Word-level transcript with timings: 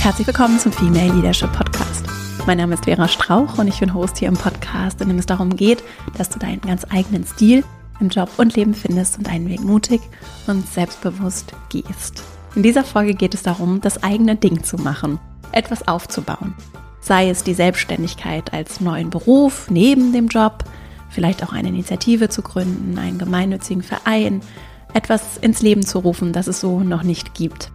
Herzlich 0.00 0.26
willkommen 0.26 0.58
zum 0.58 0.72
Female 0.72 1.12
Leadership 1.12 1.52
Podcast. 1.52 2.06
Mein 2.46 2.56
Name 2.56 2.72
ist 2.72 2.86
Vera 2.86 3.06
Strauch 3.06 3.58
und 3.58 3.68
ich 3.68 3.80
bin 3.80 3.92
Host 3.92 4.16
hier 4.16 4.28
im 4.28 4.34
Podcast, 4.34 4.98
in 5.02 5.08
dem 5.08 5.18
es 5.18 5.26
darum 5.26 5.54
geht, 5.54 5.84
dass 6.16 6.30
du 6.30 6.38
deinen 6.38 6.62
ganz 6.62 6.86
eigenen 6.88 7.26
Stil 7.26 7.64
im 8.00 8.08
Job 8.08 8.30
und 8.38 8.56
Leben 8.56 8.72
findest 8.72 9.18
und 9.18 9.26
deinen 9.26 9.46
Weg 9.50 9.60
mutig 9.60 10.00
und 10.46 10.66
selbstbewusst 10.66 11.52
gehst. 11.68 12.22
In 12.54 12.62
dieser 12.62 12.82
Folge 12.82 13.12
geht 13.12 13.34
es 13.34 13.42
darum, 13.42 13.82
das 13.82 14.02
eigene 14.02 14.36
Ding 14.36 14.64
zu 14.64 14.78
machen, 14.78 15.18
etwas 15.52 15.86
aufzubauen. 15.86 16.54
Sei 17.02 17.28
es 17.28 17.44
die 17.44 17.54
Selbstständigkeit 17.54 18.54
als 18.54 18.80
neuen 18.80 19.10
Beruf 19.10 19.70
neben 19.70 20.14
dem 20.14 20.28
Job, 20.28 20.64
vielleicht 21.10 21.44
auch 21.44 21.52
eine 21.52 21.68
Initiative 21.68 22.30
zu 22.30 22.40
gründen, 22.40 22.96
einen 22.96 23.18
gemeinnützigen 23.18 23.82
Verein, 23.82 24.40
etwas 24.94 25.36
ins 25.36 25.60
Leben 25.60 25.84
zu 25.84 25.98
rufen, 25.98 26.32
das 26.32 26.46
es 26.46 26.58
so 26.58 26.80
noch 26.80 27.02
nicht 27.02 27.34
gibt. 27.34 27.70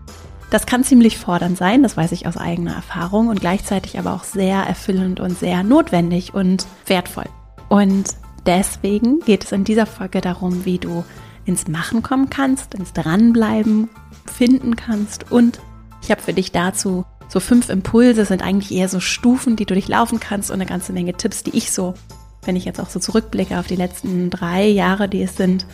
Das 0.50 0.66
kann 0.66 0.84
ziemlich 0.84 1.18
fordernd 1.18 1.58
sein, 1.58 1.84
das 1.84 1.98
weiß 1.98 2.12
ich 2.12 2.28
aus 2.28 2.38
eigener 2.38 2.76
Erfahrung 2.76 3.28
und 3.28 3.42
gleichzeitig 3.42 3.98
aber 3.98 4.14
auch 4.14 4.24
sehr 4.24 4.58
erfüllend 4.58 5.20
und 5.20 5.38
sehr 5.38 5.64
notwendig 5.64 6.34
und 6.34 6.66
wertvoll. 6.86 7.26
Und 7.68 8.16
deswegen 8.46 9.20
geht 9.22 9.44
es 9.44 9.52
in 9.52 9.64
dieser 9.64 9.86
Folge 9.86 10.22
darum, 10.22 10.66
wie 10.66 10.78
du 10.78 11.04
ins 11.46 11.68
Machen 11.68 12.04
kommen 12.04 12.30
kannst, 12.30 12.74
ins 12.76 12.94
Dranbleiben 12.94 13.90
finden 14.32 14.76
kannst 14.76 15.32
und 15.32 15.60
ich 16.02 16.12
habe 16.12 16.22
für 16.22 16.34
dich 16.34 16.52
dazu 16.52 17.06
so 17.28 17.40
fünf 17.40 17.70
Impulse, 17.70 18.26
sind 18.26 18.44
eigentlich 18.44 18.72
eher 18.72 18.90
so 18.90 19.00
Stufen, 19.00 19.56
die 19.56 19.66
du 19.66 19.74
durchlaufen 19.74 20.20
kannst 20.20 20.52
und 20.52 20.56
eine 20.56 20.68
ganze 20.68 20.94
Menge 20.94 21.14
Tipps, 21.14 21.42
die 21.42 21.58
ich 21.58 21.72
so, 21.72 21.96
wenn 22.44 22.56
ich 22.56 22.66
jetzt 22.66 22.80
auch 22.80 22.90
so 22.90 23.00
zurückblicke 23.00 23.60
auf 23.60 23.66
die 23.66 23.76
letzten 23.76 24.30
drei 24.30 24.68
Jahre, 24.68 25.10
die 25.10 25.24
es 25.24 25.36
sind, 25.36 25.66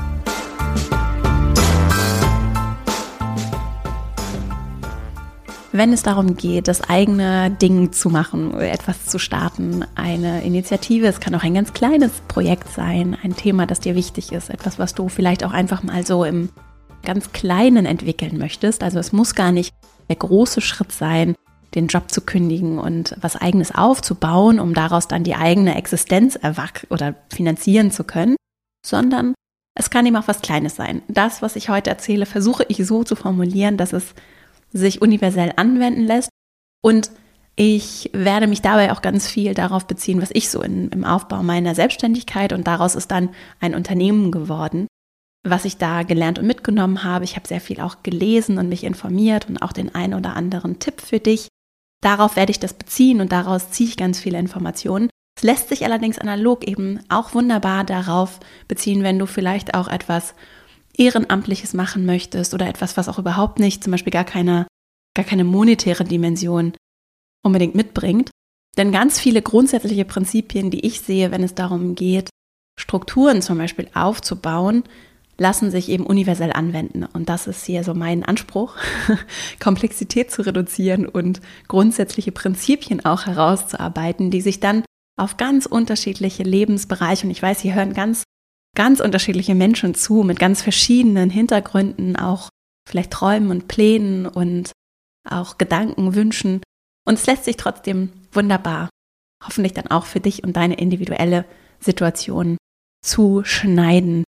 Wenn 5.72 5.94
es 5.94 6.02
darum 6.02 6.36
geht, 6.36 6.68
das 6.68 6.90
eigene 6.90 7.52
Ding 7.52 7.92
zu 7.92 8.10
machen, 8.10 8.60
etwas 8.60 9.06
zu 9.06 9.20
starten, 9.20 9.86
eine 9.94 10.44
Initiative, 10.44 11.06
es 11.06 11.20
kann 11.20 11.36
auch 11.36 11.44
ein 11.44 11.54
ganz 11.54 11.74
kleines 11.74 12.12
Projekt 12.28 12.70
sein, 12.74 13.16
ein 13.22 13.36
Thema, 13.36 13.68
das 13.68 13.80
dir 13.80 13.94
wichtig 13.94 14.32
ist, 14.32 14.50
etwas, 14.50 14.80
was 14.80 14.96
du 14.96 15.10
vielleicht 15.10 15.44
auch 15.44 15.52
einfach 15.52 15.84
mal 15.84 16.04
so 16.04 16.26
im 16.26 16.50
ganz 17.04 17.34
Kleinen 17.34 17.86
entwickeln 17.86 18.40
möchtest. 18.40 18.82
Also 18.82 18.98
es 18.98 19.12
muss 19.12 19.36
gar 19.36 19.52
nicht 19.52 19.72
der 20.10 20.16
große 20.16 20.62
Schritt 20.62 20.92
sein, 20.92 21.36
den 21.76 21.86
Job 21.86 22.10
zu 22.10 22.22
kündigen 22.22 22.80
und 22.80 23.16
was 23.22 23.36
eigenes 23.36 23.74
aufzubauen, 23.74 24.60
um 24.60 24.74
daraus 24.74 25.08
dann 25.08 25.24
die 25.24 25.36
eigene 25.36 25.76
Existenz 25.76 26.36
erwack 26.36 26.88
oder 26.90 27.14
finanzieren 27.32 27.92
zu 27.92 28.04
können, 28.04 28.36
sondern 28.84 29.36
es 29.76 29.92
kann 29.92 30.08
eben 30.08 30.16
auch 30.16 30.28
was 30.28 30.42
Kleines 30.42 30.76
sein. 30.76 31.04
Das, 31.08 31.44
was 31.44 31.56
ich 31.56 31.70
heute 31.70 31.92
erzähle, 31.92 32.26
versuche 32.26 32.66
ich 32.70 32.86
so 32.88 33.04
zu 33.04 33.16
formulieren, 33.16 33.78
dass 33.78 33.94
es 33.94 34.16
sich 34.72 35.02
universell 35.02 35.54
anwenden 35.56 36.02
lässt 36.02 36.30
und 36.82 37.12
ich 37.56 38.10
werde 38.14 38.48
mich 38.48 38.62
dabei 38.62 38.94
auch 38.94 39.02
ganz 39.02 39.28
viel 39.28 39.54
darauf 39.54 39.86
beziehen, 39.86 40.22
was 40.22 40.30
ich 40.32 40.50
so 40.50 40.62
in, 40.62 40.88
im 40.92 41.04
Aufbau 41.04 41.44
meiner 41.44 41.76
Selbstständigkeit 41.76 42.54
und 42.54 42.68
daraus 42.68 42.96
ist 42.96 43.12
dann 43.12 43.30
ein 43.60 43.76
Unternehmen 43.76 44.32
geworden, 44.32 44.88
was 45.46 45.66
ich 45.66 45.76
da 45.76 46.04
gelernt 46.04 46.40
und 46.40 46.48
mitgenommen 46.48 47.04
habe. 47.04 47.26
Ich 47.26 47.36
habe 47.36 47.48
sehr 47.48 47.60
viel 47.60 47.82
auch 47.82 48.02
gelesen 48.02 48.60
und 48.60 48.70
mich 48.70 48.86
informiert 48.86 49.50
und 49.50 49.58
auch 49.58 49.74
den 49.74 49.94
einen 49.94 50.14
oder 50.14 50.38
anderen 50.38 50.80
Tipp 50.80 51.02
für 51.02 51.20
dich. 51.20 51.50
Darauf 52.02 52.38
werde 52.38 52.52
ich 52.52 52.60
das 52.60 52.74
beziehen 52.74 53.20
und 53.20 53.34
daraus 53.34 53.72
ziehe 53.72 53.90
ich 53.90 53.98
ganz 53.98 54.22
viele 54.22 54.40
Informationen. 54.40 55.10
Es 55.38 55.44
lässt 55.44 55.68
sich 55.68 55.84
allerdings 55.84 56.18
analog 56.18 56.66
eben 56.66 57.02
auch 57.10 57.34
wunderbar 57.34 57.84
darauf 57.84 58.40
beziehen, 58.70 59.04
wenn 59.04 59.20
du 59.20 59.26
vielleicht 59.26 59.74
auch 59.74 59.90
etwas 59.90 60.34
Ehrenamtliches 60.98 61.74
machen 61.74 62.06
möchtest 62.06 62.54
oder 62.54 62.68
etwas, 62.68 62.98
was 62.98 63.10
auch 63.10 63.20
überhaupt 63.20 63.60
nicht, 63.60 63.84
zum 63.84 63.92
Beispiel 63.92 64.12
gar 64.12 64.26
keine, 64.26 64.68
gar 65.16 65.26
keine 65.26 65.44
monetäre 65.44 66.04
Dimension 66.04 66.74
unbedingt 67.44 67.76
mitbringt. 67.76 68.32
Denn 68.78 68.92
ganz 68.92 69.20
viele 69.20 69.42
grundsätzliche 69.42 70.06
Prinzipien, 70.06 70.72
die 70.72 70.86
ich 70.86 71.02
sehe, 71.02 71.32
wenn 71.32 71.44
es 71.44 71.56
darum 71.56 71.96
geht, 71.96 72.30
Strukturen 72.80 73.42
zum 73.42 73.58
Beispiel 73.58 73.90
aufzubauen, 73.94 74.84
lassen 75.38 75.72
sich 75.72 75.90
eben 75.90 76.06
universell 76.06 76.52
anwenden. 76.52 77.04
Und 77.06 77.30
das 77.30 77.48
ist 77.48 77.66
hier 77.66 77.84
so 77.84 77.94
mein 77.94 78.24
Anspruch, 78.24 78.76
Komplexität 79.60 80.32
zu 80.32 80.46
reduzieren 80.46 81.08
und 81.08 81.42
grundsätzliche 81.68 82.32
Prinzipien 82.32 83.04
auch 83.06 83.26
herauszuarbeiten, 83.26 84.32
die 84.32 84.42
sich 84.42 84.60
dann 84.60 84.84
auf 85.18 85.38
ganz 85.38 85.66
unterschiedliche 85.66 86.44
Lebensbereiche, 86.44 87.26
und 87.26 87.32
ich 87.32 87.42
weiß, 87.42 87.60
hier 87.60 87.76
hören 87.76 87.94
ganz, 87.94 88.24
ganz 88.80 89.02
unterschiedliche 89.02 89.56
Menschen 89.56 89.94
zu, 89.94 90.24
mit 90.24 90.40
ganz 90.40 90.62
verschiedenen 90.62 91.30
Hintergründen, 91.30 92.16
auch 92.16 92.48
vielleicht 92.88 93.12
Träumen 93.12 93.52
und 93.52 93.68
Plänen 93.68 94.26
und 94.26 94.72
auch 95.30 95.58
Gedanken, 95.58 96.16
Wünschen. 96.16 96.62
Und 97.06 97.16
es 97.16 97.26
lässt 97.26 97.44
sich 97.44 97.58
trotzdem 97.58 98.14
wunderbar, 98.32 98.90
hoffentlich 99.46 99.74
dann 99.74 99.88
auch 99.88 100.06
für 100.06 100.22
dich 100.22 100.46
und 100.46 100.56
deine 100.56 100.76
individuelle 100.76 101.44
Situation 101.82 102.56
zuschneiden. 103.06 104.24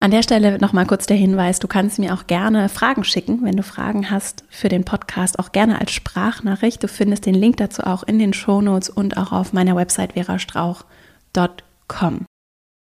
An 0.00 0.10
der 0.10 0.22
Stelle 0.22 0.58
nochmal 0.58 0.84
kurz 0.84 1.06
der 1.06 1.16
Hinweis, 1.16 1.58
du 1.58 1.66
kannst 1.66 1.98
mir 1.98 2.12
auch 2.12 2.26
gerne 2.26 2.68
Fragen 2.68 3.04
schicken, 3.04 3.42
wenn 3.42 3.56
du 3.56 3.62
Fragen 3.62 4.10
hast 4.10 4.44
für 4.50 4.68
den 4.68 4.84
Podcast, 4.84 5.38
auch 5.38 5.50
gerne 5.50 5.80
als 5.80 5.92
Sprachnachricht. 5.92 6.82
Du 6.82 6.88
findest 6.88 7.24
den 7.24 7.34
Link 7.34 7.56
dazu 7.56 7.84
auch 7.84 8.02
in 8.02 8.18
den 8.18 8.34
Shownotes 8.34 8.90
und 8.90 9.16
auch 9.16 9.32
auf 9.32 9.54
meiner 9.54 9.76
Website 9.76 10.12
verastrauch.com. 10.12 12.26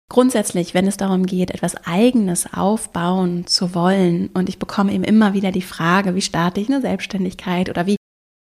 Grundsätzlich, 0.08 0.72
wenn 0.72 0.86
es 0.86 0.96
darum 0.96 1.26
geht, 1.26 1.50
etwas 1.50 1.76
Eigenes 1.84 2.52
aufbauen 2.52 3.46
zu 3.46 3.74
wollen, 3.74 4.28
und 4.28 4.48
ich 4.48 4.58
bekomme 4.58 4.92
eben 4.92 5.04
immer 5.04 5.34
wieder 5.34 5.50
die 5.50 5.62
Frage, 5.62 6.14
wie 6.14 6.22
starte 6.22 6.60
ich 6.60 6.68
eine 6.68 6.80
Selbstständigkeit 6.80 7.68
oder 7.68 7.86
wie 7.86 7.96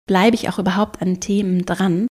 bleibe 0.08 0.36
ich 0.36 0.50
auch 0.50 0.60
überhaupt 0.60 1.02
an 1.02 1.20
Themen 1.20 1.66
dran, 1.66 2.08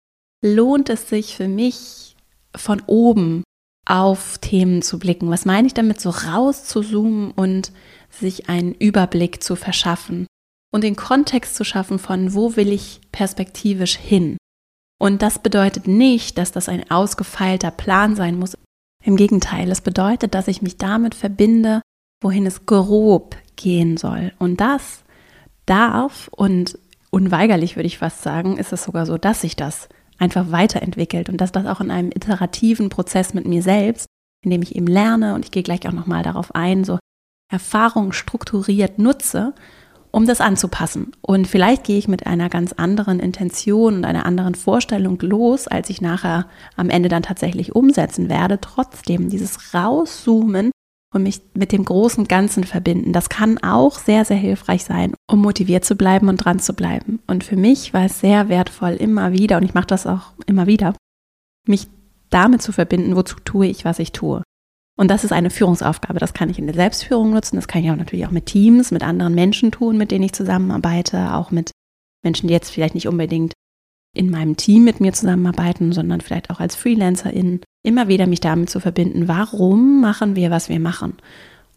lohnt 0.43 0.89
es 0.89 1.09
sich 1.09 1.35
für 1.35 1.47
mich 1.47 2.15
von 2.55 2.81
oben 2.87 3.43
auf 3.85 4.37
Themen 4.39 4.81
zu 4.81 4.99
blicken. 4.99 5.29
Was 5.29 5.45
meine 5.45 5.67
ich 5.67 5.73
damit, 5.73 6.01
so 6.01 6.09
rauszuzoomen 6.09 7.31
und 7.31 7.71
sich 8.09 8.49
einen 8.49 8.73
Überblick 8.73 9.43
zu 9.43 9.55
verschaffen 9.55 10.27
und 10.73 10.83
den 10.83 10.95
Kontext 10.95 11.55
zu 11.55 11.63
schaffen 11.63 11.99
von, 11.99 12.33
wo 12.33 12.55
will 12.55 12.71
ich 12.71 13.01
perspektivisch 13.11 13.97
hin. 13.97 14.37
Und 14.99 15.21
das 15.21 15.39
bedeutet 15.39 15.87
nicht, 15.87 16.37
dass 16.37 16.51
das 16.51 16.69
ein 16.69 16.89
ausgefeilter 16.89 17.71
Plan 17.71 18.15
sein 18.15 18.39
muss. 18.39 18.57
Im 19.06 19.18
Gegenteil, 19.18 19.69
es 19.69 19.81
bedeutet, 19.81 20.34
dass 20.34 20.48
ich 20.48 20.63
mich 20.63 20.78
damit 20.78 21.13
verbinde, 21.13 21.81
wohin 22.24 22.48
es 22.48 22.66
grob 22.66 23.36
gehen 23.56 23.98
soll. 23.98 24.34
Und 24.40 24.60
das 24.60 25.04
darf 25.68 26.28
und 26.30 26.80
unweigerlich 27.12 27.75
würde 27.75 27.86
ich 27.86 28.00
fast 28.00 28.24
sagen, 28.24 28.57
ist 28.57 28.74
es 28.74 28.84
sogar 28.84 29.06
so, 29.06 29.19
dass 29.19 29.42
sich 29.42 29.56
das 29.56 29.90
einfach 30.18 30.52
weiterentwickelt 30.52 31.30
und 31.30 31.40
dass 31.40 31.52
das 31.52 31.68
auch 31.68 31.81
in 31.81 31.92
einem 31.92 32.10
iterativen 32.10 32.90
Prozess 32.90 33.36
mit 33.36 33.46
mir 33.46 33.62
selbst, 33.62 34.07
in 34.44 34.50
dem 34.50 34.63
ich 34.63 34.75
eben 34.75 34.88
lerne 34.88 35.36
und 35.36 35.46
ich 35.46 35.52
gehe 35.52 35.63
gleich 35.63 35.88
auch 35.88 35.94
nochmal 35.94 36.24
darauf 36.24 36.56
ein, 36.56 36.84
so 36.84 36.98
Erfahrungen 37.52 38.12
strukturiert 38.12 38.98
nutze, 38.98 39.54
um 40.15 40.25
das 40.25 40.39
anzupassen. 40.39 41.12
Und 41.21 41.45
vielleicht 41.45 41.83
gehe 41.83 41.97
ich 41.97 42.07
mit 42.07 42.25
einer 42.25 42.47
ganz 42.47 42.71
anderen 42.71 43.19
Intention 43.19 43.95
und 43.95 44.06
einer 44.06 44.25
anderen 44.25 44.56
Vorstellung 44.56 45.19
los, 45.19 45.67
als 45.67 45.89
ich 45.89 46.00
nachher 46.00 46.47
am 46.77 46.89
Ende 46.89 47.09
dann 47.09 47.21
tatsächlich 47.21 47.75
umsetzen 47.75 48.29
werde. 48.29 48.62
Trotzdem 48.62 49.27
dieses 49.29 49.73
Rauszoomen 49.73 50.71
und 51.13 51.23
mich 51.23 51.41
mit 51.53 51.73
dem 51.73 51.83
großen 51.83 52.29
Ganzen 52.29 52.63
verbinden, 52.63 53.12
das 53.12 53.27
kann 53.27 53.57
auch 53.57 54.00
sehr, 54.00 54.23
sehr 54.23 54.38
hilfreich 54.38 54.85
sein, 54.85 55.13
um 55.29 55.41
motiviert 55.41 55.83
zu 55.83 55.95
bleiben 55.95 56.29
und 56.29 56.38
dran 56.38 56.59
zu 56.59 56.73
bleiben. 56.73 57.19
Und 57.27 57.44
für 57.44 57.57
mich 57.57 57.94
war 57.94 58.06
es 58.06 58.21
sehr 58.21 58.47
wertvoll, 58.47 58.94
immer 58.94 59.33
wieder, 59.33 59.57
und 59.57 59.63
ich 59.63 59.73
mache 59.73 59.88
das 59.88 60.07
auch 60.07 60.31
immer 60.45 60.65
wieder, 60.65 60.95
mich 61.68 61.89
damit 62.29 62.61
zu 62.61 62.71
verbinden, 62.71 63.18
wozu 63.18 63.35
tue 63.44 63.68
ich, 63.68 63.83
was 63.83 64.00
ich 64.00 64.13
tue. 64.13 64.44
Und 64.97 65.09
das 65.09 65.24
ist 65.24 65.33
eine 65.33 65.50
Führungsaufgabe. 65.50 66.19
Das 66.19 66.33
kann 66.33 66.50
ich 66.50 66.57
in 66.57 66.68
der 66.68 66.75
Selbstführung 66.75 67.31
nutzen. 67.31 67.57
Das 67.57 67.68
kann 67.68 67.83
ich 67.83 67.92
auch 67.92 67.95
natürlich 67.95 68.25
auch 68.25 68.31
mit 68.31 68.45
Teams, 68.45 68.92
mit 68.92 69.03
anderen 69.03 69.36
Menschen 69.36 69.71
tun, 69.71 69.97
mit 69.97 70.12
denen 70.12 70.24
ich 70.24 70.33
zusammenarbeite. 70.33 71.33
Auch 71.33 71.51
mit 71.51 71.71
Menschen, 72.24 72.47
die 72.47 72.53
jetzt 72.53 72.71
vielleicht 72.71 72.95
nicht 72.95 73.07
unbedingt 73.07 73.53
in 74.15 74.30
meinem 74.30 74.56
Team 74.56 74.86
mit 74.86 75.01
mir 75.01 75.12
zusammenarbeiten, 75.12 75.92
sondern 75.92 76.21
vielleicht 76.21 76.50
auch 76.50 76.62
als 76.62 76.75
Freelancerin. 76.75 77.59
Immer 77.83 78.07
wieder 78.07 78.25
mich 78.25 78.39
damit 78.39 78.69
zu 78.69 78.80
verbinden. 78.80 79.27
Warum 79.27 80.00
machen 80.00 80.36
wir, 80.36 80.50
was 80.50 80.69
wir 80.69 80.80
machen? 80.80 81.18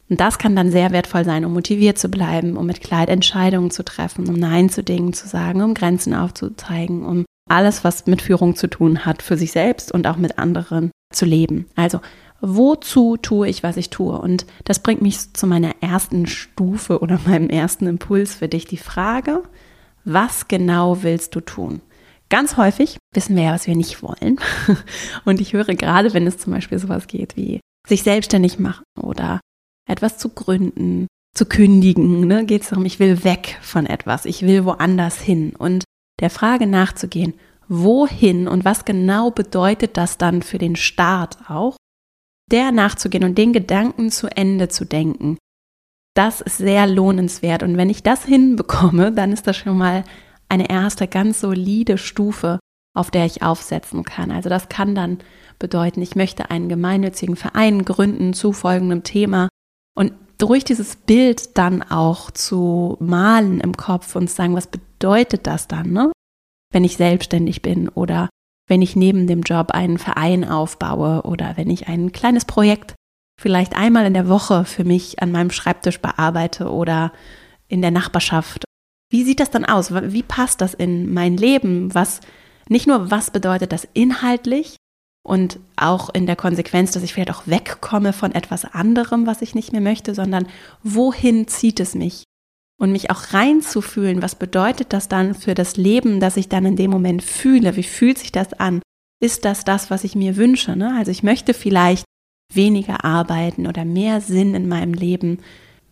Und 0.08 0.20
das 0.20 0.38
kann 0.38 0.56
dann 0.56 0.70
sehr 0.70 0.92
wertvoll 0.92 1.24
sein, 1.24 1.44
um 1.44 1.52
motiviert 1.52 1.98
zu 1.98 2.08
bleiben, 2.08 2.56
um 2.56 2.66
mit 2.66 2.80
Kleid 2.80 3.10
Entscheidungen 3.10 3.70
zu 3.70 3.84
treffen, 3.84 4.28
um 4.28 4.36
Nein 4.36 4.70
zu 4.70 4.82
Dingen 4.82 5.12
zu 5.12 5.28
sagen, 5.28 5.60
um 5.60 5.74
Grenzen 5.74 6.14
aufzuzeigen, 6.14 7.04
um 7.04 7.24
alles, 7.50 7.84
was 7.84 8.06
mit 8.06 8.22
Führung 8.22 8.56
zu 8.56 8.68
tun 8.68 9.04
hat, 9.04 9.22
für 9.22 9.36
sich 9.36 9.52
selbst 9.52 9.92
und 9.92 10.06
auch 10.06 10.16
mit 10.16 10.38
anderen 10.38 10.90
zu 11.12 11.26
leben. 11.26 11.66
Also 11.76 12.00
wozu 12.40 13.16
tue 13.16 13.48
ich, 13.48 13.62
was 13.62 13.76
ich 13.76 13.90
tue? 13.90 14.18
Und 14.18 14.46
das 14.64 14.80
bringt 14.80 15.02
mich 15.02 15.32
zu 15.32 15.46
meiner 15.46 15.74
ersten 15.80 16.26
Stufe 16.26 17.00
oder 17.00 17.20
meinem 17.26 17.50
ersten 17.50 17.86
Impuls 17.86 18.34
für 18.34 18.48
dich, 18.48 18.64
die 18.64 18.76
Frage, 18.76 19.42
was 20.04 20.48
genau 20.48 21.02
willst 21.02 21.34
du 21.34 21.40
tun? 21.40 21.80
Ganz 22.30 22.56
häufig 22.56 22.98
wissen 23.14 23.36
wir 23.36 23.44
ja, 23.44 23.52
was 23.54 23.66
wir 23.66 23.76
nicht 23.76 24.02
wollen. 24.02 24.38
Und 25.24 25.40
ich 25.40 25.54
höre 25.54 25.74
gerade, 25.74 26.12
wenn 26.12 26.26
es 26.26 26.38
zum 26.38 26.52
Beispiel 26.52 26.78
sowas 26.78 27.06
geht 27.06 27.36
wie 27.36 27.60
sich 27.88 28.02
selbstständig 28.02 28.58
machen 28.58 28.84
oder 29.00 29.40
etwas 29.88 30.18
zu 30.18 30.28
gründen, 30.28 31.06
zu 31.34 31.46
kündigen, 31.46 32.26
ne, 32.26 32.44
geht 32.44 32.62
es 32.62 32.68
darum, 32.68 32.84
ich 32.84 32.98
will 32.98 33.24
weg 33.24 33.58
von 33.62 33.86
etwas, 33.86 34.26
ich 34.26 34.42
will 34.42 34.66
woanders 34.66 35.20
hin. 35.20 35.54
Und 35.56 35.84
der 36.20 36.28
Frage 36.28 36.66
nachzugehen, 36.66 37.34
wohin 37.68 38.46
und 38.46 38.64
was 38.64 38.84
genau 38.84 39.30
bedeutet 39.30 39.96
das 39.96 40.18
dann 40.18 40.42
für 40.42 40.58
den 40.58 40.76
Start 40.76 41.38
auch, 41.48 41.76
der 42.50 42.72
nachzugehen 42.72 43.24
und 43.24 43.38
den 43.38 43.52
Gedanken 43.52 44.10
zu 44.10 44.28
Ende 44.28 44.68
zu 44.68 44.84
denken, 44.84 45.38
das 46.14 46.40
ist 46.40 46.58
sehr 46.58 46.86
lohnenswert. 46.86 47.62
Und 47.62 47.76
wenn 47.76 47.90
ich 47.90 48.02
das 48.02 48.24
hinbekomme, 48.24 49.12
dann 49.12 49.32
ist 49.32 49.46
das 49.46 49.56
schon 49.56 49.78
mal 49.78 50.04
eine 50.48 50.68
erste 50.68 51.06
ganz 51.06 51.40
solide 51.40 51.98
Stufe, 51.98 52.58
auf 52.96 53.10
der 53.10 53.26
ich 53.26 53.42
aufsetzen 53.42 54.02
kann. 54.02 54.30
Also 54.30 54.48
das 54.48 54.68
kann 54.68 54.94
dann 54.94 55.18
bedeuten, 55.58 56.02
ich 56.02 56.16
möchte 56.16 56.50
einen 56.50 56.68
gemeinnützigen 56.68 57.36
Verein 57.36 57.84
gründen 57.84 58.32
zu 58.32 58.52
folgendem 58.52 59.04
Thema 59.04 59.48
und 59.96 60.12
durch 60.38 60.64
dieses 60.64 60.96
Bild 60.96 61.58
dann 61.58 61.82
auch 61.82 62.30
zu 62.30 62.96
malen 63.00 63.60
im 63.60 63.76
Kopf 63.76 64.16
und 64.16 64.28
zu 64.28 64.36
sagen, 64.36 64.54
was 64.54 64.68
bedeutet 64.68 65.46
das 65.46 65.68
dann, 65.68 65.92
ne? 65.92 66.12
wenn 66.72 66.84
ich 66.84 66.96
selbstständig 66.96 67.62
bin 67.62 67.88
oder 67.88 68.28
wenn 68.68 68.82
ich 68.82 68.94
neben 68.94 69.26
dem 69.26 69.42
Job 69.42 69.72
einen 69.72 69.98
Verein 69.98 70.44
aufbaue 70.44 71.22
oder 71.22 71.56
wenn 71.56 71.70
ich 71.70 71.88
ein 71.88 72.12
kleines 72.12 72.44
Projekt 72.44 72.94
vielleicht 73.40 73.74
einmal 73.76 74.06
in 74.06 74.14
der 74.14 74.28
Woche 74.28 74.64
für 74.64 74.84
mich 74.84 75.22
an 75.22 75.32
meinem 75.32 75.50
Schreibtisch 75.50 76.00
bearbeite 76.00 76.70
oder 76.70 77.12
in 77.68 77.82
der 77.82 77.90
Nachbarschaft. 77.90 78.64
Wie 79.10 79.24
sieht 79.24 79.40
das 79.40 79.50
dann 79.50 79.64
aus? 79.64 79.92
Wie 79.92 80.22
passt 80.22 80.60
das 80.60 80.74
in 80.74 81.12
mein 81.12 81.36
Leben? 81.36 81.94
Was 81.94 82.20
nicht 82.68 82.86
nur 82.86 83.10
was 83.10 83.30
bedeutet 83.30 83.72
das 83.72 83.88
inhaltlich 83.94 84.76
und 85.24 85.60
auch 85.76 86.10
in 86.10 86.26
der 86.26 86.36
Konsequenz, 86.36 86.92
dass 86.92 87.02
ich 87.02 87.14
vielleicht 87.14 87.30
auch 87.30 87.46
wegkomme 87.46 88.12
von 88.12 88.32
etwas 88.32 88.64
anderem, 88.64 89.26
was 89.26 89.40
ich 89.40 89.54
nicht 89.54 89.72
mehr 89.72 89.80
möchte, 89.80 90.14
sondern 90.14 90.46
wohin 90.82 91.48
zieht 91.48 91.80
es 91.80 91.94
mich? 91.94 92.24
Und 92.78 92.92
mich 92.92 93.10
auch 93.10 93.32
reinzufühlen, 93.32 94.22
was 94.22 94.36
bedeutet 94.36 94.92
das 94.92 95.08
dann 95.08 95.34
für 95.34 95.54
das 95.54 95.76
Leben, 95.76 96.20
das 96.20 96.36
ich 96.36 96.48
dann 96.48 96.64
in 96.64 96.76
dem 96.76 96.90
Moment 96.90 97.22
fühle? 97.22 97.76
Wie 97.76 97.82
fühlt 97.82 98.18
sich 98.18 98.32
das 98.32 98.52
an? 98.54 98.80
Ist 99.20 99.44
das 99.44 99.64
das, 99.64 99.90
was 99.90 100.04
ich 100.04 100.14
mir 100.14 100.36
wünsche? 100.36 100.76
Ne? 100.76 100.94
Also 100.96 101.10
ich 101.10 101.22
möchte 101.22 101.54
vielleicht 101.54 102.04
weniger 102.52 103.04
arbeiten 103.04 103.66
oder 103.66 103.84
mehr 103.84 104.20
Sinn 104.20 104.54
in 104.54 104.68
meinem 104.68 104.94
Leben. 104.94 105.38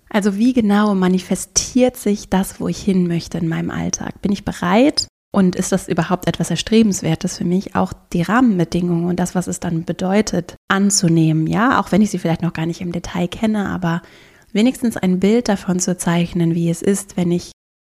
Also 0.09 0.37
wie 0.37 0.53
genau 0.53 0.95
manifestiert 0.95 1.97
sich 1.97 2.31
das, 2.31 2.61
wo 2.61 2.69
ich 2.69 2.79
hin 2.79 3.09
möchte 3.09 3.39
in 3.39 3.49
meinem 3.49 3.71
Alltag? 3.71 4.23
Bin 4.23 4.33
ich 4.33 4.45
bereit? 4.45 5.09
Und 5.35 5.55
ist 5.55 5.73
das 5.73 5.89
überhaupt 5.89 6.29
etwas 6.29 6.49
Erstrebenswertes 6.49 7.37
für 7.37 7.45
mich, 7.45 7.75
auch 7.75 7.93
die 8.15 8.23
Rahmenbedingungen 8.23 9.05
und 9.05 9.21
das, 9.21 9.35
was 9.35 9.49
es 9.49 9.61
dann 9.61 9.85
bedeutet, 9.85 10.55
anzunehmen? 10.69 11.47
Ja, 11.47 11.79
auch 11.79 11.93
wenn 11.93 12.01
ich 12.01 12.11
sie 12.11 12.19
vielleicht 12.19 12.41
noch 12.41 12.55
gar 12.55 12.65
nicht 12.65 12.81
im 12.81 12.93
Detail 12.93 13.29
kenne, 13.29 13.69
aber 13.69 14.01
wenigstens 14.57 14.97
ein 14.97 15.21
Bild 15.21 15.49
davon 15.49 15.79
zu 15.79 15.97
zeichnen, 15.97 16.55
wie 16.55 16.71
es 16.71 16.83
ist, 16.83 17.17
wenn 17.17 17.31
ich 17.31 17.53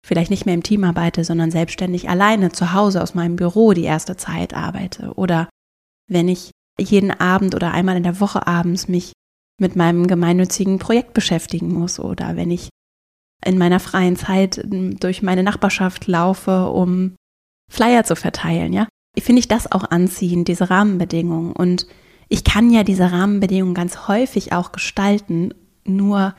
vielleicht 0.07 0.31
nicht 0.31 0.47
mehr 0.47 0.55
im 0.55 0.63
Team 0.63 0.85
arbeite, 0.85 1.25
sondern 1.25 1.51
selbstständig 1.51 2.09
alleine 2.09 2.53
zu 2.53 2.73
Hause 2.73 3.03
aus 3.03 3.15
meinem 3.15 3.37
Büro 3.37 3.73
die 3.73 3.85
erste 3.85 4.17
Zeit 4.17 4.55
arbeite. 4.55 5.13
Oder 5.17 5.49
wenn 6.09 6.29
ich 6.29 6.51
jeden 6.79 7.11
Abend 7.11 7.55
oder 7.55 7.73
einmal 7.73 7.97
in 7.97 8.03
der 8.03 8.21
Woche 8.21 8.47
abends 8.47 8.89
mich 8.89 9.13
mit 9.61 9.77
meinem 9.77 10.07
gemeinnützigen 10.07 10.79
Projekt 10.79 11.13
beschäftigen 11.13 11.73
muss. 11.73 12.01
Oder 12.01 12.37
wenn 12.37 12.51
ich 12.51 12.71
in 13.45 13.59
meiner 13.59 13.81
freien 13.81 14.17
Zeit 14.17 14.65
durch 14.65 15.23
meine 15.23 15.43
Nachbarschaft 15.43 16.07
laufe, 16.07 16.67
um 16.71 17.15
Flyer 17.71 18.05
zu 18.05 18.17
verteilen, 18.17 18.73
ja? 18.73 18.89
Finde 19.19 19.41
ich 19.41 19.49
das 19.49 19.71
auch 19.71 19.91
anziehend, 19.91 20.49
diese 20.49 20.71
Rahmenbedingungen. 20.71 21.53
Und 21.53 21.87
ich 22.29 22.45
kann 22.45 22.71
ja 22.71 22.85
diese 22.85 23.13
Rahmenbedingungen 23.13 23.75
ganz 23.75 24.09
häufig 24.09 24.53
auch 24.53 24.73
gestalten, 24.73 25.53
nur 25.85 26.35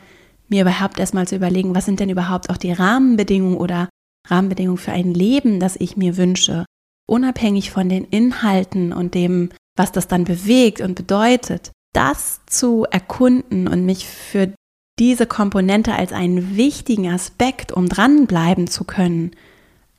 mir 0.51 0.61
überhaupt 0.61 0.99
erstmal 0.99 1.27
zu 1.27 1.35
überlegen, 1.35 1.73
was 1.73 1.85
sind 1.85 1.99
denn 1.99 2.09
überhaupt 2.09 2.49
auch 2.49 2.57
die 2.57 2.73
Rahmenbedingungen 2.73 3.57
oder 3.57 3.89
Rahmenbedingungen 4.27 4.77
für 4.77 4.91
ein 4.91 5.13
Leben, 5.13 5.59
das 5.59 5.75
ich 5.77 5.97
mir 5.97 6.17
wünsche, 6.17 6.65
unabhängig 7.09 7.71
von 7.71 7.89
den 7.89 8.05
Inhalten 8.05 8.93
und 8.93 9.15
dem, 9.15 9.49
was 9.75 9.91
das 9.91 10.07
dann 10.07 10.25
bewegt 10.25 10.81
und 10.81 10.95
bedeutet, 10.95 11.71
das 11.93 12.41
zu 12.45 12.85
erkunden 12.89 13.67
und 13.67 13.85
mich 13.85 14.05
für 14.05 14.53
diese 14.99 15.25
Komponente 15.25 15.93
als 15.93 16.13
einen 16.13 16.55
wichtigen 16.55 17.09
Aspekt, 17.09 17.71
um 17.71 17.89
dranbleiben 17.89 18.67
zu 18.67 18.83
können, 18.83 19.31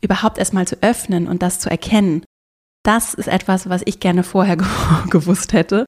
überhaupt 0.01 0.39
erstmal 0.39 0.67
zu 0.67 0.77
öffnen 0.83 1.27
und 1.29 1.43
das 1.43 1.59
zu 1.61 1.71
erkennen. 1.71 2.25
Das 2.85 3.15
ist 3.15 3.29
etwas, 3.29 3.69
was 3.69 3.83
ich 3.85 4.01
gerne 4.01 4.23
vorher 4.23 4.57
gewusst 5.11 5.55
hätte 5.55 5.87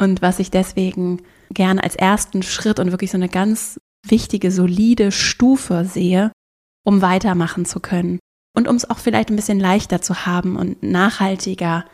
und 0.00 0.22
was 0.22 0.38
ich 0.38 0.50
deswegen 0.50 1.22
gerne 1.50 1.82
als 1.82 1.96
ersten 1.96 2.42
Schritt 2.42 2.78
und 2.78 2.90
wirklich 2.90 3.10
so 3.10 3.16
eine 3.16 3.28
ganz 3.28 3.78
wichtige, 4.04 4.50
solide 4.50 5.12
Stufe 5.12 5.84
sehe, 5.84 6.32
um 6.84 7.02
weitermachen 7.02 7.64
zu 7.64 7.80
können 7.80 8.18
und 8.56 8.68
um 8.68 8.76
es 8.76 8.88
auch 8.88 8.98
vielleicht 8.98 9.30
ein 9.30 9.36
bisschen 9.36 9.60
leichter 9.60 10.02
zu 10.02 10.26
haben 10.26 10.56
und 10.56 10.82
nachhaltiger 10.82 11.84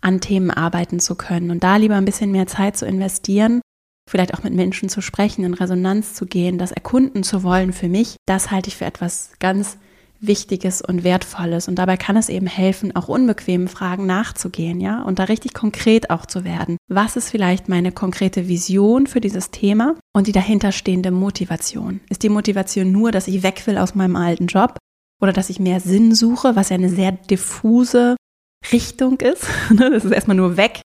an 0.00 0.20
Themen 0.20 0.50
arbeiten 0.50 1.00
zu 1.00 1.16
können 1.16 1.50
und 1.50 1.64
da 1.64 1.76
lieber 1.76 1.96
ein 1.96 2.04
bisschen 2.04 2.30
mehr 2.30 2.46
Zeit 2.46 2.76
zu 2.76 2.86
investieren, 2.86 3.60
vielleicht 4.08 4.34
auch 4.34 4.42
mit 4.42 4.54
Menschen 4.54 4.88
zu 4.88 5.00
sprechen, 5.00 5.44
in 5.44 5.54
Resonanz 5.54 6.14
zu 6.14 6.26
gehen, 6.26 6.58
das 6.58 6.72
erkunden 6.72 7.22
zu 7.22 7.42
wollen 7.42 7.72
für 7.72 7.88
mich, 7.88 8.16
das 8.26 8.50
halte 8.50 8.68
ich 8.68 8.76
für 8.76 8.84
etwas 8.84 9.32
ganz 9.40 9.78
Wichtiges 10.20 10.82
und 10.82 11.04
Wertvolles. 11.04 11.68
Und 11.68 11.76
dabei 11.76 11.96
kann 11.96 12.16
es 12.16 12.28
eben 12.28 12.46
helfen, 12.46 12.94
auch 12.96 13.08
unbequemen 13.08 13.68
Fragen 13.68 14.06
nachzugehen, 14.06 14.80
ja, 14.80 15.02
und 15.02 15.18
da 15.18 15.24
richtig 15.24 15.54
konkret 15.54 16.10
auch 16.10 16.26
zu 16.26 16.44
werden. 16.44 16.76
Was 16.88 17.16
ist 17.16 17.30
vielleicht 17.30 17.68
meine 17.68 17.92
konkrete 17.92 18.48
Vision 18.48 19.06
für 19.06 19.20
dieses 19.20 19.50
Thema 19.50 19.94
und 20.14 20.26
die 20.26 20.32
dahinterstehende 20.32 21.10
Motivation? 21.10 22.00
Ist 22.08 22.22
die 22.22 22.28
Motivation 22.28 22.92
nur, 22.92 23.12
dass 23.12 23.28
ich 23.28 23.42
weg 23.42 23.66
will 23.66 23.78
aus 23.78 23.94
meinem 23.94 24.16
alten 24.16 24.46
Job 24.46 24.78
oder 25.20 25.32
dass 25.32 25.50
ich 25.50 25.60
mehr 25.60 25.80
Sinn 25.80 26.14
suche, 26.14 26.56
was 26.56 26.68
ja 26.68 26.76
eine 26.76 26.90
sehr 26.90 27.12
diffuse 27.12 28.16
Richtung 28.72 29.20
ist? 29.20 29.46
Ne, 29.70 29.90
das 29.90 30.04
ist 30.04 30.12
erstmal 30.12 30.36
nur 30.36 30.56
weg. 30.56 30.80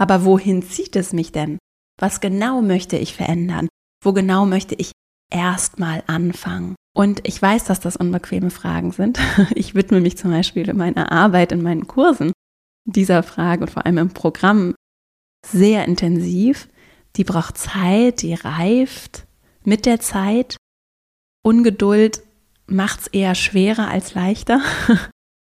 Aber 0.00 0.24
wohin 0.24 0.62
zieht 0.62 0.94
es 0.96 1.12
mich 1.12 1.32
denn? 1.32 1.58
Was 1.98 2.20
genau 2.20 2.62
möchte 2.62 2.96
ich 2.96 3.14
verändern? 3.14 3.68
Wo 4.02 4.12
genau 4.12 4.46
möchte 4.46 4.76
ich 4.76 4.92
erstmal 5.30 6.02
anfangen? 6.06 6.74
Und 6.96 7.20
ich 7.26 7.40
weiß, 7.40 7.64
dass 7.64 7.80
das 7.80 7.96
unbequeme 7.96 8.50
Fragen 8.50 8.92
sind. 8.92 9.18
Ich 9.54 9.74
widme 9.74 10.00
mich 10.00 10.16
zum 10.18 10.30
Beispiel 10.30 10.68
in 10.68 10.76
meiner 10.76 11.12
Arbeit, 11.12 11.52
in 11.52 11.62
meinen 11.62 11.86
Kursen 11.86 12.32
dieser 12.84 13.22
Frage 13.22 13.62
und 13.62 13.70
vor 13.70 13.86
allem 13.86 13.98
im 13.98 14.10
Programm 14.10 14.74
sehr 15.46 15.84
intensiv. 15.84 16.68
Die 17.16 17.24
braucht 17.24 17.58
Zeit, 17.58 18.22
die 18.22 18.34
reift 18.34 19.26
mit 19.64 19.86
der 19.86 20.00
Zeit. 20.00 20.56
Ungeduld 21.44 22.22
macht 22.66 23.00
es 23.00 23.06
eher 23.08 23.34
schwerer 23.34 23.88
als 23.88 24.14
leichter. 24.14 24.60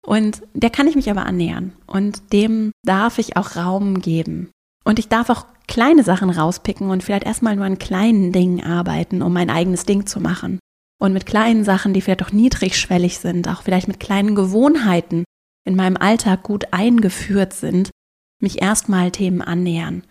Und 0.07 0.43
der 0.55 0.71
kann 0.71 0.89
ich 0.89 0.97
mich 0.97 1.11
aber 1.11 1.27
annähern. 1.27 1.73
Und 1.87 2.33
dem 2.33 2.73
darf 2.85 3.19
ich 3.19 3.37
auch 3.37 3.57
Raum 3.57 4.01
geben. 4.01 4.51
Und 4.85 4.99
ich 4.99 5.09
darf 5.09 5.29
auch 5.29 5.47
kleine 5.71 6.03
Sachen 6.03 6.31
rauspicken 6.31 6.91
und 6.91 7.03
vielleicht 7.03 7.25
erstmal 7.25 7.57
nur 7.57 7.65
an 7.65 7.79
kleinen 7.79 8.33
Dingen 8.33 8.63
arbeiten, 8.63 9.23
um 9.23 9.33
mein 9.33 9.49
eigenes 9.49 9.87
Ding 9.87 10.05
zu 10.05 10.21
machen. 10.21 10.59
Und 11.01 11.15
mit 11.15 11.25
kleinen 11.25 11.65
Sachen, 11.65 11.95
die 11.95 12.03
vielleicht 12.03 12.25
auch 12.25 12.33
niedrigschwellig 12.33 13.19
sind, 13.19 13.49
auch 13.49 13.63
vielleicht 13.63 13.89
mit 13.89 14.01
kleinen 14.01 14.35
Gewohnheiten 14.35 15.25
in 15.65 15.77
meinem 15.77 15.97
Alltag 15.97 16.43
gut 16.43 16.73
eingeführt 16.73 17.55
sind, 17.55 17.91
mich 18.43 18.61
erstmal 18.61 19.13
Themen 19.13 19.41
annähern. 19.41 20.03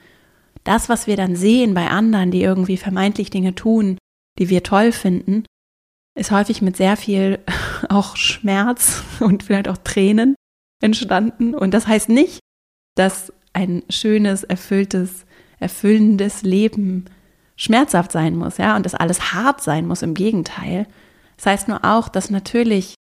Das, 0.64 0.88
was 0.88 1.08
wir 1.08 1.18
dann 1.18 1.36
sehen 1.36 1.74
bei 1.74 1.90
anderen, 1.90 2.32
die 2.32 2.42
irgendwie 2.42 2.78
vermeintlich 2.78 3.30
Dinge 3.30 3.54
tun, 3.54 3.98
die 4.40 4.50
wir 4.50 4.64
toll 4.64 4.92
finden, 4.92 5.44
ist 6.18 6.32
häufig 6.32 6.62
mit 6.62 6.78
sehr 6.78 6.96
viel 6.96 7.40
auch 7.90 8.16
Schmerz 8.16 9.04
und 9.20 9.44
vielleicht 9.44 9.68
auch 9.68 9.78
Tränen 9.78 10.36
entstanden. 10.82 11.54
Und 11.54 11.74
das 11.74 11.86
heißt 11.86 12.08
nicht, 12.08 12.40
dass 12.96 13.34
ein 13.54 13.84
schönes, 13.90 14.44
erfülltes, 14.44 15.26
erfüllendes 15.60 16.42
Leben 16.44 17.06
schmerzhaft 17.56 18.12
sein 18.12 18.36
muss, 18.36 18.58
ja, 18.58 18.76
und 18.76 18.86
dass 18.86 18.96
alles 18.96 19.34
hart 19.34 19.62
sein 19.62 19.86
muss, 19.86 20.02
im 20.02 20.14
Gegenteil. 20.14 20.88
Das 21.36 21.46
heißt 21.46 21.68
nur 21.68 21.84
auch, 21.84 22.10
dass 22.10 22.30
natürlich 22.30 22.96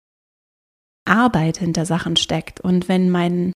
Arbeit 1.06 1.58
hinter 1.58 1.86
Sachen 1.86 2.16
steckt. 2.16 2.62
Und 2.62 2.88
wenn 2.88 3.10
mein, 3.10 3.54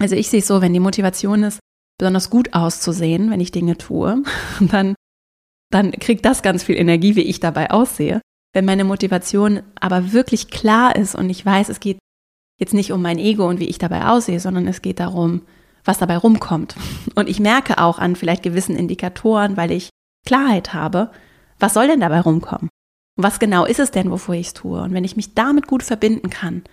also 0.00 0.14
ich 0.14 0.28
sehe 0.28 0.40
es 0.40 0.46
so, 0.46 0.60
wenn 0.60 0.72
die 0.72 0.80
Motivation 0.80 1.42
ist, 1.42 1.58
besonders 1.98 2.30
gut 2.30 2.54
auszusehen, 2.54 3.30
wenn 3.30 3.40
ich 3.40 3.50
Dinge 3.50 3.76
tue, 3.76 4.22
dann, 4.60 4.94
dann 5.70 5.92
kriegt 5.92 6.24
das 6.24 6.42
ganz 6.42 6.62
viel 6.62 6.76
Energie, 6.76 7.16
wie 7.16 7.22
ich 7.22 7.40
dabei 7.40 7.70
aussehe. 7.70 8.20
Wenn 8.52 8.64
meine 8.64 8.84
Motivation 8.84 9.62
aber 9.78 10.12
wirklich 10.12 10.50
klar 10.50 10.96
ist 10.96 11.14
und 11.14 11.30
ich 11.30 11.44
weiß, 11.44 11.68
es 11.68 11.80
geht 11.80 11.98
jetzt 12.58 12.74
nicht 12.74 12.92
um 12.92 13.00
mein 13.00 13.18
Ego 13.18 13.48
und 13.48 13.60
wie 13.60 13.68
ich 13.68 13.78
dabei 13.78 14.06
aussehe, 14.06 14.40
sondern 14.40 14.66
es 14.66 14.82
geht 14.82 15.00
darum, 15.00 15.42
was 15.84 15.98
dabei 15.98 16.16
rumkommt. 16.16 16.76
Und 17.14 17.28
ich 17.28 17.40
merke 17.40 17.78
auch 17.78 17.98
an 17.98 18.16
vielleicht 18.16 18.42
gewissen 18.42 18.76
Indikatoren, 18.76 19.56
weil 19.56 19.70
ich 19.70 19.90
Klarheit 20.26 20.74
habe, 20.74 21.10
was 21.58 21.74
soll 21.74 21.86
denn 21.86 22.00
dabei 22.00 22.20
rumkommen? 22.20 22.68
Und 23.16 23.24
was 23.24 23.38
genau 23.38 23.64
ist 23.64 23.80
es 23.80 23.90
denn, 23.90 24.10
wofür 24.10 24.34
ich 24.34 24.48
es 24.48 24.54
tue? 24.54 24.80
Und 24.80 24.92
wenn 24.92 25.04
ich 25.04 25.16
mich 25.16 25.34
damit 25.34 25.66
gut 25.66 25.82
verbinden 25.82 26.30
kann, 26.30 26.64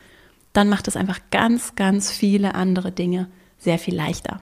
dann 0.54 0.70
macht 0.70 0.88
es 0.88 0.96
einfach 0.96 1.20
ganz, 1.30 1.76
ganz 1.76 2.12
viele 2.12 2.56
andere 2.56 2.92
Dinge 2.92 3.30
sehr 3.58 3.80
viel 3.80 3.96
leichter. 3.96 4.40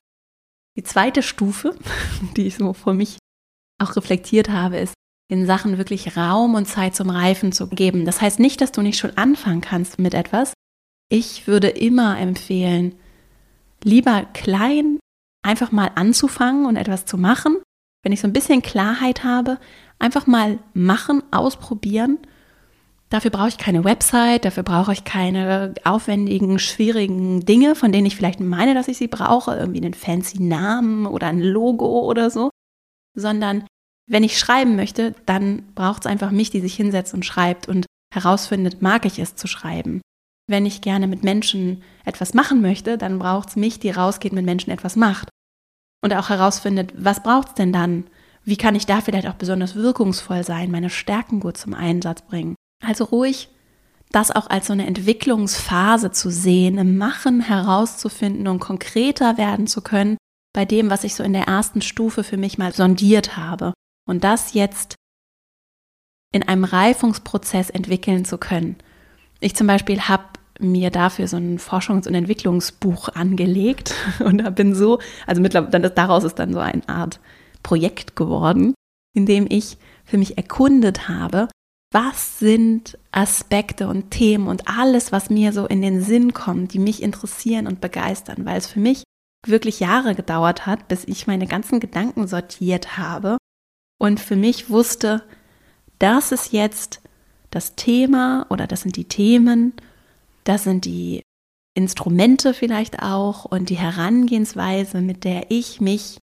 Die 0.78 0.84
zweite 0.84 1.24
Stufe, 1.24 1.76
die 2.38 2.48
ich 2.48 2.56
so 2.56 2.74
vor 2.74 2.94
mich 2.94 3.18
auch 3.82 3.96
reflektiert 3.96 4.50
habe, 4.50 4.78
ist, 4.78 4.94
den 5.32 5.46
Sachen 5.48 5.78
wirklich 5.78 6.16
Raum 6.16 6.54
und 6.54 6.68
Zeit 6.68 6.96
zum 6.96 7.10
Reifen 7.10 7.52
zu 7.52 7.68
geben. 7.68 8.06
Das 8.06 8.22
heißt 8.22 8.40
nicht, 8.40 8.62
dass 8.62 8.72
du 8.72 8.82
nicht 8.82 9.00
schon 9.00 9.18
anfangen 9.18 9.62
kannst 9.62 9.98
mit 9.98 10.14
etwas. 10.14 10.54
Ich 11.10 11.48
würde 11.48 11.70
immer 11.70 12.20
empfehlen, 12.20 12.96
lieber 13.86 14.26
klein 14.34 15.00
einfach 15.44 15.72
mal 15.72 15.92
anzufangen 15.96 16.66
und 16.66 16.76
etwas 16.76 17.06
zu 17.06 17.18
machen. 17.18 17.58
Wenn 18.04 18.12
ich 18.12 18.20
so 18.20 18.28
ein 18.28 18.34
bisschen 18.34 18.62
Klarheit 18.62 19.24
habe, 19.24 19.60
einfach 20.00 20.28
mal 20.28 20.60
machen, 20.74 21.24
ausprobieren. 21.32 22.18
Dafür 23.10 23.32
brauche 23.32 23.50
ich 23.50 23.58
keine 23.58 23.84
Website, 23.84 24.46
dafür 24.46 24.64
brauche 24.64 24.92
ich 24.92 25.04
keine 25.04 25.76
aufwendigen, 25.84 26.58
schwierigen 26.60 27.46
Dinge, 27.46 27.76
von 27.76 27.92
denen 27.92 28.08
ich 28.08 28.16
vielleicht 28.16 28.40
meine, 28.40 28.74
dass 28.74 28.88
ich 28.88 28.98
sie 28.98 29.08
brauche, 29.08 29.56
irgendwie 29.56 29.82
einen 29.84 29.94
fancy 29.94 30.42
Namen 30.42 31.06
oder 31.06 31.28
ein 31.28 31.40
Logo 31.40 32.02
oder 32.02 32.30
so, 32.32 32.50
sondern 33.16 33.66
wenn 34.08 34.24
ich 34.24 34.40
schreiben 34.40 34.76
möchte, 34.76 35.14
dann 35.26 35.64
braucht 35.76 36.02
es 36.02 36.12
einfach 36.12 36.32
mich, 36.32 36.50
die 36.50 36.62
sich 36.62 36.76
hinsetzt 36.76 37.14
und 37.14 37.26
schreibt 37.26 37.68
und 37.68 37.86
herausfindet, 38.14 38.82
mag 38.82 39.06
ich 39.06 39.20
es 39.20 39.36
zu 39.36 39.48
schreiben. 39.48 40.02
Wenn 40.48 40.66
ich 40.66 40.82
gerne 40.82 41.08
mit 41.08 41.24
Menschen 41.24 41.82
etwas 42.04 42.34
machen 42.34 42.62
möchte, 42.62 42.98
dann 42.98 43.20
braucht 43.20 43.50
es 43.50 43.56
mich, 43.56 43.80
die 43.80 43.90
rausgeht, 43.90 44.34
mit 44.34 44.46
Menschen 44.46 44.72
etwas 44.72 44.96
macht. 44.96 45.30
Und 46.04 46.14
auch 46.14 46.30
herausfindet, 46.30 46.94
was 46.96 47.24
braucht 47.24 47.50
es 47.50 47.54
denn 47.56 47.74
dann? 47.74 48.06
Wie 48.44 48.58
kann 48.58 48.76
ich 48.76 48.86
da 48.86 49.02
vielleicht 49.02 49.28
auch 49.28 49.36
besonders 49.36 49.76
wirkungsvoll 49.76 50.44
sein, 50.44 50.70
meine 50.70 50.92
Stärken 50.92 51.40
gut 51.40 51.58
zum 51.58 51.74
Einsatz 51.74 52.22
bringen? 52.22 52.56
Also 52.84 53.06
ruhig 53.06 53.50
das 54.12 54.32
auch 54.32 54.50
als 54.50 54.68
so 54.68 54.74
eine 54.74 54.86
Entwicklungsphase 54.86 56.12
zu 56.12 56.30
sehen, 56.30 56.78
im 56.78 56.98
Machen 56.98 57.42
herauszufinden 57.42 58.48
und 58.48 58.60
konkreter 58.60 59.38
werden 59.38 59.68
zu 59.68 59.82
können 59.82 60.18
bei 60.54 60.64
dem, 60.64 60.90
was 60.90 61.04
ich 61.04 61.16
so 61.16 61.24
in 61.24 61.34
der 61.34 61.48
ersten 61.48 61.82
Stufe 61.82 62.24
für 62.24 62.38
mich 62.38 62.58
mal 62.58 62.72
sondiert 62.72 63.36
habe 63.36 63.74
und 64.08 64.24
das 64.24 64.54
jetzt 64.54 64.96
in 66.32 66.44
einem 66.44 66.64
Reifungsprozess 66.64 67.70
entwickeln 67.70 68.24
zu 68.24 68.38
können. 68.38 68.78
Ich 69.42 69.56
zum 69.56 69.68
Beispiel 69.68 70.02
habe 70.02 70.24
mir 70.60 70.90
dafür 70.90 71.28
so 71.28 71.38
ein 71.38 71.60
Forschungs- 71.60 72.08
und 72.08 72.16
Entwicklungsbuch 72.16 73.10
angelegt. 73.10 73.94
Und 74.20 74.40
da 74.40 74.50
bin 74.50 74.74
so, 74.74 75.00
also 75.28 75.42
mittlerweile, 75.42 75.90
daraus 75.90 76.24
ist 76.24 76.40
dann 76.40 76.54
so 76.54 76.60
eine 76.60 76.88
Art 76.88 77.20
Projekt 77.64 78.16
geworden, 78.16 78.74
in 79.14 79.26
dem 79.26 79.48
ich 79.50 79.78
für 80.06 80.18
mich 80.18 80.38
erkundet 80.38 81.10
habe, 81.10 81.48
was 81.92 82.40
sind 82.40 82.98
Aspekte 83.12 83.88
und 83.88 84.12
Themen 84.12 84.48
und 84.48 84.68
alles, 84.68 85.12
was 85.12 85.30
mir 85.30 85.54
so 85.54 85.66
in 85.66 85.82
den 85.82 86.02
Sinn 86.02 86.34
kommt, 86.34 86.74
die 86.74 86.80
mich 86.80 87.02
interessieren 87.02 87.68
und 87.68 87.80
begeistern, 87.80 88.46
weil 88.46 88.58
es 88.58 88.68
für 88.68 88.80
mich 88.80 89.04
wirklich 89.48 89.80
Jahre 89.80 90.16
gedauert 90.16 90.66
hat, 90.66 90.88
bis 90.88 91.06
ich 91.06 91.28
meine 91.28 91.48
ganzen 91.48 91.80
Gedanken 91.80 92.28
sortiert 92.28 92.98
habe 92.98 93.38
und 93.98 94.20
für 94.20 94.36
mich 94.36 94.70
wusste, 94.70 95.24
das 96.00 96.32
ist 96.32 96.52
jetzt 96.52 97.02
das 97.52 97.76
Thema 97.76 98.46
oder 98.50 98.68
das 98.68 98.82
sind 98.82 98.98
die 98.98 99.08
Themen, 99.08 99.74
das 100.46 100.64
sind 100.64 100.86
die 100.86 101.22
Instrumente 101.76 102.54
vielleicht 102.54 103.02
auch 103.02 103.46
und 103.46 103.70
die 103.70 103.78
Herangehensweise, 103.78 105.02
mit 105.02 105.26
der 105.26 105.52
ich 105.52 105.82
mich 105.82 106.18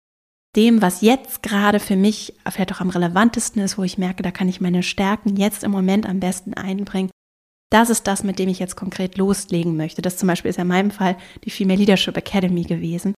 dem, 0.55 0.81
was 0.81 1.01
jetzt 1.01 1.43
gerade 1.43 1.79
für 1.79 1.95
mich 1.95 2.35
vielleicht 2.49 2.73
auch 2.73 2.81
am 2.81 2.89
relevantesten 2.89 3.61
ist, 3.61 3.77
wo 3.77 3.83
ich 3.83 3.97
merke, 3.97 4.23
da 4.23 4.31
kann 4.31 4.49
ich 4.49 4.61
meine 4.61 4.83
Stärken 4.83 5.35
jetzt 5.35 5.63
im 5.63 5.71
Moment 5.71 6.07
am 6.07 6.19
besten 6.19 6.53
einbringen. 6.53 7.11
Das 7.71 7.89
ist 7.89 8.07
das, 8.07 8.23
mit 8.23 8.39
dem 8.39 8.49
ich 8.49 8.59
jetzt 8.59 8.75
konkret 8.75 9.17
loslegen 9.17 9.77
möchte. 9.77 10.01
Das 10.01 10.17
zum 10.17 10.27
Beispiel 10.27 10.49
ist 10.49 10.59
in 10.59 10.67
meinem 10.67 10.91
Fall 10.91 11.17
die 11.43 11.51
Female 11.51 11.79
Leadership 11.79 12.17
Academy 12.17 12.63
gewesen 12.63 13.13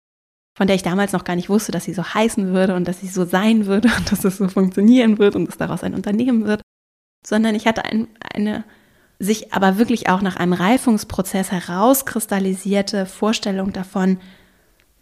von 0.58 0.68
der 0.68 0.76
ich 0.76 0.84
damals 0.84 1.14
noch 1.14 1.24
gar 1.24 1.36
nicht 1.36 1.50
wusste, 1.50 1.72
dass 1.72 1.86
sie 1.86 1.94
so 1.94 2.04
heißen 2.04 2.54
würde 2.54 2.76
und 2.76 2.88
dass 2.88 3.00
sie 3.00 3.08
so 3.08 3.26
sein 3.26 3.66
würde 3.66 3.90
und 3.98 4.12
dass 4.12 4.24
es 4.24 4.38
so 4.38 4.48
funktionieren 4.48 5.18
wird 5.18 5.36
und 5.36 5.48
dass 5.48 5.58
daraus 5.58 5.84
ein 5.84 5.96
Unternehmen 5.96 6.46
wird, 6.46 6.62
sondern 7.26 7.56
ich 7.56 7.68
hatte 7.68 7.86
ein, 7.86 8.08
eine 8.34 8.64
sich 9.22 9.54
aber 9.54 9.78
wirklich 9.78 10.10
auch 10.10 10.22
nach 10.22 10.36
einem 10.36 10.54
Reifungsprozess 10.54 11.52
herauskristallisierte 11.52 13.06
Vorstellung 13.06 13.72
davon, 13.72 14.20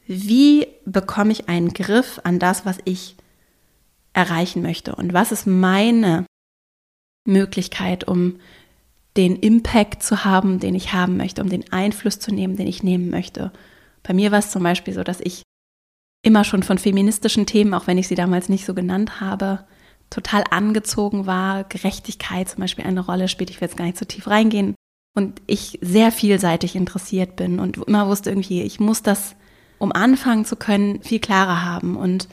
wie 0.07 0.67
bekomme 0.85 1.31
ich 1.31 1.47
einen 1.47 1.69
Griff 1.69 2.19
an 2.23 2.37
das, 2.37 2.65
was 2.65 2.79
ich 2.83 3.15
erreichen 4.11 4.61
möchte 4.61 4.95
und 4.95 5.13
was 5.13 5.31
ist 5.31 5.47
meine 5.47 6.25
Möglichkeit, 7.25 8.07
um 8.07 8.39
den 9.15 9.37
Impact 9.37 10.03
zu 10.03 10.25
haben, 10.25 10.59
den 10.59 10.75
ich 10.75 10.91
haben 10.91 11.15
möchte, 11.15 11.41
um 11.41 11.49
den 11.49 11.71
Einfluss 11.71 12.19
zu 12.19 12.33
nehmen, 12.33 12.57
den 12.57 12.67
ich 12.67 12.83
nehmen 12.83 13.09
möchte. 13.09 13.51
Bei 14.03 14.13
mir 14.13 14.31
war 14.31 14.39
es 14.39 14.51
zum 14.51 14.63
Beispiel 14.63 14.93
so, 14.93 15.03
dass 15.03 15.21
ich 15.21 15.43
immer 16.23 16.43
schon 16.43 16.63
von 16.63 16.77
feministischen 16.77 17.45
Themen, 17.45 17.73
auch 17.73 17.87
wenn 17.87 17.97
ich 17.97 18.07
sie 18.07 18.15
damals 18.15 18.49
nicht 18.49 18.65
so 18.65 18.73
genannt 18.73 19.21
habe, 19.21 19.65
total 20.09 20.43
angezogen 20.49 21.25
war. 21.25 21.63
Gerechtigkeit 21.65 22.49
zum 22.49 22.61
Beispiel 22.61 22.85
eine 22.85 23.01
Rolle 23.01 23.27
spielt. 23.27 23.49
Ich 23.49 23.61
will 23.61 23.67
jetzt 23.67 23.77
gar 23.77 23.85
nicht 23.85 23.97
so 23.97 24.05
tief 24.05 24.27
reingehen. 24.27 24.75
Und 25.15 25.41
ich 25.47 25.79
sehr 25.81 26.11
vielseitig 26.11 26.75
interessiert 26.75 27.35
bin 27.35 27.59
und 27.59 27.77
immer 27.77 28.07
wusste 28.07 28.29
irgendwie, 28.29 28.61
ich 28.61 28.79
muss 28.79 29.01
das, 29.01 29.35
um 29.77 29.91
anfangen 29.91 30.45
zu 30.45 30.55
können, 30.55 31.01
viel 31.01 31.19
klarer 31.19 31.63
haben. 31.63 31.97
Und 31.97 32.27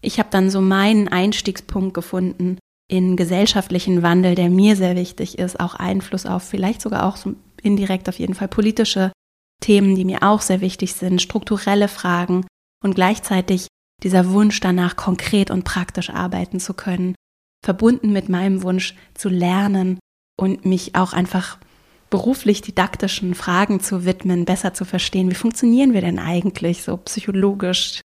ich 0.00 0.18
habe 0.18 0.28
dann 0.30 0.50
so 0.50 0.60
meinen 0.60 1.08
Einstiegspunkt 1.08 1.94
gefunden 1.94 2.58
in 2.90 3.16
gesellschaftlichen 3.16 4.02
Wandel, 4.02 4.34
der 4.34 4.50
mir 4.50 4.74
sehr 4.76 4.96
wichtig 4.96 5.38
ist, 5.38 5.60
auch 5.60 5.74
Einfluss 5.74 6.26
auf 6.26 6.42
vielleicht 6.42 6.80
sogar 6.80 7.04
auch 7.04 7.16
so 7.16 7.34
indirekt 7.62 8.08
auf 8.08 8.18
jeden 8.18 8.34
Fall 8.34 8.48
politische 8.48 9.12
Themen, 9.62 9.94
die 9.94 10.04
mir 10.04 10.22
auch 10.22 10.40
sehr 10.40 10.60
wichtig 10.60 10.94
sind, 10.94 11.20
strukturelle 11.20 11.88
Fragen 11.88 12.46
und 12.82 12.94
gleichzeitig 12.94 13.66
dieser 14.02 14.30
Wunsch 14.30 14.60
danach, 14.60 14.96
konkret 14.96 15.50
und 15.50 15.64
praktisch 15.64 16.10
arbeiten 16.10 16.60
zu 16.60 16.74
können, 16.74 17.14
verbunden 17.64 18.12
mit 18.12 18.28
meinem 18.28 18.62
Wunsch 18.62 18.94
zu 19.14 19.28
lernen 19.28 19.98
und 20.38 20.64
mich 20.64 20.94
auch 20.94 21.12
einfach 21.12 21.58
beruflich 22.10 22.62
didaktischen 22.62 23.34
Fragen 23.34 23.80
zu 23.80 24.04
widmen, 24.04 24.44
besser 24.44 24.72
zu 24.72 24.84
verstehen, 24.84 25.30
wie 25.30 25.34
funktionieren 25.34 25.92
wir 25.92 26.00
denn 26.00 26.18
eigentlich 26.18 26.82
so 26.82 26.96
psychologisch, 26.98 28.00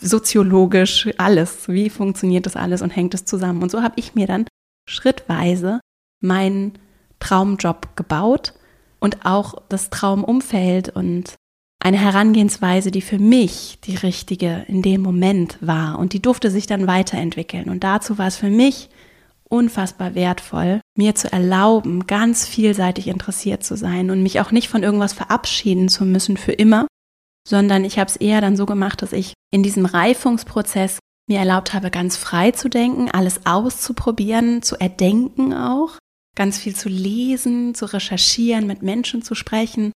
soziologisch, 0.00 1.08
alles, 1.18 1.68
wie 1.68 1.88
funktioniert 1.88 2.46
das 2.46 2.56
alles 2.56 2.82
und 2.82 2.90
hängt 2.90 3.14
es 3.14 3.24
zusammen. 3.24 3.62
Und 3.62 3.70
so 3.70 3.82
habe 3.82 3.94
ich 3.96 4.14
mir 4.14 4.26
dann 4.26 4.46
schrittweise 4.88 5.80
meinen 6.20 6.78
Traumjob 7.20 7.96
gebaut 7.96 8.54
und 9.00 9.24
auch 9.24 9.54
das 9.68 9.90
Traumumfeld 9.90 10.90
und 10.90 11.36
eine 11.82 11.98
Herangehensweise, 11.98 12.92
die 12.92 13.00
für 13.00 13.18
mich 13.18 13.78
die 13.84 13.96
richtige 13.96 14.64
in 14.68 14.82
dem 14.82 15.02
Moment 15.02 15.58
war. 15.60 15.98
Und 15.98 16.12
die 16.12 16.22
durfte 16.22 16.50
sich 16.50 16.66
dann 16.66 16.86
weiterentwickeln. 16.86 17.68
Und 17.68 17.82
dazu 17.82 18.18
war 18.18 18.28
es 18.28 18.36
für 18.36 18.50
mich 18.50 18.88
unfassbar 19.48 20.14
wertvoll, 20.14 20.80
mir 20.96 21.14
zu 21.14 21.30
erlauben, 21.30 22.06
ganz 22.06 22.46
vielseitig 22.46 23.08
interessiert 23.08 23.64
zu 23.64 23.76
sein 23.76 24.10
und 24.10 24.22
mich 24.22 24.40
auch 24.40 24.52
nicht 24.52 24.68
von 24.68 24.82
irgendwas 24.82 25.12
verabschieden 25.12 25.88
zu 25.88 26.04
müssen 26.04 26.36
für 26.36 26.52
immer, 26.52 26.86
sondern 27.46 27.84
ich 27.84 27.98
habe 27.98 28.08
es 28.08 28.16
eher 28.16 28.40
dann 28.40 28.56
so 28.56 28.64
gemacht, 28.64 29.02
dass 29.02 29.12
ich 29.12 29.34
in 29.52 29.62
diesem 29.62 29.84
Reifungsprozess 29.84 31.00
mir 31.28 31.40
erlaubt 31.40 31.74
habe, 31.74 31.90
ganz 31.90 32.16
frei 32.16 32.52
zu 32.52 32.70
denken, 32.70 33.10
alles 33.10 33.44
auszuprobieren, 33.44 34.62
zu 34.62 34.80
erdenken 34.80 35.52
auch, 35.52 35.98
ganz 36.34 36.58
viel 36.58 36.74
zu 36.74 36.88
lesen, 36.88 37.74
zu 37.74 37.92
recherchieren, 37.92 38.66
mit 38.66 38.82
Menschen 38.82 39.22
zu 39.22 39.34
sprechen 39.34 39.92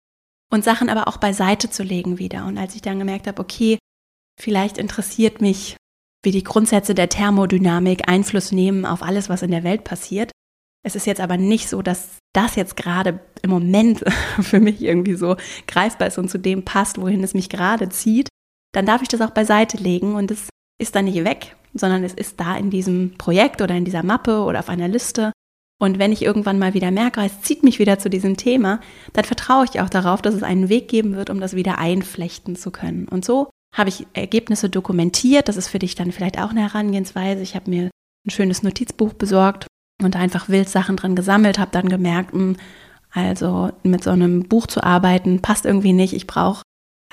und 0.51 0.63
Sachen 0.63 0.89
aber 0.89 1.07
auch 1.07 1.17
beiseite 1.17 1.69
zu 1.69 1.83
legen 1.83 2.17
wieder. 2.17 2.45
Und 2.45 2.57
als 2.57 2.75
ich 2.75 2.81
dann 2.81 2.99
gemerkt 2.99 3.27
habe, 3.27 3.41
okay, 3.41 3.77
vielleicht 4.39 4.77
interessiert 4.77 5.41
mich, 5.41 5.75
wie 6.23 6.31
die 6.31 6.43
Grundsätze 6.43 6.95
der 6.95 7.09
Thermodynamik 7.09 8.09
Einfluss 8.09 8.51
nehmen 8.51 8.85
auf 8.85 9.03
alles, 9.03 9.29
was 9.29 9.43
in 9.43 9.51
der 9.51 9.63
Welt 9.63 9.83
passiert. 9.83 10.31
Es 10.83 10.95
ist 10.95 11.07
jetzt 11.07 11.21
aber 11.21 11.37
nicht 11.37 11.69
so, 11.69 11.81
dass 11.81 12.17
das 12.33 12.55
jetzt 12.55 12.75
gerade 12.75 13.19
im 13.41 13.49
Moment 13.49 14.03
für 14.41 14.59
mich 14.59 14.81
irgendwie 14.81 15.15
so 15.15 15.35
greifbar 15.67 16.07
ist 16.07 16.17
und 16.17 16.29
zu 16.29 16.37
dem 16.37 16.63
passt, 16.63 16.99
wohin 16.99 17.23
es 17.23 17.33
mich 17.33 17.49
gerade 17.49 17.89
zieht. 17.89 18.29
Dann 18.73 18.85
darf 18.85 19.01
ich 19.01 19.07
das 19.07 19.21
auch 19.21 19.31
beiseite 19.31 19.77
legen 19.77 20.15
und 20.15 20.31
es 20.31 20.49
ist 20.79 20.95
dann 20.95 21.05
nicht 21.05 21.23
weg, 21.23 21.55
sondern 21.73 22.03
es 22.03 22.13
ist 22.13 22.39
da 22.39 22.57
in 22.57 22.69
diesem 22.69 23.15
Projekt 23.17 23.61
oder 23.61 23.75
in 23.75 23.85
dieser 23.85 24.03
Mappe 24.03 24.41
oder 24.41 24.59
auf 24.59 24.69
einer 24.69 24.87
Liste 24.87 25.31
und 25.85 25.99
wenn 25.99 26.11
ich 26.11 26.23
irgendwann 26.23 26.59
mal 26.59 26.73
wieder 26.73 26.91
merke, 26.91 27.21
es 27.21 27.41
zieht 27.41 27.63
mich 27.63 27.79
wieder 27.79 27.99
zu 27.99 28.09
diesem 28.09 28.37
Thema, 28.37 28.79
dann 29.13 29.23
vertraue 29.23 29.65
ich 29.65 29.79
auch 29.79 29.89
darauf, 29.89 30.21
dass 30.21 30.33
es 30.33 30.43
einen 30.43 30.67
Weg 30.67 30.87
geben 30.87 31.15
wird, 31.15 31.29
um 31.29 31.39
das 31.39 31.55
wieder 31.55 31.77
einflechten 31.77 32.55
zu 32.55 32.71
können. 32.71 33.07
Und 33.07 33.23
so 33.23 33.49
habe 33.75 33.89
ich 33.89 34.07
Ergebnisse 34.13 34.69
dokumentiert. 34.69 35.47
Das 35.47 35.57
ist 35.57 35.67
für 35.67 35.79
dich 35.79 35.95
dann 35.95 36.11
vielleicht 36.11 36.39
auch 36.39 36.49
eine 36.49 36.61
Herangehensweise. 36.61 37.41
Ich 37.41 37.55
habe 37.55 37.69
mir 37.69 37.91
ein 38.25 38.31
schönes 38.31 38.63
Notizbuch 38.63 39.13
besorgt 39.13 39.67
und 40.01 40.15
einfach 40.15 40.49
wild 40.49 40.69
Sachen 40.69 40.97
drin 40.97 41.15
gesammelt, 41.15 41.59
habe 41.59 41.71
dann 41.71 41.89
gemerkt, 41.89 42.33
hm, 42.33 42.57
also 43.11 43.71
mit 43.83 44.03
so 44.03 44.09
einem 44.09 44.43
Buch 44.43 44.67
zu 44.67 44.83
arbeiten 44.83 45.41
passt 45.41 45.65
irgendwie 45.65 45.93
nicht. 45.93 46.13
Ich 46.13 46.27
brauche 46.27 46.63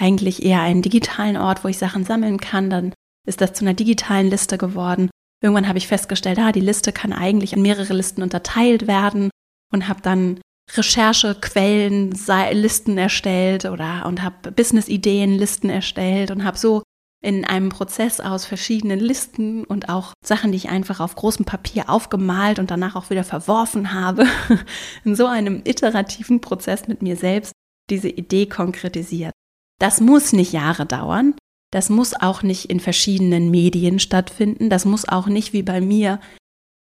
eigentlich 0.00 0.43
eher 0.43 0.62
einen 0.62 0.83
digitalen 0.83 1.37
Ort, 1.37 1.62
wo 1.62 1.69
ich 1.69 1.79
Sachen 1.79 2.05
sammeln 2.05 2.38
kann. 2.38 2.71
Dann 2.71 2.95
ist 3.26 3.41
das 3.41 3.52
zu 3.52 3.64
einer 3.64 3.75
digitalen 3.75 4.31
Liste 4.31 4.59
geworden. 4.59 5.11
Irgendwann 5.43 5.69
habe 5.69 5.79
ich 5.79 5.89
festgestellt, 5.89 6.39
ah, 6.39 6.53
die 6.53 6.61
Liste 6.61 6.93
kann 6.93 7.13
eigentlich 7.13 7.53
in 7.53 7.63
mehrere 7.63 7.93
Listen 7.93 8.23
unterteilt 8.23 8.87
werden 8.87 9.31
und 9.73 9.89
habe 9.89 10.01
dann 10.01 10.41
Recherchequellen, 10.75 12.15
Listen 12.53 12.97
erstellt 12.97 13.65
oder 13.65 14.07
und 14.07 14.23
habe 14.23 14.53
Business-Ideen, 14.53 15.37
Listen 15.37 15.69
erstellt 15.69 16.31
und 16.31 16.45
habe 16.45 16.57
so 16.57 16.83
in 17.23 17.45
einem 17.45 17.69
Prozess 17.69 18.21
aus 18.21 18.47
verschiedenen 18.47 18.99
Listen 18.99 19.65
und 19.65 19.89
auch 19.89 20.13
Sachen, 20.25 20.53
die 20.53 20.57
ich 20.57 20.69
einfach 20.69 21.01
auf 21.01 21.15
großem 21.15 21.45
Papier 21.45 21.89
aufgemalt 21.89 22.59
und 22.59 22.71
danach 22.71 22.97
auch 22.97 23.11
wieder 23.11 23.25
verworfen 23.25 23.93
habe, 23.93 24.27
in 25.05 25.15
so 25.15 25.27
einem 25.27 25.63
iterativen 25.65 26.41
Prozess 26.41 26.89
mit 26.89 27.03
mir 27.03 27.17
selbst 27.17 27.53
diese 27.91 28.09
Idee 28.09 28.47
konkretisiert. 28.47 29.33
Das 29.81 30.01
muss 30.01 30.33
nicht 30.33 30.53
Jahre 30.53 30.87
dauern, 30.87 31.35
das 31.73 31.88
muss 31.88 32.14
auch 32.14 32.42
nicht 32.42 32.66
in 32.66 32.81
verschiedenen 32.81 33.51
Medien 33.51 33.99
stattfinden. 33.99 34.68
Das 34.68 34.85
muss 34.85 35.09
auch 35.09 35.27
nicht 35.27 35.55
wie 35.55 35.62
bei 35.62 35.81
mir 35.81 36.20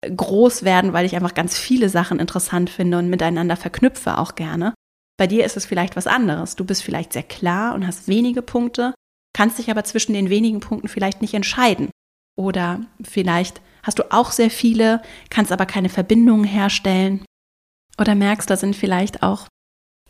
groß 0.05 0.65
werden, 0.65 0.95
weil 0.95 1.05
ich 1.05 1.15
einfach 1.15 1.35
ganz 1.35 1.57
viele 1.57 1.91
Sachen 1.91 2.19
interessant 2.19 2.71
finde 2.71 2.99
und 2.99 3.11
miteinander 3.11 3.57
verknüpfe 3.57 4.19
auch 4.19 4.35
gerne. 4.35 4.75
Bei 5.19 5.27
dir 5.27 5.45
ist 5.45 5.59
es 5.59 5.67
vielleicht 5.67 5.95
was 5.95 6.07
anderes. 6.07 6.57
Du 6.57 6.65
bist 6.65 6.83
vielleicht 6.83 7.13
sehr 7.13 7.23
klar 7.23 7.75
und 7.75 7.87
hast 7.87 8.09
wenige 8.09 8.41
Punkte, 8.41 8.95
kannst 9.35 9.59
dich 9.59 9.71
aber 9.71 9.85
zwischen 9.85 10.15
den 10.15 10.31
wenigen 10.31 10.61
Punkten 10.61 10.89
vielleicht 10.89 11.21
nicht 11.21 11.35
entscheiden. 11.35 11.91
Oder 12.35 12.81
vielleicht 13.03 13.61
hast 13.83 13.99
du 13.99 14.11
auch 14.11 14.33
sehr 14.33 14.51
viele, 14.51 15.03
kannst 15.29 15.53
aber 15.53 15.67
keine 15.67 15.91
Verbindungen 15.91 16.45
herstellen. 16.45 17.27
Oder 17.99 18.15
merkst, 18.15 18.49
da 18.49 18.57
sind 18.57 18.75
vielleicht 18.75 19.23
auch 19.23 19.49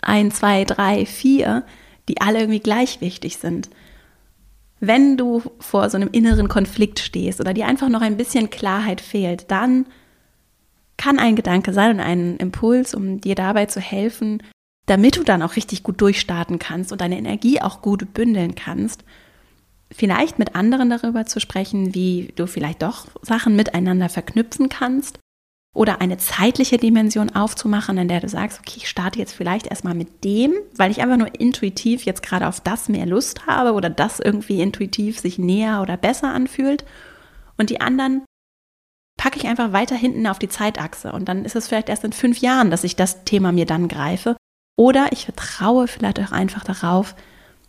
ein, 0.03 0.31
zwei, 0.31 0.65
drei, 0.65 1.05
vier, 1.05 1.67
die 2.09 2.21
alle 2.21 2.39
irgendwie 2.39 2.61
gleich 2.61 3.01
wichtig 3.01 3.39
sind 3.39 3.69
wenn 4.83 5.17
du 5.17 5.43
vor 5.61 5.89
so 5.91 5.97
einem 5.97 6.09
inneren 6.11 6.49
Konflikt 6.49 6.99
stehst 6.99 7.41
oder 7.41 7.55
dir 7.55 7.69
einfach 7.69 7.89
noch 7.89 8.01
ein 8.01 8.17
bisschen 8.17 8.51
Klarheit 8.51 9.01
fehlt, 9.01 9.49
dann 9.49 9.87
kann 10.97 11.21
ein 11.21 11.37
Gedanke 11.37 11.73
sein 11.73 11.93
und 11.93 12.01
ein 12.01 12.37
Impuls, 12.39 12.93
um 12.93 13.21
dir 13.21 13.37
dabei 13.37 13.67
zu 13.67 13.79
helfen, 13.79 14.43
damit 14.87 15.17
du 15.17 15.23
dann 15.23 15.41
auch 15.43 15.55
richtig 15.55 15.85
gut 15.85 16.01
durchstarten 16.01 16.59
kannst 16.59 16.91
und 16.91 17.01
deine 17.01 17.17
Energie 17.17 17.61
auch 17.61 17.81
gut 17.81 18.13
bündeln 18.13 18.57
kannst, 18.57 19.05
vielleicht 19.93 20.41
mit 20.41 20.57
anderen 20.57 20.91
darüber 20.91 21.27
zu 21.27 21.39
sprechen, 21.39 21.95
wie 21.95 22.33
du 22.35 22.49
vielleicht 22.49 22.83
doch 22.83 23.07
Sachen 23.23 23.55
miteinander 23.55 24.09
verknüpfen 24.09 24.69
kannst 24.69 25.21
oder 25.75 26.01
eine 26.03 26.19
zeitliche 26.19 26.77
Dimension 26.77 27.31
aufzumachen, 27.31 27.97
in 27.97 28.09
der 28.09 28.21
du 28.21 28.29
sagst, 28.29 28.61
okay, 28.61 28.75
ich 28.77 28.89
starte 28.89 29.19
jetzt 29.19 29.33
vielleicht 29.33 29.67
erstmal 29.67 29.95
mit 29.95 30.23
dem, 30.23 30.53
weil 30.77 30.91
ich 30.91 31.01
einfach 31.01 31.17
nur 31.17 31.41
intuitiv 31.41 32.05
jetzt 32.05 32.23
gerade 32.23 32.47
auf 32.47 32.61
das 32.61 32.89
mehr 32.89 33.07
Lust 33.07 33.47
habe 33.47 33.73
oder 33.73 33.89
das 33.89 34.21
irgendwie 34.21 34.61
intuitiv 34.61 35.19
sich 35.19 35.39
näher 35.39 35.81
oder 35.81 35.97
besser 35.97 36.33
anfühlt. 36.33 36.85
Und 37.57 37.71
die 37.71 37.81
anderen 37.81 38.23
packe 39.19 39.39
ich 39.39 39.47
einfach 39.47 39.73
weiter 39.73 39.97
hinten 39.97 40.27
auf 40.27 40.39
die 40.39 40.49
Zeitachse. 40.49 41.13
Und 41.13 41.29
dann 41.29 41.45
ist 41.47 41.57
es 41.57 41.69
vielleicht 41.69 41.89
erst 41.89 42.05
in 42.05 42.13
fünf 42.13 42.39
Jahren, 42.39 42.71
dass 42.71 42.85
ich 42.85 42.97
das 42.97 43.25
Thema 43.25 43.51
mir 43.51 43.67
dann 43.67 43.89
greife. 43.89 44.37
Oder 44.77 45.13
ich 45.13 45.25
vertraue 45.25 45.89
vielleicht 45.89 46.21
auch 46.21 46.33
einfach 46.33 46.65
darauf, 46.65 47.15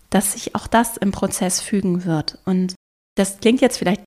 dass 0.10 0.34
sich 0.34 0.56
auch 0.56 0.68
das 0.68 0.98
im 0.98 1.12
Prozess 1.12 1.62
fügen 1.62 2.04
wird. 2.04 2.40
Und 2.46 2.76
das 3.16 3.40
klingt 3.40 3.62
jetzt 3.62 3.78
vielleicht 3.78 4.04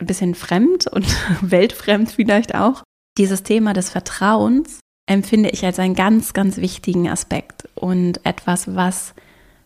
ein 0.00 0.06
bisschen 0.06 0.36
fremd 0.36 0.86
und 0.86 1.06
weltfremd 1.40 2.12
vielleicht 2.12 2.54
auch 2.54 2.84
dieses 3.18 3.42
Thema 3.42 3.72
des 3.72 3.90
Vertrauens 3.90 4.80
empfinde 5.06 5.50
ich 5.50 5.64
als 5.64 5.78
einen 5.78 5.94
ganz, 5.94 6.32
ganz 6.32 6.58
wichtigen 6.58 7.08
Aspekt 7.08 7.68
und 7.74 8.24
etwas, 8.24 8.74
was 8.74 9.14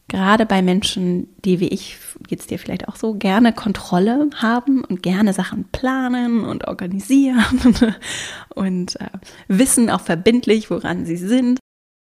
gerade 0.09 0.47
bei 0.47 0.62
Menschen, 0.62 1.29
die 1.45 1.61
wie 1.61 1.69
ich, 1.69 1.97
jetzt 2.29 2.51
dir 2.51 2.59
vielleicht 2.59 2.88
auch 2.88 2.97
so, 2.97 3.15
gerne 3.15 3.53
Kontrolle 3.53 4.29
haben 4.37 4.85
und 4.85 5.03
gerne 5.03 5.33
Sachen 5.33 5.65
planen 5.73 6.45
und 6.45 6.69
organisieren 6.69 7.95
und 8.55 9.01
äh, 9.01 9.09
wissen 9.49 9.91
auch 9.91 10.01
verbindlich, 10.01 10.71
woran 10.71 11.07
sie 11.07 11.17
sind, 11.17 11.59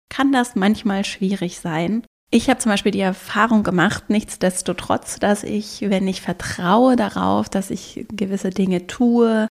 kann 0.08 0.32
das 0.32 0.56
manchmal 0.56 1.04
schwierig 1.04 1.60
sein. 1.60 2.02
Ich 2.30 2.50
habe 2.50 2.60
zum 2.60 2.72
Beispiel 2.72 2.92
die 2.92 3.00
Erfahrung 3.00 3.62
gemacht, 3.62 4.04
nichtsdestotrotz, 4.08 5.18
dass 5.18 5.44
ich, 5.44 5.82
wenn 5.82 6.06
ich 6.08 6.20
vertraue 6.20 6.96
darauf, 6.96 7.48
dass 7.48 7.70
ich 7.70 8.06
gewisse 8.10 8.50
Dinge 8.50 8.86
tue, 8.86 9.48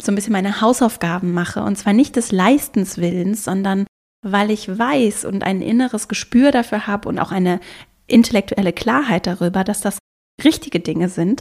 so 0.00 0.12
ein 0.12 0.14
bisschen 0.14 0.32
meine 0.32 0.60
Hausaufgaben 0.60 1.32
mache. 1.32 1.62
Und 1.62 1.76
zwar 1.76 1.92
nicht 1.92 2.16
des 2.16 2.32
Leistenswillens, 2.32 3.44
sondern 3.44 3.86
weil 4.24 4.50
ich 4.50 4.78
weiß 4.78 5.24
und 5.24 5.42
ein 5.42 5.62
inneres 5.62 6.08
Gespür 6.08 6.50
dafür 6.50 6.86
habe 6.86 7.08
und 7.08 7.18
auch 7.18 7.32
eine 7.32 7.60
intellektuelle 8.06 8.72
Klarheit 8.72 9.26
darüber, 9.26 9.64
dass 9.64 9.80
das 9.80 9.98
richtige 10.44 10.80
Dinge 10.80 11.08
sind, 11.08 11.40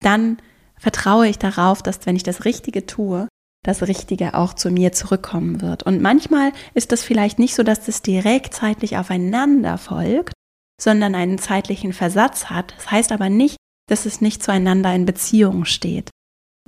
dann 0.00 0.38
vertraue 0.76 1.28
ich 1.28 1.38
darauf, 1.38 1.82
dass 1.82 2.04
wenn 2.06 2.16
ich 2.16 2.22
das 2.22 2.44
Richtige 2.44 2.86
tue, 2.86 3.28
das 3.64 3.82
Richtige 3.82 4.34
auch 4.34 4.52
zu 4.54 4.70
mir 4.70 4.92
zurückkommen 4.92 5.62
wird. 5.62 5.84
Und 5.84 6.02
manchmal 6.02 6.52
ist 6.74 6.92
das 6.92 7.02
vielleicht 7.02 7.38
nicht 7.38 7.54
so, 7.54 7.62
dass 7.62 7.86
das 7.86 8.02
direkt 8.02 8.52
zeitlich 8.54 8.98
aufeinander 8.98 9.78
folgt, 9.78 10.34
sondern 10.80 11.14
einen 11.14 11.38
zeitlichen 11.38 11.92
Versatz 11.92 12.46
hat. 12.46 12.74
Das 12.76 12.90
heißt 12.90 13.12
aber 13.12 13.30
nicht, 13.30 13.56
dass 13.88 14.06
es 14.06 14.20
nicht 14.20 14.42
zueinander 14.42 14.94
in 14.94 15.06
Beziehung 15.06 15.64
steht. 15.64 16.10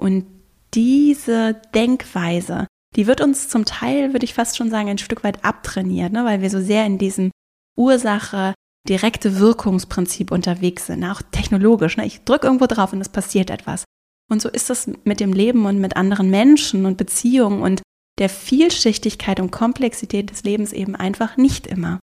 Und 0.00 0.24
diese 0.74 1.60
Denkweise, 1.74 2.66
die 2.96 3.06
wird 3.06 3.20
uns 3.20 3.48
zum 3.48 3.64
Teil, 3.64 4.12
würde 4.12 4.24
ich 4.24 4.34
fast 4.34 4.56
schon 4.56 4.70
sagen, 4.70 4.88
ein 4.88 4.98
Stück 4.98 5.24
weit 5.24 5.44
abtrainiert, 5.44 6.12
ne? 6.12 6.24
weil 6.24 6.40
wir 6.40 6.50
so 6.50 6.60
sehr 6.60 6.86
in 6.86 6.98
diesem 6.98 7.30
Ursache 7.76 8.54
direkte 8.88 9.38
Wirkungsprinzip 9.38 10.30
unterwegs 10.30 10.86
sind, 10.86 11.04
auch 11.04 11.22
technologisch. 11.22 11.96
Ne? 11.96 12.06
Ich 12.06 12.22
drücke 12.22 12.46
irgendwo 12.46 12.66
drauf 12.66 12.92
und 12.92 13.00
es 13.00 13.08
passiert 13.08 13.50
etwas. 13.50 13.84
Und 14.30 14.42
so 14.42 14.48
ist 14.48 14.70
das 14.70 14.90
mit 15.04 15.20
dem 15.20 15.32
Leben 15.32 15.66
und 15.66 15.78
mit 15.78 15.96
anderen 15.96 16.30
Menschen 16.30 16.86
und 16.86 16.96
Beziehungen 16.96 17.62
und 17.62 17.82
der 18.18 18.28
Vielschichtigkeit 18.28 19.40
und 19.40 19.50
Komplexität 19.50 20.30
des 20.30 20.42
Lebens 20.42 20.72
eben 20.72 20.96
einfach 20.96 21.36
nicht 21.36 21.66
immer. 21.66 22.00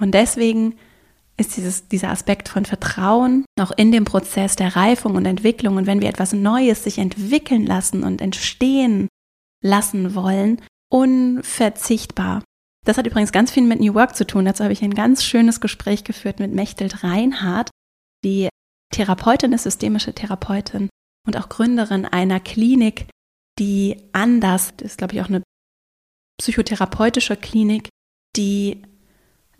Und 0.00 0.12
deswegen 0.12 0.74
ist 1.36 1.56
dieses, 1.56 1.88
dieser 1.88 2.10
Aspekt 2.10 2.48
von 2.48 2.64
Vertrauen 2.64 3.44
auch 3.58 3.72
in 3.72 3.90
dem 3.90 4.04
Prozess 4.04 4.56
der 4.56 4.76
Reifung 4.76 5.16
und 5.16 5.26
Entwicklung. 5.26 5.76
Und 5.76 5.86
wenn 5.86 6.00
wir 6.00 6.08
etwas 6.08 6.32
Neues 6.32 6.84
sich 6.84 6.98
entwickeln 6.98 7.66
lassen 7.66 8.04
und 8.04 8.20
entstehen 8.20 9.08
lassen 9.62 10.14
wollen, 10.14 10.60
unverzichtbar. 10.90 12.42
Das 12.84 12.98
hat 12.98 13.06
übrigens 13.06 13.32
ganz 13.32 13.50
viel 13.50 13.62
mit 13.62 13.80
New 13.80 13.94
Work 13.94 14.16
zu 14.16 14.26
tun. 14.26 14.44
Dazu 14.44 14.64
habe 14.64 14.72
ich 14.72 14.82
ein 14.82 14.94
ganz 14.94 15.24
schönes 15.24 15.60
Gespräch 15.60 16.04
geführt 16.04 16.40
mit 16.40 16.52
Mechthild 16.52 17.04
Reinhardt, 17.04 17.70
die 18.24 18.48
Therapeutin 18.92 19.52
ist, 19.52 19.62
systemische 19.62 20.12
Therapeutin 20.12 20.90
und 21.26 21.36
auch 21.36 21.48
Gründerin 21.48 22.04
einer 22.04 22.40
Klinik, 22.40 23.06
die 23.58 23.96
anders, 24.12 24.74
das 24.76 24.92
ist 24.92 24.98
glaube 24.98 25.14
ich 25.14 25.22
auch 25.22 25.28
eine 25.28 25.42
psychotherapeutische 26.40 27.36
Klinik, 27.36 27.88
die 28.36 28.82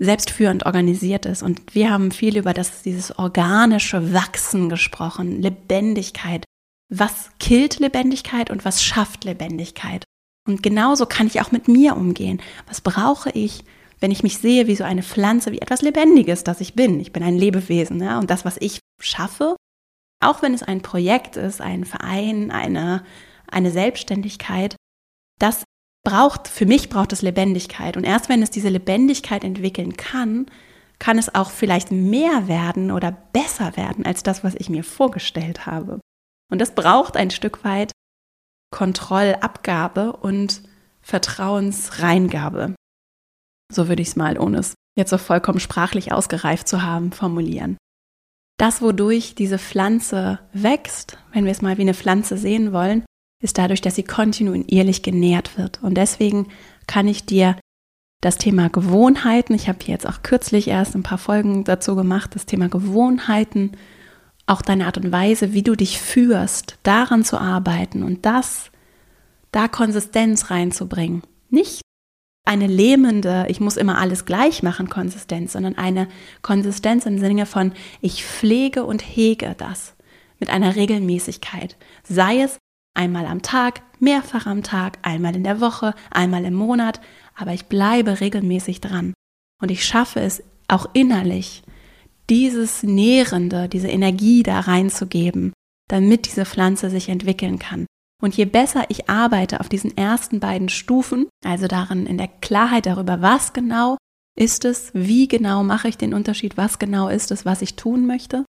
selbstführend 0.03 0.67
organisiert 0.67 1.27
ist. 1.27 1.43
Und 1.43 1.75
wir 1.75 1.91
haben 1.91 2.11
viel 2.11 2.37
über 2.37 2.53
das, 2.53 2.83
dieses 2.83 3.19
organische 3.19 4.13
Wachsen 4.13 4.69
gesprochen, 4.69 5.41
Lebendigkeit. 5.41 6.45
Was 6.89 7.31
killt 7.39 7.79
Lebendigkeit 7.79 8.51
und 8.51 8.65
was 8.65 8.83
schafft 8.83 9.25
Lebendigkeit? 9.25 10.05
Und 10.47 10.63
genauso 10.63 11.07
kann 11.07 11.29
ich 11.29 11.41
auch 11.41 11.53
mit 11.53 11.69
mir 11.69 11.97
umgehen. 11.97 12.43
Was 12.67 12.81
brauche 12.81 13.31
ich, 13.31 13.65
wenn 14.01 14.11
ich 14.11 14.25
mich 14.25 14.39
sehe 14.39 14.67
wie 14.67 14.75
so 14.75 14.85
eine 14.85 15.05
Pflanze, 15.05 15.53
wie 15.53 15.61
etwas 15.61 15.83
Lebendiges, 15.83 16.43
das 16.43 16.61
ich 16.61 16.75
bin? 16.75 16.99
Ich 16.99 17.13
bin 17.13 17.23
ein 17.23 17.37
Lebewesen. 17.37 18.03
Ja? 18.03 18.19
Und 18.19 18.29
das, 18.29 18.45
was 18.45 18.57
ich 18.59 18.81
schaffe, 19.01 19.57
auch 20.21 20.43
wenn 20.43 20.53
es 20.53 20.63
ein 20.63 20.83
Projekt 20.83 21.37
ist, 21.37 21.61
ein 21.61 21.85
Verein, 21.85 22.51
eine, 22.51 23.05
eine 23.49 23.71
Selbstständigkeit, 23.71 24.75
das 25.39 25.63
braucht, 26.05 26.49
für 26.49 26.67
mich 26.67 26.89
braucht 26.89 27.13
es 27.13 27.23
Lebendigkeit. 27.23 27.97
Und 27.97 28.05
erst 28.05 28.29
wenn 28.29 28.43
es 28.43 28.51
diese 28.51 28.69
Lebendigkeit 28.69 29.45
entwickeln 29.45 29.97
kann, 29.97 30.47
kann 30.99 31.19
es 31.19 31.35
auch 31.35 31.51
vielleicht 31.51 31.91
mehr 31.91 32.49
werden 32.49 32.91
oder 32.91 33.13
besser 33.33 33.77
werden 33.77 34.07
als 34.07 34.23
das, 34.23 34.45
was 34.45 34.55
ich 34.55 34.69
mir 34.69 34.85
vorgestellt 34.85 35.67
habe. 35.67 36.01
Und 36.51 36.61
das 36.61 36.75
braucht 36.75 37.17
ein 37.17 37.31
Stück 37.31 37.65
weit 37.65 37.93
Kontrollabgabe 38.71 40.13
und 40.13 40.63
Vertrauensreingabe. 41.01 42.75
So 43.73 43.89
würde 43.89 44.03
ich 44.03 44.09
es 44.09 44.17
mal, 44.17 44.39
ohne 44.39 44.59
es 44.59 44.75
jetzt 44.97 45.11
so 45.11 45.19
vollkommen 45.19 45.61
sprachlich 45.61 46.13
ausgereift 46.13 46.69
zu 46.69 46.83
haben, 46.83 47.13
formulieren. 47.13 47.77
Das, 48.59 48.83
wodurch 48.83 49.35
diese 49.35 49.59
Pflanze 49.59 50.39
wächst, 50.53 51.19
wenn 51.33 51.45
wir 51.45 51.53
es 51.53 51.63
mal 51.63 51.79
wie 51.79 51.83
eine 51.83 51.95
Pflanze 51.95 52.37
sehen 52.37 52.73
wollen, 52.73 53.05
ist 53.43 53.59
dadurch, 53.59 53.83
dass 53.83 53.97
sie 53.97 54.05
kontinuierlich 54.05 55.03
genährt 55.03 55.59
wird. 55.59 55.83
Und 55.83 55.95
deswegen 55.95 56.47
kann 56.87 57.07
ich 57.07 57.27
dir 57.27 57.57
das 58.23 58.39
Thema 58.39 58.71
Gewohnheiten, 58.71 59.53
ich 59.53 59.69
habe 59.69 59.81
jetzt 59.87 60.09
auch 60.09 60.23
kürzlich 60.23 60.69
erst 60.69 60.95
ein 60.95 61.03
paar 61.03 61.19
Folgen 61.19 61.65
dazu 61.65 61.97
gemacht, 61.97 62.35
das 62.35 62.47
Thema 62.47 62.69
Gewohnheiten, 62.69 63.73
auch 64.47 64.63
deine 64.63 64.87
Art 64.87 64.97
und 64.97 65.11
Weise, 65.11 65.53
wie 65.53 65.63
du 65.63 65.75
dich 65.75 66.01
führst, 66.01 66.79
daran 66.85 67.25
zu 67.25 67.39
arbeiten 67.39 68.05
und 68.05 68.25
das, 68.25 68.71
da 69.51 69.67
Konsistenz 69.67 70.51
reinzubringen. 70.51 71.23
Nicht 71.51 71.83
eine 72.45 72.69
lähmende, 72.69 73.47
ich 73.49 73.61
muss 73.61 73.77
immer 73.77 73.99
alles 73.99 74.25
gleich 74.25 74.63
machen, 74.63 74.89
Konsistenz, 74.89 75.53
sondern 75.53 75.77
eine 75.77 76.09
Konsistenz 76.43 77.07
im 77.07 77.19
Sinne 77.19 77.47
von, 77.47 77.73
ich 78.01 78.25
pflege 78.25 78.85
und 78.85 79.03
hege 79.03 79.55
das 79.59 79.95
mit 80.39 80.51
einer 80.51 80.75
Regelmäßigkeit. 80.77 81.77
Sei 82.03 82.41
es 82.41 82.59
Einmal 82.95 83.27
am 83.27 83.43
Tag, 83.43 83.83
mehrfach 84.01 84.47
am 84.47 84.63
Tag, 84.63 84.99
einmal 85.03 85.35
in 85.35 85.45
der 85.45 85.61
Woche, 85.61 85.95
einmal 86.11 86.45
im 86.45 86.55
Monat, 86.55 87.01
aber 87.35 87.53
ich 87.53 87.67
bleibe 87.67 88.21
regelmäßig 88.21 88.81
dran. 88.81 89.15
Und 89.61 89.71
ich 89.71 89.85
schaffe 89.85 90.21
es 90.21 90.43
auch 90.69 90.87
innerlich, 90.93 91.63
dieses 92.29 92.83
Nährende, 92.83 93.69
diese 93.69 93.89
Energie 93.89 94.43
da 94.43 94.61
reinzugeben, 94.61 95.53
damit 95.89 96.27
diese 96.27 96.45
Pflanze 96.45 96.91
sich 96.91 97.09
entwickeln 97.09 97.59
kann. 97.59 97.87
Und 98.23 98.37
je 98.37 98.45
besser 98.45 98.85
ich 98.89 99.11
arbeite 99.11 99.61
auf 99.61 99.69
diesen 99.69 99.97
ersten 99.97 100.39
beiden 100.39 100.69
Stufen, 100.69 101.27
also 101.45 101.67
darin 101.67 102.07
in 102.07 102.19
der 102.19 102.29
Klarheit 102.29 102.87
darüber, 102.87 103.21
was 103.21 103.53
genau 103.53 103.97
ist 104.39 104.65
es, 104.65 104.93
wie 104.95 105.29
genau 105.29 105.63
mache 105.65 105.89
ich 105.89 105.99
den 105.99 106.15
Unterschied, 106.15 106.57
was 106.57 106.79
genau 106.79 107.09
ist 107.09 107.31
es, 107.31 107.45
was 107.45 107.63
ich 107.63 107.75
tun 107.75 108.07
möchte. 108.07 108.45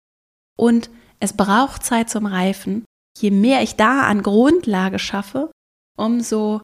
Und 0.58 0.89
es 1.19 1.34
braucht 1.34 1.84
Zeit 1.84 2.10
zum 2.10 2.25
Reifen, 2.25 2.84
je 3.17 3.32
mehr 3.32 3.62
ich 3.62 3.76
da 3.76 4.04
an 4.04 4.24
Grundlage 4.24 5.00
schaffe, 5.00 5.52
umso 5.97 6.62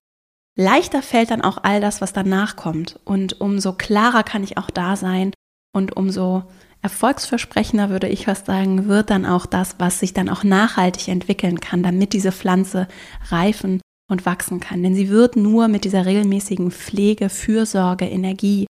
leichter 0.58 1.02
fällt 1.02 1.32
dann 1.32 1.42
auch 1.42 1.60
all 1.64 1.82
das, 1.82 2.02
was 2.02 2.14
danach 2.14 2.56
kommt. 2.56 3.00
Und 3.06 3.40
umso 3.42 3.74
klarer 3.74 4.24
kann 4.24 4.44
ich 4.44 4.58
auch 4.58 4.70
da 4.70 4.96
sein 4.96 5.32
und 5.74 5.96
umso 5.96 6.44
erfolgsversprechender, 6.82 7.90
würde 7.90 8.08
ich 8.08 8.28
was 8.28 8.46
sagen, 8.46 8.88
wird 8.88 9.10
dann 9.10 9.26
auch 9.26 9.46
das, 9.46 9.76
was 9.80 10.00
sich 10.00 10.14
dann 10.14 10.30
auch 10.30 10.44
nachhaltig 10.44 11.08
entwickeln 11.08 11.60
kann, 11.60 11.84
damit 11.84 12.14
diese 12.14 12.32
Pflanze 12.32 12.88
reifen 13.30 13.82
und 14.10 14.26
wachsen 14.26 14.60
kann. 14.60 14.84
Denn 14.84 14.96
sie 14.96 15.10
wird 15.10 15.36
nur 15.36 15.68
mit 15.68 15.84
dieser 15.84 16.06
regelmäßigen 16.06 16.72
Pflege, 16.72 17.30
Fürsorge, 17.30 18.06
Energie, 18.06 18.68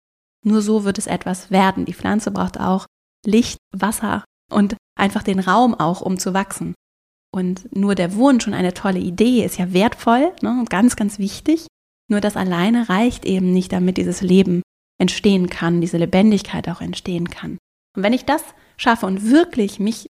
nur 0.43 0.61
so 0.61 0.83
wird 0.83 0.97
es 0.97 1.07
etwas 1.07 1.51
werden. 1.51 1.85
Die 1.85 1.93
Pflanze 1.93 2.31
braucht 2.31 2.59
auch 2.59 2.85
Licht, 3.25 3.57
Wasser 3.71 4.23
und 4.51 4.75
einfach 4.99 5.23
den 5.23 5.39
Raum 5.39 5.75
auch, 5.75 6.01
um 6.01 6.17
zu 6.17 6.33
wachsen. 6.33 6.73
Und 7.33 7.73
nur 7.75 7.95
der 7.95 8.15
Wunsch 8.15 8.45
und 8.45 8.53
eine 8.53 8.73
tolle 8.73 8.99
Idee 8.99 9.45
ist 9.45 9.57
ja 9.57 9.73
wertvoll 9.73 10.33
ne, 10.41 10.49
und 10.59 10.69
ganz, 10.69 10.95
ganz 10.95 11.17
wichtig. 11.17 11.67
Nur 12.09 12.19
das 12.19 12.35
alleine 12.35 12.89
reicht 12.89 13.25
eben 13.25 13.53
nicht, 13.53 13.71
damit 13.71 13.97
dieses 13.97 14.21
Leben 14.21 14.61
entstehen 14.99 15.49
kann, 15.49 15.79
diese 15.79 15.97
Lebendigkeit 15.97 16.67
auch 16.67 16.81
entstehen 16.81 17.29
kann. 17.29 17.57
Und 17.95 18.03
wenn 18.03 18.13
ich 18.13 18.25
das 18.25 18.43
schaffe 18.77 19.05
und 19.05 19.29
wirklich 19.29 19.79
mich 19.79 20.07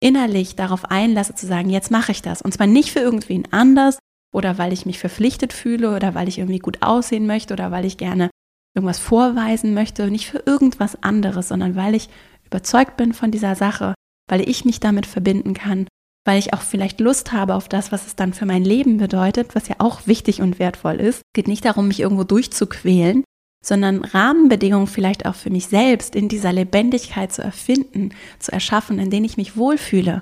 innerlich 0.00 0.56
darauf 0.56 0.84
einlasse 0.86 1.34
zu 1.34 1.46
sagen, 1.46 1.70
jetzt 1.70 1.90
mache 1.90 2.12
ich 2.12 2.20
das, 2.20 2.42
und 2.42 2.52
zwar 2.52 2.66
nicht 2.66 2.90
für 2.90 2.98
irgendwen 3.00 3.50
anders 3.52 3.98
oder 4.34 4.58
weil 4.58 4.72
ich 4.72 4.84
mich 4.86 4.98
verpflichtet 4.98 5.52
fühle 5.52 5.94
oder 5.94 6.14
weil 6.14 6.28
ich 6.28 6.38
irgendwie 6.38 6.58
gut 6.58 6.82
aussehen 6.82 7.26
möchte 7.26 7.54
oder 7.54 7.70
weil 7.70 7.84
ich 7.84 7.96
gerne 7.96 8.28
irgendwas 8.74 8.98
vorweisen 8.98 9.72
möchte, 9.72 10.10
nicht 10.10 10.28
für 10.28 10.42
irgendwas 10.44 11.02
anderes, 11.02 11.48
sondern 11.48 11.76
weil 11.76 11.94
ich 11.94 12.10
überzeugt 12.44 12.96
bin 12.96 13.14
von 13.14 13.30
dieser 13.30 13.54
Sache, 13.54 13.94
weil 14.28 14.46
ich 14.46 14.64
mich 14.64 14.80
damit 14.80 15.06
verbinden 15.06 15.54
kann 15.54 15.86
weil 16.26 16.38
ich 16.40 16.52
auch 16.52 16.60
vielleicht 16.60 17.00
Lust 17.00 17.32
habe 17.32 17.54
auf 17.54 17.68
das, 17.68 17.92
was 17.92 18.06
es 18.06 18.16
dann 18.16 18.34
für 18.34 18.46
mein 18.46 18.64
Leben 18.64 18.96
bedeutet, 18.98 19.54
was 19.54 19.68
ja 19.68 19.76
auch 19.78 20.06
wichtig 20.06 20.42
und 20.42 20.58
wertvoll 20.58 20.96
ist. 20.96 21.18
Es 21.18 21.32
geht 21.34 21.48
nicht 21.48 21.64
darum, 21.64 21.88
mich 21.88 22.00
irgendwo 22.00 22.24
durchzuquälen, 22.24 23.24
sondern 23.64 24.04
Rahmenbedingungen 24.04 24.88
vielleicht 24.88 25.24
auch 25.24 25.36
für 25.36 25.50
mich 25.50 25.68
selbst 25.68 26.16
in 26.16 26.28
dieser 26.28 26.52
Lebendigkeit 26.52 27.32
zu 27.32 27.42
erfinden, 27.42 28.10
zu 28.40 28.52
erschaffen, 28.52 28.98
in 28.98 29.08
denen 29.08 29.24
ich 29.24 29.36
mich 29.36 29.56
wohlfühle. 29.56 30.20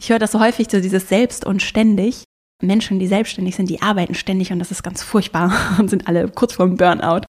Ich 0.00 0.08
höre 0.08 0.18
das 0.18 0.32
so 0.32 0.40
häufig, 0.40 0.68
so 0.70 0.80
dieses 0.80 1.08
Selbst 1.08 1.44
und 1.44 1.62
ständig. 1.62 2.24
Menschen, 2.62 2.98
die 2.98 3.06
selbstständig 3.06 3.54
sind, 3.54 3.68
die 3.68 3.82
arbeiten 3.82 4.14
ständig 4.14 4.50
und 4.50 4.58
das 4.58 4.70
ist 4.70 4.82
ganz 4.82 5.02
furchtbar 5.02 5.52
und 5.78 5.90
sind 5.90 6.08
alle 6.08 6.28
kurz 6.28 6.54
vorm 6.54 6.76
Burnout. 6.76 7.26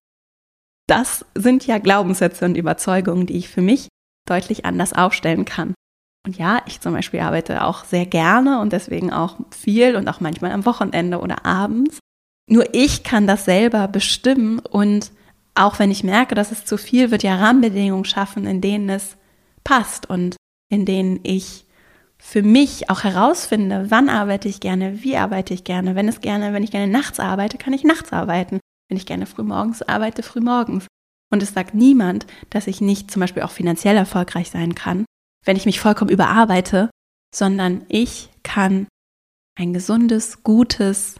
Das 0.88 1.24
sind 1.36 1.66
ja 1.66 1.78
Glaubenssätze 1.78 2.46
und 2.46 2.56
Überzeugungen, 2.56 3.26
die 3.26 3.36
ich 3.36 3.48
für 3.48 3.62
mich 3.62 3.88
deutlich 4.26 4.64
anders 4.64 4.92
aufstellen 4.92 5.44
kann. 5.44 5.74
Und 6.26 6.36
ja, 6.36 6.62
ich 6.66 6.80
zum 6.80 6.92
Beispiel 6.92 7.20
arbeite 7.20 7.64
auch 7.64 7.84
sehr 7.84 8.06
gerne 8.06 8.60
und 8.60 8.72
deswegen 8.72 9.12
auch 9.12 9.36
viel 9.50 9.96
und 9.96 10.06
auch 10.08 10.20
manchmal 10.20 10.52
am 10.52 10.66
Wochenende 10.66 11.18
oder 11.18 11.46
abends. 11.46 11.98
Nur 12.48 12.74
ich 12.74 13.04
kann 13.04 13.26
das 13.26 13.44
selber 13.44 13.88
bestimmen 13.88 14.58
und 14.58 15.12
auch 15.54 15.78
wenn 15.78 15.90
ich 15.90 16.04
merke, 16.04 16.34
dass 16.34 16.52
es 16.52 16.64
zu 16.64 16.76
viel 16.76 17.10
wird, 17.10 17.22
ja 17.22 17.36
Rahmenbedingungen 17.36 18.04
schaffen, 18.04 18.46
in 18.46 18.60
denen 18.60 18.88
es 18.88 19.16
passt 19.64 20.08
und 20.08 20.36
in 20.68 20.84
denen 20.84 21.20
ich 21.22 21.66
für 22.18 22.42
mich 22.42 22.90
auch 22.90 23.02
herausfinde, 23.02 23.86
wann 23.88 24.08
arbeite 24.08 24.48
ich 24.48 24.60
gerne, 24.60 25.02
wie 25.02 25.16
arbeite 25.16 25.54
ich 25.54 25.64
gerne. 25.64 25.94
Wenn 25.94 26.06
es 26.06 26.20
gerne, 26.20 26.52
wenn 26.52 26.62
ich 26.62 26.70
gerne 26.70 26.90
nachts 26.90 27.18
arbeite, 27.18 27.56
kann 27.56 27.72
ich 27.72 27.82
nachts 27.82 28.12
arbeiten. 28.12 28.60
Wenn 28.88 28.98
ich 28.98 29.06
gerne 29.06 29.26
frühmorgens 29.26 29.82
arbeite, 29.82 30.22
frühmorgens. 30.22 30.86
Und 31.32 31.42
es 31.42 31.54
sagt 31.54 31.74
niemand, 31.74 32.26
dass 32.50 32.66
ich 32.66 32.80
nicht 32.80 33.10
zum 33.10 33.20
Beispiel 33.20 33.42
auch 33.42 33.50
finanziell 33.50 33.96
erfolgreich 33.96 34.50
sein 34.50 34.74
kann, 34.74 35.06
wenn 35.44 35.56
ich 35.56 35.66
mich 35.66 35.80
vollkommen 35.80 36.10
überarbeite, 36.10 36.90
sondern 37.34 37.84
ich 37.88 38.30
kann 38.42 38.86
ein 39.58 39.72
gesundes, 39.72 40.42
gutes, 40.42 41.16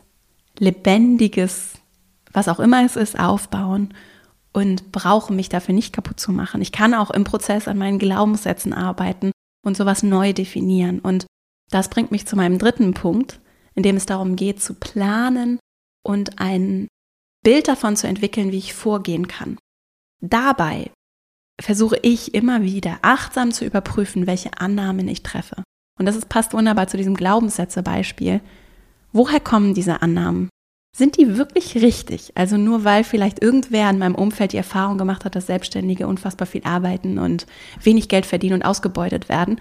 lebendiges, 0.58 1.74
was 2.32 2.48
auch 2.48 2.60
immer 2.60 2.84
es 2.84 2.96
ist, 2.96 3.18
aufbauen 3.18 3.94
und 4.52 4.92
brauche 4.92 5.32
mich 5.32 5.48
dafür 5.48 5.74
nicht 5.74 5.92
kaputt 5.92 6.20
zu 6.20 6.32
machen. 6.32 6.60
Ich 6.62 6.72
kann 6.72 6.94
auch 6.94 7.10
im 7.10 7.24
Prozess 7.24 7.68
an 7.68 7.78
meinen 7.78 7.98
Glaubenssätzen 7.98 8.72
arbeiten 8.72 9.32
und 9.64 9.76
sowas 9.76 10.02
neu 10.02 10.32
definieren. 10.32 11.00
Und 11.00 11.26
das 11.70 11.88
bringt 11.88 12.10
mich 12.10 12.26
zu 12.26 12.36
meinem 12.36 12.58
dritten 12.58 12.94
Punkt, 12.94 13.40
in 13.74 13.82
dem 13.82 13.96
es 13.96 14.06
darum 14.06 14.36
geht, 14.36 14.62
zu 14.62 14.74
planen 14.74 15.58
und 16.04 16.40
ein 16.40 16.88
Bild 17.44 17.68
davon 17.68 17.96
zu 17.96 18.06
entwickeln, 18.06 18.52
wie 18.52 18.58
ich 18.58 18.74
vorgehen 18.74 19.28
kann. 19.28 19.56
Dabei 20.20 20.90
versuche 21.60 21.98
ich 22.02 22.34
immer 22.34 22.62
wieder 22.62 22.98
achtsam 23.02 23.52
zu 23.52 23.64
überprüfen, 23.64 24.26
welche 24.26 24.58
Annahmen 24.58 25.08
ich 25.08 25.22
treffe. 25.22 25.62
Und 25.98 26.06
das 26.06 26.16
ist, 26.16 26.28
passt 26.28 26.54
wunderbar 26.54 26.88
zu 26.88 26.96
diesem 26.96 27.14
Glaubenssätze-Beispiel. 27.14 28.40
Woher 29.12 29.40
kommen 29.40 29.74
diese 29.74 30.02
Annahmen? 30.02 30.48
Sind 30.96 31.16
die 31.18 31.36
wirklich 31.36 31.76
richtig? 31.76 32.32
Also 32.36 32.56
nur 32.56 32.84
weil 32.84 33.04
vielleicht 33.04 33.42
irgendwer 33.42 33.88
in 33.90 33.98
meinem 33.98 34.14
Umfeld 34.14 34.52
die 34.52 34.56
Erfahrung 34.56 34.98
gemacht 34.98 35.24
hat, 35.24 35.36
dass 35.36 35.46
Selbstständige 35.46 36.06
unfassbar 36.06 36.46
viel 36.46 36.64
arbeiten 36.64 37.18
und 37.18 37.46
wenig 37.82 38.08
Geld 38.08 38.26
verdienen 38.26 38.54
und 38.54 38.64
ausgebeutet 38.64 39.28
werden. 39.28 39.60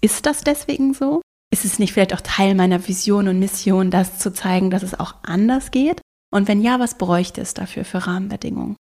Ist 0.00 0.26
das 0.26 0.42
deswegen 0.42 0.92
so? 0.92 1.22
Ist 1.52 1.64
es 1.64 1.78
nicht 1.78 1.92
vielleicht 1.92 2.14
auch 2.14 2.20
Teil 2.20 2.54
meiner 2.54 2.86
Vision 2.86 3.28
und 3.28 3.38
Mission, 3.38 3.90
das 3.90 4.18
zu 4.18 4.32
zeigen, 4.32 4.70
dass 4.70 4.82
es 4.82 4.98
auch 4.98 5.14
anders 5.22 5.70
geht? 5.70 6.00
Und 6.32 6.46
wenn 6.46 6.60
ja, 6.60 6.78
was 6.78 6.96
bräuchte 6.96 7.40
es 7.40 7.54
dafür 7.54 7.84
für 7.84 8.06
Rahmenbedingungen? 8.06 8.76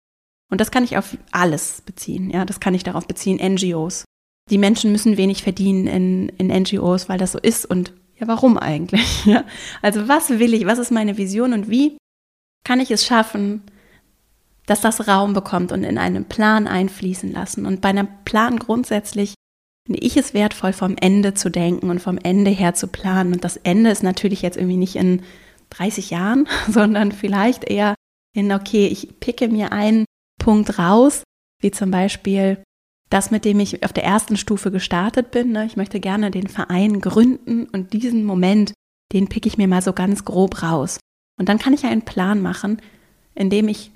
Und 0.49 0.61
das 0.61 0.71
kann 0.71 0.83
ich 0.83 0.97
auf 0.97 1.17
alles 1.31 1.81
beziehen. 1.85 2.29
Ja, 2.29 2.45
das 2.45 2.59
kann 2.59 2.73
ich 2.73 2.83
darauf 2.83 3.07
beziehen, 3.07 3.37
NGOs. 3.37 4.05
Die 4.49 4.57
Menschen 4.57 4.91
müssen 4.91 5.17
wenig 5.17 5.43
verdienen 5.43 5.87
in, 5.87 6.29
in 6.37 6.47
NGOs, 6.47 7.09
weil 7.09 7.17
das 7.17 7.33
so 7.33 7.39
ist. 7.39 7.65
Und 7.65 7.93
ja, 8.15 8.27
warum 8.27 8.57
eigentlich? 8.57 9.07
Ja? 9.25 9.43
Also 9.81 10.07
was 10.07 10.29
will 10.29 10.53
ich, 10.53 10.65
was 10.65 10.79
ist 10.79 10.91
meine 10.91 11.17
Vision 11.17 11.53
und 11.53 11.69
wie 11.69 11.97
kann 12.63 12.79
ich 12.79 12.91
es 12.91 13.05
schaffen, 13.05 13.61
dass 14.65 14.81
das 14.81 15.07
Raum 15.07 15.33
bekommt 15.33 15.71
und 15.71 15.83
in 15.83 15.97
einen 15.97 16.25
Plan 16.25 16.67
einfließen 16.67 17.31
lassen. 17.31 17.65
Und 17.65 17.81
bei 17.81 17.89
einem 17.89 18.07
Plan 18.25 18.59
grundsätzlich 18.59 19.33
finde 19.85 20.01
ich 20.01 20.17
es 20.17 20.33
wertvoll, 20.33 20.73
vom 20.73 20.95
Ende 20.99 21.33
zu 21.33 21.49
denken 21.49 21.89
und 21.89 22.01
vom 22.01 22.17
Ende 22.17 22.51
her 22.51 22.73
zu 22.73 22.87
planen. 22.87 23.33
Und 23.33 23.43
das 23.45 23.55
Ende 23.57 23.89
ist 23.89 24.03
natürlich 24.03 24.41
jetzt 24.41 24.57
irgendwie 24.57 24.77
nicht 24.77 24.97
in 24.97 25.23
30 25.69 26.09
Jahren, 26.09 26.47
sondern 26.69 27.11
vielleicht 27.13 27.63
eher 27.63 27.95
in, 28.35 28.51
okay, 28.51 28.87
ich 28.87 29.19
picke 29.19 29.47
mir 29.47 29.71
einen 29.71 30.05
Punkt 30.47 30.79
raus, 30.79 31.23
wie 31.61 31.71
zum 31.71 31.91
Beispiel 31.91 32.63
das, 33.09 33.31
mit 33.31 33.43
dem 33.43 33.59
ich 33.59 33.83
auf 33.83 33.91
der 33.91 34.05
ersten 34.05 34.37
Stufe 34.37 34.71
gestartet 34.71 35.29
bin. 35.29 35.51
Ne? 35.51 35.65
Ich 35.65 35.75
möchte 35.75 35.99
gerne 35.99 36.31
den 36.31 36.47
Verein 36.47 37.01
gründen 37.01 37.65
und 37.65 37.91
diesen 37.91 38.23
Moment, 38.23 38.71
den 39.11 39.27
picke 39.27 39.49
ich 39.49 39.57
mir 39.57 39.67
mal 39.67 39.81
so 39.81 39.91
ganz 39.91 40.23
grob 40.23 40.63
raus. 40.63 40.99
Und 41.37 41.49
dann 41.49 41.59
kann 41.59 41.73
ich 41.73 41.83
einen 41.83 42.03
Plan 42.03 42.41
machen, 42.41 42.81
in 43.35 43.49
dem 43.49 43.67
ich 43.67 43.91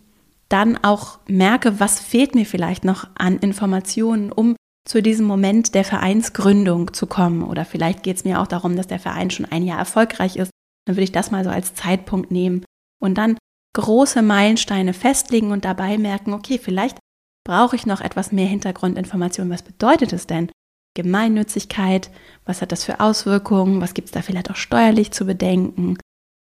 dann 0.50 0.76
auch 0.76 1.20
merke, 1.26 1.80
was 1.80 2.02
fehlt 2.02 2.36
mir 2.36 2.46
vielleicht 2.46 2.84
noch 2.84 3.08
an 3.16 3.38
Informationen, 3.38 4.30
um 4.30 4.58
zu 4.86 5.02
diesem 5.02 5.28
Moment 5.28 5.74
der 5.74 5.86
Vereinsgründung 5.86 6.94
zu 6.94 7.08
kommen. 7.08 7.44
Oder 7.44 7.64
vielleicht 7.64 8.04
geht 8.04 8.18
es 8.18 8.26
mir 8.26 8.42
auch 8.42 8.48
darum, 8.48 8.76
dass 8.76 8.88
der 8.88 9.00
Verein 9.00 9.32
schon 9.32 9.46
ein 9.46 9.64
Jahr 9.64 9.80
erfolgreich 9.80 10.36
ist. 10.36 10.52
Dann 10.86 10.98
würde 10.98 11.06
ich 11.06 11.14
das 11.14 11.32
mal 11.32 11.46
so 11.46 11.50
als 11.50 11.76
Zeitpunkt 11.76 12.30
nehmen 12.30 12.66
und 13.00 13.18
dann 13.18 13.38
große 13.73 14.21
Meilensteine 14.21 14.93
festlegen 14.93 15.51
und 15.51 15.65
dabei 15.65 15.97
merken, 15.97 16.34
okay, 16.34 16.60
vielleicht 16.62 16.97
brauche 17.45 17.75
ich 17.75 17.86
noch 17.86 18.01
etwas 18.01 18.31
mehr 18.31 18.47
Hintergrundinformationen. 18.47 19.51
Was 19.51 19.63
bedeutet 19.63 20.13
es 20.13 20.27
denn? 20.27 20.51
Gemeinnützigkeit, 20.95 22.12
was 22.45 22.62
hat 22.62 22.71
das 22.71 22.84
für 22.84 22.99
Auswirkungen, 22.99 23.81
was 23.81 23.93
gibt 23.93 24.07
es 24.07 24.12
da 24.12 24.21
vielleicht 24.21 24.51
auch 24.51 24.57
steuerlich 24.57 25.12
zu 25.12 25.25
bedenken? 25.25 25.97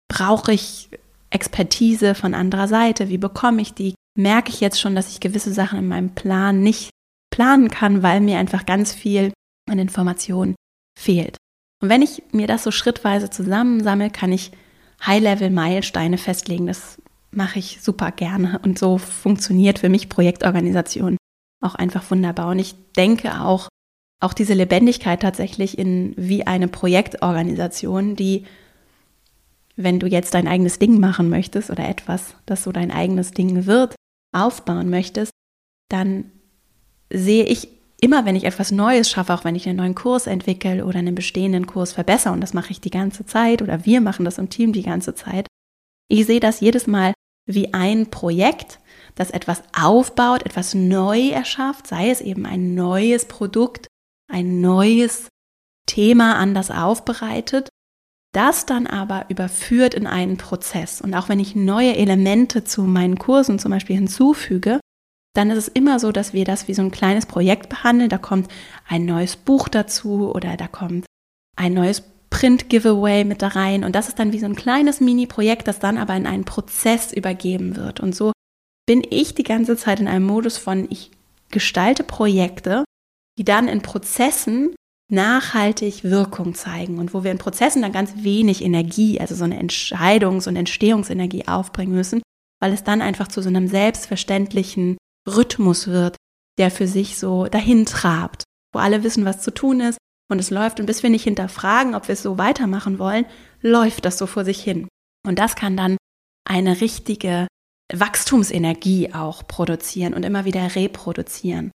Brauche 0.10 0.52
ich 0.52 0.90
Expertise 1.30 2.14
von 2.14 2.34
anderer 2.34 2.68
Seite? 2.68 3.10
Wie 3.10 3.18
bekomme 3.18 3.62
ich 3.62 3.74
die? 3.74 3.96
Merke 4.18 4.50
ich 4.50 4.60
jetzt 4.60 4.80
schon, 4.80 4.96
dass 4.96 5.10
ich 5.10 5.22
gewisse 5.22 5.54
Sachen 5.54 5.80
in 5.80 5.88
meinem 5.88 6.14
Plan 6.14 6.62
nicht 6.62 6.90
planen 7.34 7.70
kann, 7.70 8.04
weil 8.04 8.22
mir 8.22 8.38
einfach 8.38 8.66
ganz 8.66 8.94
viel 8.94 9.34
an 9.70 9.80
Informationen 9.80 10.56
fehlt. 11.00 11.38
Und 11.82 11.90
wenn 11.90 12.02
ich 12.02 12.22
mir 12.32 12.48
das 12.48 12.64
so 12.64 12.72
schrittweise 12.72 13.30
zusammensammle, 13.30 14.10
kann 14.10 14.32
ich 14.32 14.52
High-Level-Meilensteine 15.06 16.18
festlegen. 16.18 16.68
Das 16.68 16.98
mache 17.36 17.60
ich 17.60 17.82
super 17.82 18.12
gerne 18.12 18.60
und 18.64 18.78
so 18.80 18.98
funktioniert 18.98 19.80
für 19.80 19.90
mich 19.90 20.10
Projektorganisation 20.10 21.18
auch 21.62 21.76
einfach 21.76 22.10
wunderbar. 22.12 22.50
Und 22.50 22.60
ich 22.60 22.76
denke 22.96 23.42
auch, 23.42 23.70
auch 24.20 24.34
diese 24.34 24.54
Lebendigkeit 24.54 25.22
tatsächlich 25.22 25.78
in 25.78 26.14
wie 26.18 26.46
eine 26.46 26.68
Projektorganisation, 26.68 28.16
die 28.16 28.46
wenn 29.76 30.00
du 30.00 30.08
jetzt 30.08 30.34
dein 30.34 30.48
eigenes 30.48 30.78
Ding 30.78 31.00
machen 31.00 31.30
möchtest 31.30 31.72
oder 31.72 31.88
etwas, 31.88 32.36
das 32.46 32.64
so 32.64 32.72
dein 32.72 32.92
eigenes 32.92 33.32
Ding 33.32 33.66
wird, 33.66 33.96
aufbauen 34.32 34.90
möchtest, 34.90 35.32
dann 35.90 36.32
sehe 37.12 37.46
ich 37.46 37.70
immer, 38.00 38.26
wenn 38.26 38.36
ich 38.36 38.44
etwas 38.44 38.72
Neues 38.72 39.10
schaffe, 39.10 39.34
auch 39.34 39.46
wenn 39.46 39.56
ich 39.56 39.68
einen 39.68 39.78
neuen 39.78 39.96
Kurs 39.96 40.28
entwickle 40.28 40.86
oder 40.86 41.00
einen 41.00 41.16
bestehenden 41.16 41.66
Kurs 41.66 41.94
verbessere, 41.94 42.34
und 42.34 42.42
das 42.42 42.54
mache 42.54 42.72
ich 42.72 42.82
die 42.82 42.92
ganze 42.92 43.26
Zeit 43.26 43.62
oder 43.62 43.86
wir 43.86 44.02
machen 44.02 44.26
das 44.26 44.38
im 44.38 44.50
Team 44.50 44.74
die 44.74 44.84
ganze 44.84 45.16
Zeit, 45.16 45.48
ich 46.08 46.26
sehe 46.26 46.40
das 46.40 46.60
jedes 46.60 46.86
Mal 46.86 47.14
wie 47.46 47.74
ein 47.74 48.10
Projekt, 48.10 48.80
das 49.16 49.32
etwas 49.32 49.64
aufbaut, 49.78 50.44
etwas 50.44 50.74
neu 50.74 51.30
erschafft, 51.30 51.88
sei 51.88 52.10
es 52.10 52.22
eben 52.22 52.46
ein 52.46 52.76
neues 52.76 53.26
Produkt, 53.26 53.88
ein 54.32 54.62
neues 54.62 55.28
Thema 55.86 56.36
anders 56.38 56.72
aufbereitet 56.72 57.70
das 58.34 58.66
dann 58.66 58.88
aber 58.88 59.26
überführt 59.30 59.94
in 59.94 60.08
einen 60.08 60.38
Prozess. 60.38 61.02
Und 61.02 61.14
auch 61.14 61.30
wenn 61.30 61.40
ich 61.40 61.56
neue 61.56 61.96
Elemente 61.96 62.64
zu 62.64 62.82
meinen 62.82 63.20
Kursen 63.20 63.60
zum 63.60 63.72
Beispiel 63.72 63.96
hinzufüge, 63.96 64.80
dann 65.36 65.52
ist 65.52 65.58
es 65.58 65.68
immer 65.68 66.00
so, 66.00 66.12
dass 66.12 66.34
wir 66.34 66.44
das 66.44 66.68
wie 66.68 66.74
so 66.74 66.82
ein 66.82 66.92
kleines 66.92 67.28
Projekt 67.28 67.70
behandeln. 67.70 68.10
Da 68.10 68.18
kommt 68.18 68.52
ein 68.88 69.06
neues 69.06 69.36
Buch 69.36 69.70
dazu 69.70 70.32
oder 70.34 70.58
da 70.58 70.68
kommt 70.68 71.06
ein 71.56 71.74
neues 71.74 72.04
Print-Giveaway 72.44 73.24
mit 73.24 73.42
da 73.42 73.48
rein. 73.48 73.86
Und 73.86 73.96
das 73.96 74.10
ist 74.10 74.20
dann 74.20 74.34
wie 74.34 74.40
so 74.40 74.46
ein 74.46 74.58
kleines 74.58 75.00
Mini-Projekt, 75.00 75.66
das 75.66 75.80
dann 75.80 75.98
aber 75.98 76.14
in 76.16 76.28
einen 76.28 76.44
Prozess 76.44 77.14
übergeben 77.14 77.78
wird. 77.78 78.02
Und 78.02 78.14
so 78.14 78.34
bin 78.86 79.02
ich 79.10 79.34
die 79.34 79.44
ganze 79.44 79.78
Zeit 79.78 80.02
in 80.02 80.10
einem 80.10 80.26
Modus 80.26 80.58
von, 80.58 80.88
ich 80.90 81.12
gestalte 81.52 82.04
Projekte, 82.04 82.84
die 83.40 83.46
dann 83.46 83.70
in 83.70 83.82
Prozessen 83.82 84.76
nachhaltig 85.10 86.04
Wirkung 86.04 86.54
zeigen 86.54 87.00
und 87.00 87.14
wo 87.14 87.24
wir 87.24 87.32
in 87.32 87.38
Prozessen 87.38 87.82
dann 87.82 87.94
ganz 87.94 88.12
wenig 88.18 88.62
Energie, 88.62 89.22
also 89.22 89.36
so 89.36 89.46
eine 89.46 89.62
Entscheidungs- 89.62 90.50
und 90.50 90.58
Entstehungsenergie 90.58 91.48
aufbringen 91.48 91.96
müssen, 91.96 92.22
weil 92.62 92.74
es 92.74 92.84
dann 92.84 93.02
einfach 93.02 93.30
zu 93.30 93.42
so 93.42 93.48
einem 93.48 93.70
selbstverständlichen 93.70 94.98
Rhythmus 95.30 95.88
wird, 95.88 96.18
der 96.58 96.72
für 96.72 96.88
sich 96.88 97.18
so 97.18 97.46
dahin 97.46 97.86
trabt, 97.86 98.44
wo 98.74 98.80
alle 98.80 99.04
wissen, 99.04 99.24
was 99.24 99.42
zu 99.42 99.54
tun 99.54 99.80
ist 99.80 99.98
und 100.34 100.40
es 100.40 100.50
läuft 100.50 100.80
und 100.80 100.86
bis 100.88 101.04
wir 101.04 101.10
nicht 101.10 101.24
hinterfragen, 101.24 101.96
ob 101.96 102.10
wir 102.10 102.14
es 102.14 102.24
so 102.24 102.38
weitermachen 102.38 103.00
wollen, 103.00 103.26
läuft 103.62 104.04
das 104.04 104.18
so 104.18 104.26
vor 104.26 104.44
sich 104.44 104.62
hin. 104.62 104.88
Und 105.26 105.40
das 105.40 105.56
kann 105.56 105.78
dann 105.78 105.96
eine 106.46 106.82
richtige 106.82 107.48
Wachstumsenergie 107.94 109.14
auch 109.14 109.48
produzieren 109.48 110.14
und 110.14 110.24
immer 110.24 110.44
wieder 110.44 110.76
reproduzieren. 110.76 111.72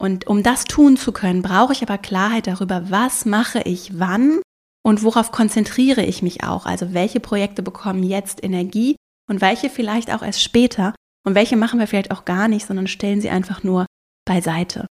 Und 0.00 0.26
um 0.26 0.42
das 0.42 0.64
tun 0.64 0.96
zu 0.96 1.12
können, 1.12 1.42
brauche 1.42 1.74
ich 1.74 1.82
aber 1.82 1.98
Klarheit 1.98 2.46
darüber, 2.46 2.90
was 2.90 3.26
mache 3.26 3.60
ich 3.60 3.98
wann 3.98 4.40
und 4.82 5.02
worauf 5.02 5.30
konzentriere 5.30 6.02
ich 6.02 6.22
mich 6.22 6.42
auch. 6.42 6.64
Also 6.64 6.94
welche 6.94 7.20
Projekte 7.20 7.62
bekommen 7.62 8.02
jetzt 8.02 8.42
Energie 8.42 8.96
und 9.28 9.42
welche 9.42 9.68
vielleicht 9.68 10.10
auch 10.12 10.22
erst 10.22 10.42
später 10.42 10.94
und 11.26 11.34
welche 11.34 11.58
machen 11.58 11.78
wir 11.78 11.86
vielleicht 11.86 12.12
auch 12.12 12.24
gar 12.24 12.48
nicht, 12.48 12.66
sondern 12.66 12.86
stellen 12.86 13.20
sie 13.20 13.28
einfach 13.28 13.62
nur 13.62 13.84
beiseite. 14.26 14.86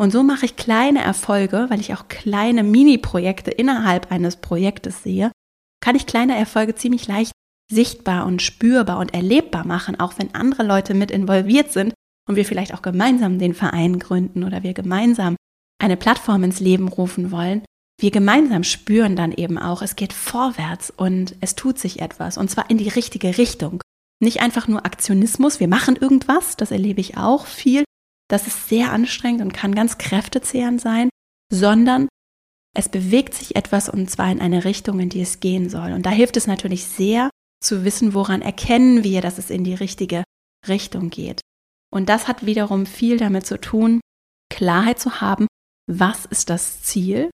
Und 0.00 0.12
so 0.12 0.22
mache 0.22 0.46
ich 0.46 0.56
kleine 0.56 1.02
Erfolge, 1.02 1.66
weil 1.68 1.80
ich 1.80 1.92
auch 1.92 2.06
kleine 2.08 2.62
Mini-Projekte 2.62 3.50
innerhalb 3.50 4.12
eines 4.12 4.36
Projektes 4.36 5.02
sehe, 5.02 5.32
kann 5.80 5.96
ich 5.96 6.06
kleine 6.06 6.36
Erfolge 6.36 6.74
ziemlich 6.74 7.06
leicht 7.08 7.32
sichtbar 7.70 8.26
und 8.26 8.40
spürbar 8.40 8.98
und 8.98 9.12
erlebbar 9.12 9.66
machen, 9.66 10.00
auch 10.00 10.14
wenn 10.16 10.34
andere 10.34 10.62
Leute 10.62 10.94
mit 10.94 11.10
involviert 11.10 11.72
sind 11.72 11.92
und 12.28 12.36
wir 12.36 12.44
vielleicht 12.44 12.72
auch 12.72 12.82
gemeinsam 12.82 13.38
den 13.38 13.54
Verein 13.54 13.98
gründen 13.98 14.44
oder 14.44 14.62
wir 14.62 14.72
gemeinsam 14.72 15.36
eine 15.80 15.96
Plattform 15.96 16.44
ins 16.44 16.60
Leben 16.60 16.88
rufen 16.88 17.30
wollen, 17.30 17.62
wir 18.00 18.10
gemeinsam 18.10 18.62
spüren 18.64 19.16
dann 19.16 19.32
eben 19.32 19.58
auch, 19.58 19.82
es 19.82 19.96
geht 19.96 20.12
vorwärts 20.12 20.90
und 20.90 21.34
es 21.40 21.56
tut 21.56 21.78
sich 21.78 22.00
etwas 22.00 22.38
und 22.38 22.50
zwar 22.50 22.70
in 22.70 22.78
die 22.78 22.88
richtige 22.88 23.36
Richtung. 23.36 23.82
Nicht 24.20 24.40
einfach 24.40 24.68
nur 24.68 24.86
Aktionismus, 24.86 25.60
wir 25.60 25.68
machen 25.68 25.96
irgendwas, 25.96 26.56
das 26.56 26.70
erlebe 26.70 27.00
ich 27.00 27.16
auch 27.16 27.46
viel, 27.46 27.84
das 28.30 28.46
ist 28.46 28.68
sehr 28.68 28.92
anstrengend 28.92 29.42
und 29.42 29.52
kann 29.54 29.74
ganz 29.74 29.98
kräftezehrend 29.98 30.80
sein, 30.80 31.08
sondern 31.52 32.08
es 32.76 32.88
bewegt 32.88 33.34
sich 33.34 33.56
etwas 33.56 33.88
und 33.88 34.10
zwar 34.10 34.30
in 34.30 34.40
eine 34.40 34.64
Richtung, 34.64 35.00
in 35.00 35.08
die 35.08 35.22
es 35.22 35.40
gehen 35.40 35.70
soll. 35.70 35.92
Und 35.92 36.06
da 36.06 36.10
hilft 36.10 36.36
es 36.36 36.46
natürlich 36.46 36.84
sehr 36.84 37.30
zu 37.60 37.84
wissen, 37.84 38.14
woran 38.14 38.42
erkennen 38.42 39.02
wir, 39.02 39.20
dass 39.20 39.38
es 39.38 39.50
in 39.50 39.64
die 39.64 39.74
richtige 39.74 40.22
Richtung 40.68 41.10
geht. 41.10 41.40
Und 41.90 42.08
das 42.08 42.28
hat 42.28 42.44
wiederum 42.44 42.86
viel 42.86 43.16
damit 43.16 43.46
zu 43.46 43.58
tun, 43.60 44.00
Klarheit 44.52 44.98
zu 44.98 45.20
haben, 45.20 45.46
was 45.90 46.26
ist 46.26 46.50
das 46.50 46.82
Ziel 46.82 47.30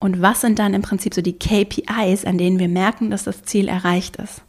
und 0.00 0.22
was 0.22 0.40
sind 0.40 0.58
dann 0.58 0.74
im 0.74 0.82
Prinzip 0.82 1.14
so 1.14 1.22
die 1.22 1.38
KPIs, 1.38 2.24
an 2.24 2.38
denen 2.38 2.58
wir 2.58 2.68
merken, 2.68 3.10
dass 3.10 3.24
das 3.24 3.42
Ziel 3.42 3.68
erreicht 3.68 4.16
ist. 4.16 4.42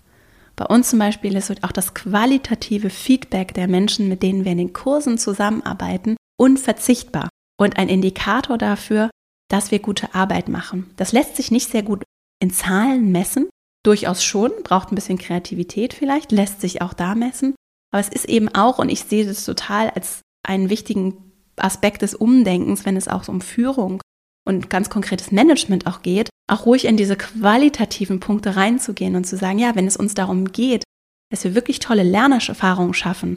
Bei 0.56 0.66
uns 0.66 0.90
zum 0.90 1.00
Beispiel 1.00 1.36
ist 1.36 1.64
auch 1.64 1.72
das 1.72 1.94
qualitative 1.94 2.90
Feedback 2.90 3.54
der 3.54 3.68
Menschen, 3.68 4.08
mit 4.08 4.22
denen 4.22 4.46
wir 4.46 4.52
in 4.52 4.60
den 4.60 4.74
Kursen 4.74 5.18
zusammenarbeiten, 5.18 6.16
unverzichtbar 6.40 7.30
und 7.60 7.78
ein 7.78 7.90
Indikator 7.90 8.58
dafür, 8.58 9.10
dass 9.50 9.72
wir 9.72 9.80
gute 9.80 10.14
Arbeit 10.14 10.50
machen. 10.50 10.92
Das 10.96 11.12
lässt 11.12 11.36
sich 11.36 11.52
nicht 11.52 11.70
sehr 11.70 11.84
gut 11.84 12.04
in 12.40 12.52
Zahlen 12.52 13.12
messen, 13.12 13.50
durchaus 13.84 14.24
schon, 14.24 14.52
braucht 14.64 14.92
ein 14.92 14.96
bisschen 14.96 15.18
Kreativität 15.18 15.94
vielleicht, 15.94 16.32
lässt 16.32 16.62
sich 16.62 16.82
auch 16.82 16.94
da 16.94 17.16
messen, 17.16 17.56
aber 17.92 18.02
es 18.02 18.10
ist 18.10 18.26
eben 18.26 18.50
auch, 18.50 18.80
und 18.80 18.90
ich 18.90 19.04
sehe 19.04 19.26
das 19.26 19.46
total 19.46 19.90
als 19.92 20.22
einen 20.46 20.70
wichtigen 20.70 21.32
Aspekt 21.56 22.02
des 22.02 22.16
Umdenkens, 22.16 22.86
wenn 22.86 22.98
es 22.98 23.08
auch 23.08 23.28
um 23.28 23.42
Führung 23.42 24.02
und 24.46 24.70
ganz 24.70 24.90
konkretes 24.90 25.32
Management 25.32 25.88
auch 25.88 26.02
geht, 26.02 26.30
auch 26.54 26.66
ruhig 26.66 26.86
in 26.86 26.98
diese 26.98 27.16
qualitativen 27.16 28.20
Punkte 28.20 28.56
reinzugehen 28.56 29.16
und 29.16 29.26
zu 29.26 29.38
sagen, 29.38 29.60
ja, 29.60 29.76
wenn 29.76 29.88
es 29.88 29.98
uns 29.98 30.14
darum 30.14 30.52
geht, 30.52 30.84
dass 31.32 31.44
wir 31.44 31.56
wirklich 31.56 31.80
tolle 31.80 32.04
Lernerfahrungen 32.04 32.94
schaffen, 32.94 33.36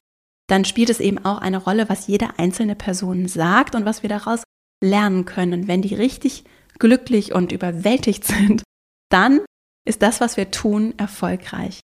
dann 0.49 0.65
spielt 0.65 0.91
es 0.91 1.01
eben 1.01 1.25
auch 1.25 1.39
eine 1.39 1.59
Rolle, 1.59 1.89
was 1.89 2.07
jede 2.07 2.39
einzelne 2.39 2.77
Person 2.77 3.27
sagt 3.27 3.75
und 3.75 3.85
was 3.85 4.03
wir 4.03 4.11
daraus 4.11 4.43
lernen 4.83 5.25
können. 5.25 5.67
wenn 5.69 5.83
die 5.83 5.95
richtig 5.95 6.45
glücklich 6.79 7.33
und 7.33 7.53
überwältigt 7.53 8.25
sind, 8.27 8.63
dann 9.11 9.41
ist 9.87 10.03
das, 10.03 10.21
was 10.21 10.37
wir 10.37 10.51
tun, 10.51 10.95
erfolgreich. 10.99 11.81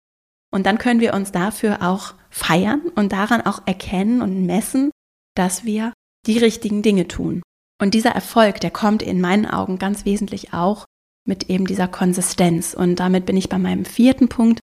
Und 0.54 0.65
dann 0.65 0.78
können 0.78 1.00
wir 1.00 1.13
uns 1.13 1.32
dafür 1.32 1.82
auch 1.82 2.13
feiern 2.30 2.82
und 2.96 3.13
daran 3.13 3.41
auch 3.41 3.62
erkennen 3.65 4.22
und 4.22 4.46
messen, 4.46 4.91
dass 5.36 5.63
wir 5.63 5.94
die 6.28 6.39
richtigen 6.39 6.82
Dinge 6.82 7.08
tun. 7.08 7.41
Und 7.82 7.94
dieser 7.94 8.12
Erfolg, 8.12 8.60
der 8.60 8.72
kommt 8.72 9.02
in 9.02 9.22
meinen 9.22 9.46
Augen 9.46 9.80
ganz 9.80 10.04
wesentlich 10.04 10.54
auch 10.54 10.86
mit 11.27 11.49
eben 11.49 11.65
dieser 11.65 11.88
Konsistenz. 11.88 12.73
Und 12.73 12.99
damit 12.99 13.25
bin 13.25 13.38
ich 13.38 13.49
bei 13.49 13.57
meinem 13.57 13.86
vierten 13.86 14.27
Punkt, 14.27 14.60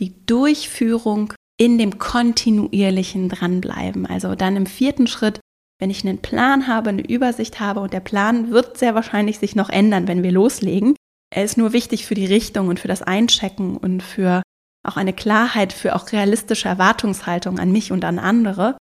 die 0.00 0.24
Durchführung 0.26 1.32
in 1.58 1.78
dem 1.78 1.98
kontinuierlichen 1.98 3.28
Dranbleiben. 3.28 4.06
Also 4.06 4.34
dann 4.34 4.56
im 4.56 4.66
vierten 4.66 5.06
Schritt, 5.06 5.40
wenn 5.80 5.90
ich 5.90 6.04
einen 6.04 6.18
Plan 6.18 6.66
habe, 6.66 6.90
eine 6.90 7.06
Übersicht 7.06 7.60
habe 7.60 7.80
und 7.80 7.92
der 7.92 8.00
Plan 8.00 8.50
wird 8.50 8.78
sehr 8.78 8.94
wahrscheinlich 8.94 9.38
sich 9.38 9.56
noch 9.56 9.68
ändern, 9.68 10.08
wenn 10.08 10.22
wir 10.22 10.32
loslegen. 10.32 10.94
Er 11.30 11.44
ist 11.44 11.58
nur 11.58 11.72
wichtig 11.72 12.06
für 12.06 12.14
die 12.14 12.26
Richtung 12.26 12.68
und 12.68 12.80
für 12.80 12.88
das 12.88 13.02
Einchecken 13.02 13.76
und 13.76 14.02
für 14.02 14.42
auch 14.86 14.96
eine 14.96 15.12
Klarheit, 15.12 15.72
für 15.72 15.94
auch 15.94 16.12
realistische 16.12 16.68
Erwartungshaltung 16.68 17.58
an 17.58 17.72
mich 17.72 17.92
und 17.92 18.04
an 18.04 18.18
andere. 18.18 18.76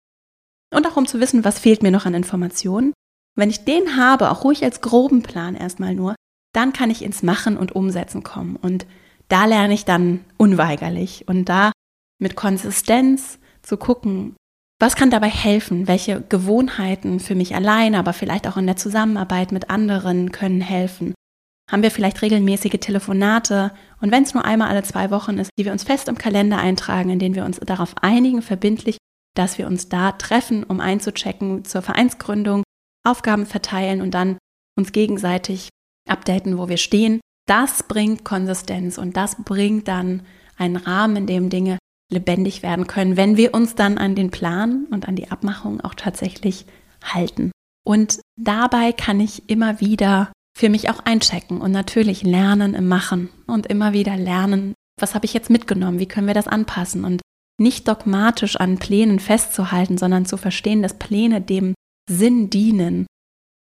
Und 0.74 0.86
auch 0.88 0.98
um 0.98 1.08
zu 1.08 1.20
wissen, 1.20 1.46
was 1.46 1.60
fehlt 1.60 1.82
mir 1.82 1.92
noch 1.92 2.06
an 2.06 2.14
Informationen. 2.14 2.94
Wenn 3.38 3.50
ich 3.50 3.66
den 3.66 3.98
habe, 3.98 4.30
auch 4.30 4.44
ruhig 4.44 4.64
als 4.64 4.82
groben 4.82 5.24
Plan 5.24 5.56
erstmal 5.56 5.96
nur, 5.96 6.16
dann 6.56 6.74
kann 6.74 6.90
ich 6.90 7.04
ins 7.04 7.24
Machen 7.24 7.58
und 7.58 7.76
Umsetzen 7.76 8.24
kommen. 8.24 8.56
Und 8.56 8.86
da 9.28 9.46
lerne 9.46 9.74
ich 9.74 9.86
dann 9.86 10.24
unweigerlich. 10.38 11.28
Und 11.28 11.46
da 11.46 11.72
mit 12.20 12.36
Konsistenz 12.36 13.40
zu 13.62 13.78
gucken, 13.78 14.36
was 14.80 14.96
kann 14.96 15.10
dabei 15.10 15.30
helfen? 15.30 15.88
Welche 15.88 16.22
Gewohnheiten 16.22 17.20
für 17.20 17.36
mich 17.36 17.56
alleine, 17.56 17.98
aber 17.98 18.14
vielleicht 18.14 18.48
auch 18.48 18.58
in 18.58 18.68
der 18.68 18.76
Zusammenarbeit 18.76 19.52
mit 19.52 19.70
anderen 19.70 20.32
können 20.32 20.62
helfen? 20.62 21.14
Haben 21.72 21.82
wir 21.82 21.92
vielleicht 21.92 22.22
regelmäßige 22.22 22.80
Telefonate 22.80 23.72
und 24.00 24.12
wenn 24.12 24.24
es 24.24 24.36
nur 24.36 24.46
einmal 24.46 24.70
alle 24.70 24.84
zwei 24.84 25.10
Wochen 25.10 25.40
ist, 25.40 25.50
die 25.58 25.66
wir 25.66 25.72
uns 25.72 25.84
fest 25.84 26.08
im 26.08 26.18
Kalender 26.18 26.60
eintragen, 26.60 27.10
in 27.10 27.18
denen 27.18 27.34
wir 27.34 27.44
uns 27.44 27.60
darauf 27.60 27.96
einigen, 28.02 28.44
verbindlich, 28.44 28.98
dass 29.36 29.58
wir 29.58 29.66
uns 29.66 29.90
da 29.90 30.12
treffen, 30.12 30.64
um 30.64 30.80
einzuchecken 30.80 31.66
zur 31.66 31.82
Vereinsgründung, 31.82 32.64
Aufgaben 33.04 33.48
verteilen 33.48 34.02
und 34.02 34.14
dann 34.14 34.38
uns 34.78 34.92
gegenseitig 34.92 35.70
updaten, 36.08 36.58
wo 36.58 36.70
wir 36.70 36.78
stehen. 36.78 37.20
Das 37.48 37.84
bringt 37.84 38.26
Konsistenz 38.26 38.98
und 38.98 39.16
das 39.18 39.44
bringt 39.44 39.88
dann 39.88 40.24
einen 40.58 40.78
Rahmen, 40.78 41.16
in 41.18 41.28
dem 41.28 41.50
Dinge 41.50 41.78
lebendig 42.12 42.64
werden 42.64 42.88
können, 42.88 43.18
wenn 43.18 43.38
wir 43.38 43.54
uns 43.54 43.76
dann 43.76 43.98
an 43.98 44.16
den 44.16 44.32
Plan 44.32 44.86
und 44.92 45.08
an 45.08 45.16
die 45.16 45.32
Abmachung 45.32 45.82
auch 45.82 45.96
tatsächlich 45.96 46.66
halten. 47.04 47.52
Und 47.86 48.20
dabei 48.40 48.92
kann 48.92 49.20
ich 49.20 49.50
immer 49.50 49.80
wieder 49.80 50.32
für 50.58 50.70
mich 50.70 50.90
auch 50.90 51.00
einchecken 51.00 51.62
und 51.62 51.72
natürlich 51.72 52.24
lernen 52.24 52.74
im 52.74 52.88
Machen 52.88 53.30
und 53.46 53.68
immer 53.68 53.94
wieder 53.94 54.16
lernen, 54.16 54.74
was 55.00 55.14
habe 55.14 55.26
ich 55.26 55.34
jetzt 55.34 55.50
mitgenommen, 55.50 56.00
wie 56.00 56.08
können 56.08 56.28
wir 56.28 56.34
das 56.34 56.48
anpassen 56.48 57.04
und 57.04 57.22
nicht 57.60 57.88
dogmatisch 57.88 58.56
an 58.56 58.78
Plänen 58.78 59.20
festzuhalten, 59.20 59.98
sondern 59.98 60.26
zu 60.26 60.38
verstehen, 60.38 60.82
dass 60.82 60.98
Pläne 60.98 61.42
dem 61.42 61.74
Sinn 62.10 62.50
dienen. 62.50 63.06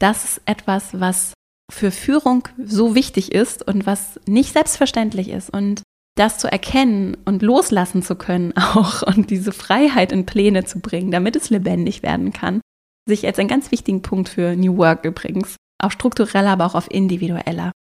Das 0.01 0.24
ist 0.24 0.42
etwas, 0.46 0.98
was 0.98 1.35
für 1.70 1.90
Führung 1.90 2.48
so 2.62 2.94
wichtig 2.94 3.33
ist 3.33 3.66
und 3.66 3.87
was 3.87 4.20
nicht 4.26 4.52
selbstverständlich 4.52 5.28
ist. 5.28 5.50
Und 5.50 5.83
das 6.16 6.38
zu 6.38 6.50
erkennen 6.50 7.16
und 7.24 7.42
loslassen 7.42 8.02
zu 8.02 8.16
können 8.16 8.52
auch 8.57 9.02
und 9.02 9.31
diese 9.31 9.52
Freiheit 9.52 10.12
in 10.12 10.26
Pläne 10.26 10.64
zu 10.64 10.81
bringen, 10.81 11.11
damit 11.11 11.37
es 11.37 11.50
lebendig 11.50 12.02
werden 12.02 12.33
kann, 12.33 12.61
sich 13.07 13.26
als 13.26 13.38
einen 13.38 13.48
ganz 13.48 13.70
wichtigen 13.70 14.02
Punkt 14.02 14.28
für 14.28 14.57
New 14.57 14.76
Work 14.76 15.04
übrigens, 15.04 15.57
auf 15.81 15.92
struktureller, 15.92 16.50
aber 16.50 16.66
auch 16.66 16.74
auf 16.74 16.90
individueller 16.90 17.72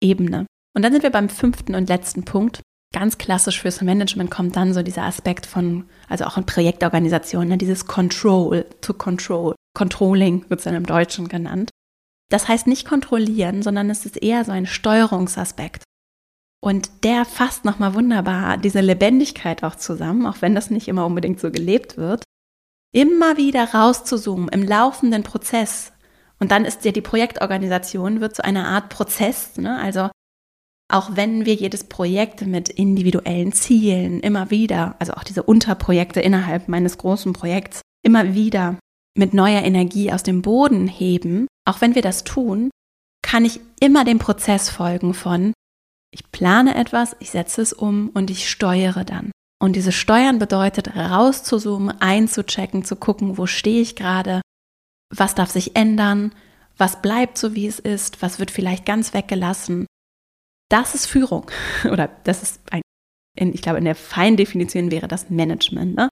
Ebene. 0.00 0.46
Und 0.74 0.82
dann 0.82 0.92
sind 0.92 1.02
wir 1.02 1.10
beim 1.10 1.28
fünften 1.28 1.74
und 1.74 1.88
letzten 1.88 2.24
Punkt. 2.24 2.62
Ganz 2.92 3.18
klassisch 3.18 3.60
fürs 3.60 3.82
Management 3.82 4.30
kommt 4.30 4.56
dann 4.56 4.72
so 4.72 4.82
dieser 4.82 5.04
Aspekt 5.04 5.46
von, 5.46 5.84
also 6.08 6.24
auch 6.24 6.36
in 6.36 6.46
Projektorganisationen, 6.46 7.48
ne, 7.48 7.58
dieses 7.58 7.86
Control 7.86 8.66
to 8.80 8.94
Control. 8.94 9.54
Controlling 9.76 10.44
wird 10.48 10.60
es 10.60 10.64
dann 10.64 10.74
im 10.74 10.86
Deutschen 10.86 11.28
genannt. 11.28 11.69
Das 12.30 12.48
heißt 12.48 12.66
nicht 12.66 12.88
kontrollieren, 12.88 13.62
sondern 13.62 13.90
es 13.90 14.06
ist 14.06 14.22
eher 14.22 14.44
so 14.44 14.52
ein 14.52 14.66
Steuerungsaspekt. 14.66 15.82
Und 16.62 17.04
der 17.04 17.24
fasst 17.24 17.64
nochmal 17.64 17.94
wunderbar 17.94 18.56
diese 18.56 18.80
Lebendigkeit 18.80 19.64
auch 19.64 19.74
zusammen, 19.74 20.26
auch 20.26 20.40
wenn 20.40 20.54
das 20.54 20.70
nicht 20.70 20.88
immer 20.88 21.06
unbedingt 21.06 21.40
so 21.40 21.50
gelebt 21.50 21.96
wird. 21.96 22.22
Immer 22.92 23.36
wieder 23.36 23.72
rauszuzoomen 23.72 24.48
im 24.48 24.62
laufenden 24.62 25.22
Prozess. 25.22 25.92
Und 26.38 26.50
dann 26.50 26.64
ist 26.64 26.84
ja 26.84 26.92
die 26.92 27.00
Projektorganisation, 27.00 28.20
wird 28.20 28.36
zu 28.36 28.44
einer 28.44 28.66
Art 28.66 28.88
Prozess. 28.90 29.56
Ne? 29.56 29.78
Also 29.78 30.10
auch 30.90 31.16
wenn 31.16 31.46
wir 31.46 31.54
jedes 31.54 31.84
Projekt 31.84 32.46
mit 32.46 32.68
individuellen 32.68 33.52
Zielen 33.52 34.20
immer 34.20 34.50
wieder, 34.50 34.96
also 34.98 35.14
auch 35.14 35.24
diese 35.24 35.42
Unterprojekte 35.42 36.20
innerhalb 36.20 36.68
meines 36.68 36.98
großen 36.98 37.32
Projekts, 37.32 37.80
immer 38.02 38.34
wieder 38.34 38.76
mit 39.16 39.34
neuer 39.34 39.62
Energie 39.62 40.12
aus 40.12 40.22
dem 40.22 40.42
Boden 40.42 40.88
heben, 40.88 41.46
auch 41.66 41.80
wenn 41.80 41.94
wir 41.94 42.02
das 42.02 42.24
tun, 42.24 42.70
kann 43.22 43.44
ich 43.44 43.60
immer 43.80 44.04
dem 44.04 44.18
Prozess 44.18 44.70
folgen 44.70 45.14
von, 45.14 45.52
ich 46.12 46.30
plane 46.32 46.74
etwas, 46.74 47.16
ich 47.20 47.30
setze 47.30 47.62
es 47.62 47.72
um 47.72 48.08
und 48.08 48.30
ich 48.30 48.50
steuere 48.50 49.04
dann. 49.04 49.30
Und 49.62 49.76
dieses 49.76 49.94
Steuern 49.94 50.38
bedeutet, 50.38 50.96
rauszuzoomen, 50.96 52.00
einzuchecken, 52.00 52.84
zu 52.84 52.96
gucken, 52.96 53.36
wo 53.36 53.46
stehe 53.46 53.82
ich 53.82 53.94
gerade, 53.94 54.40
was 55.14 55.34
darf 55.34 55.50
sich 55.50 55.76
ändern, 55.76 56.34
was 56.76 57.02
bleibt 57.02 57.36
so, 57.36 57.54
wie 57.54 57.66
es 57.66 57.78
ist, 57.78 58.22
was 58.22 58.38
wird 58.38 58.50
vielleicht 58.50 58.86
ganz 58.86 59.12
weggelassen. 59.12 59.86
Das 60.70 60.94
ist 60.94 61.06
Führung. 61.06 61.50
Oder 61.84 62.08
das 62.24 62.42
ist 62.42 62.60
ein, 62.72 62.80
in, 63.36 63.52
ich 63.52 63.60
glaube, 63.60 63.78
in 63.78 63.84
der 63.84 63.94
Feindefinition 63.94 64.90
wäre 64.90 65.08
das 65.08 65.28
Management. 65.28 65.94
Ne? 65.94 66.08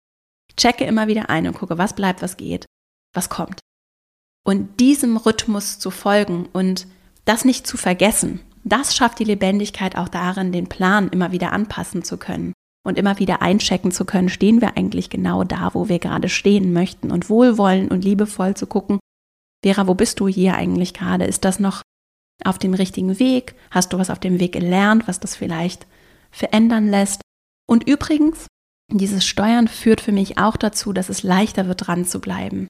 Ich 0.51 0.57
checke 0.57 0.85
immer 0.85 1.09
wieder 1.09 1.31
ein 1.31 1.47
und 1.47 1.55
gucke, 1.55 1.79
was 1.79 1.95
bleibt, 1.95 2.21
was 2.21 2.37
geht, 2.37 2.67
was 3.14 3.29
kommt. 3.29 3.61
Und 4.44 4.81
diesem 4.81 5.16
Rhythmus 5.16 5.79
zu 5.79 5.90
folgen 5.90 6.49
und 6.53 6.87
das 7.25 7.44
nicht 7.44 7.66
zu 7.66 7.77
vergessen, 7.77 8.40
das 8.64 8.97
schafft 8.97 9.18
die 9.18 9.25
Lebendigkeit 9.25 9.97
auch 9.97 10.09
darin, 10.09 10.53
den 10.53 10.68
Plan 10.68 11.09
immer 11.09 11.33
wieder 11.33 11.53
anpassen 11.53 12.03
zu 12.03 12.16
können 12.16 12.53
und 12.85 12.99
immer 12.99 13.18
wieder 13.18 13.42
einchecken 13.42 13.92
zu 13.92 14.05
können, 14.05 14.29
stehen 14.29 14.61
wir 14.61 14.77
eigentlich 14.77 15.11
genau 15.11 15.44
da, 15.44 15.75
wo 15.75 15.88
wir 15.88 15.99
gerade 15.99 16.29
stehen 16.29 16.73
möchten 16.73 17.11
und 17.11 17.29
wohlwollend 17.29 17.90
und 17.90 18.05
liebevoll 18.05 18.55
zu 18.55 18.66
gucken, 18.66 18.99
Vera, 19.64 19.87
wo 19.87 19.94
bist 19.94 20.21
du 20.21 20.29
hier 20.29 20.55
eigentlich 20.55 20.94
gerade? 20.94 21.25
Ist 21.25 21.44
das 21.44 21.59
noch 21.59 21.83
auf 22.44 22.59
dem 22.59 22.75
richtigen 22.75 23.18
Weg? 23.18 23.55
Hast 23.71 23.92
du 23.92 23.99
was 23.99 24.11
auf 24.11 24.21
dem 24.21 24.38
Weg 24.38 24.53
gelernt, 24.53 25.09
was 25.09 25.21
das 25.21 25.35
vielleicht 25.35 25.87
verändern 26.31 26.88
lässt? 26.88 27.21
Und 27.68 27.88
übrigens, 27.88 28.47
dieses 28.90 29.27
Steuern 29.27 29.68
führt 29.68 30.01
für 30.01 30.12
mich 30.12 30.38
auch 30.38 30.57
dazu, 30.57 30.92
dass 30.92 31.09
es 31.09 31.23
leichter 31.23 31.66
wird, 31.66 31.87
dran 31.87 32.05
zu 32.05 32.21
bleiben, 32.21 32.68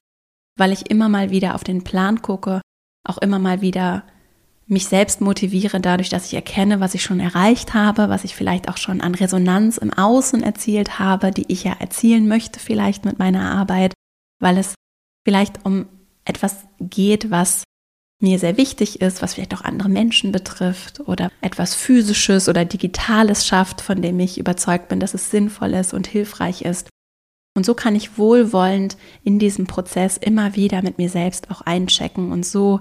weil 0.59 0.71
ich 0.71 0.89
immer 0.89 1.09
mal 1.09 1.31
wieder 1.31 1.55
auf 1.55 1.63
den 1.63 1.83
Plan 1.83 2.21
gucke, 2.21 2.61
auch 3.07 3.17
immer 3.17 3.39
mal 3.39 3.61
wieder 3.61 4.03
mich 4.67 4.85
selbst 4.85 5.19
motiviere 5.19 5.79
dadurch, 5.79 6.09
dass 6.09 6.27
ich 6.27 6.35
erkenne, 6.35 6.79
was 6.79 6.93
ich 6.93 7.01
schon 7.01 7.19
erreicht 7.19 7.73
habe, 7.73 8.07
was 8.09 8.23
ich 8.23 8.35
vielleicht 8.35 8.69
auch 8.69 8.77
schon 8.77 9.01
an 9.01 9.15
Resonanz 9.15 9.77
im 9.77 9.91
Außen 9.91 10.43
erzielt 10.43 10.99
habe, 10.99 11.31
die 11.31 11.45
ich 11.47 11.63
ja 11.63 11.73
erzielen 11.79 12.27
möchte 12.27 12.59
vielleicht 12.59 13.03
mit 13.03 13.17
meiner 13.17 13.49
Arbeit, 13.51 13.93
weil 14.39 14.57
es 14.59 14.75
vielleicht 15.25 15.65
um 15.65 15.87
etwas 16.23 16.65
geht, 16.79 17.31
was 17.31 17.63
mir 18.21 18.37
sehr 18.37 18.57
wichtig 18.57 19.01
ist, 19.01 19.21
was 19.21 19.33
vielleicht 19.33 19.55
auch 19.55 19.61
andere 19.61 19.89
Menschen 19.89 20.31
betrifft 20.31 20.99
oder 20.99 21.31
etwas 21.41 21.73
Physisches 21.73 22.47
oder 22.47 22.65
Digitales 22.65 23.47
schafft, 23.47 23.81
von 23.81 24.01
dem 24.01 24.19
ich 24.19 24.37
überzeugt 24.37 24.89
bin, 24.89 24.99
dass 24.99 25.13
es 25.13 25.31
sinnvoll 25.31 25.73
ist 25.73 25.93
und 25.93 26.05
hilfreich 26.05 26.61
ist. 26.61 26.89
Und 27.59 27.65
so 27.65 27.73
kann 27.73 27.93
ich 27.93 28.17
wohlwollend 28.17 28.95
in 29.23 29.37
diesem 29.37 29.67
Prozess 29.67 30.15
immer 30.15 30.55
wieder 30.55 30.81
mit 30.81 30.97
mir 30.97 31.09
selbst 31.09 31.51
auch 31.51 31.59
einchecken 31.59 32.31
und 32.31 32.45
so 32.45 32.79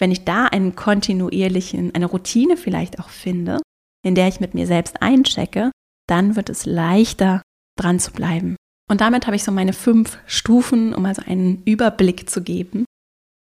wenn 0.00 0.10
ich 0.10 0.24
da 0.24 0.46
einen 0.46 0.74
kontinuierlichen, 0.74 1.94
eine 1.94 2.06
Routine 2.06 2.56
vielleicht 2.56 2.98
auch 2.98 3.10
finde, 3.10 3.60
in 4.04 4.14
der 4.14 4.28
ich 4.28 4.40
mit 4.40 4.54
mir 4.54 4.66
selbst 4.66 5.02
einchecke, 5.02 5.70
dann 6.08 6.36
wird 6.36 6.48
es 6.48 6.66
leichter 6.66 7.42
dran 7.78 8.00
zu 8.00 8.10
bleiben. 8.10 8.56
Und 8.90 9.02
damit 9.02 9.26
habe 9.26 9.36
ich 9.36 9.44
so 9.44 9.52
meine 9.52 9.72
fünf 9.72 10.18
Stufen, 10.26 10.94
um 10.94 11.04
also 11.04 11.22
einen 11.24 11.62
Überblick 11.64 12.28
zu 12.28 12.42
geben, 12.42 12.84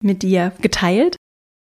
mit 0.02 0.24
dir 0.24 0.54
geteilt. 0.62 1.16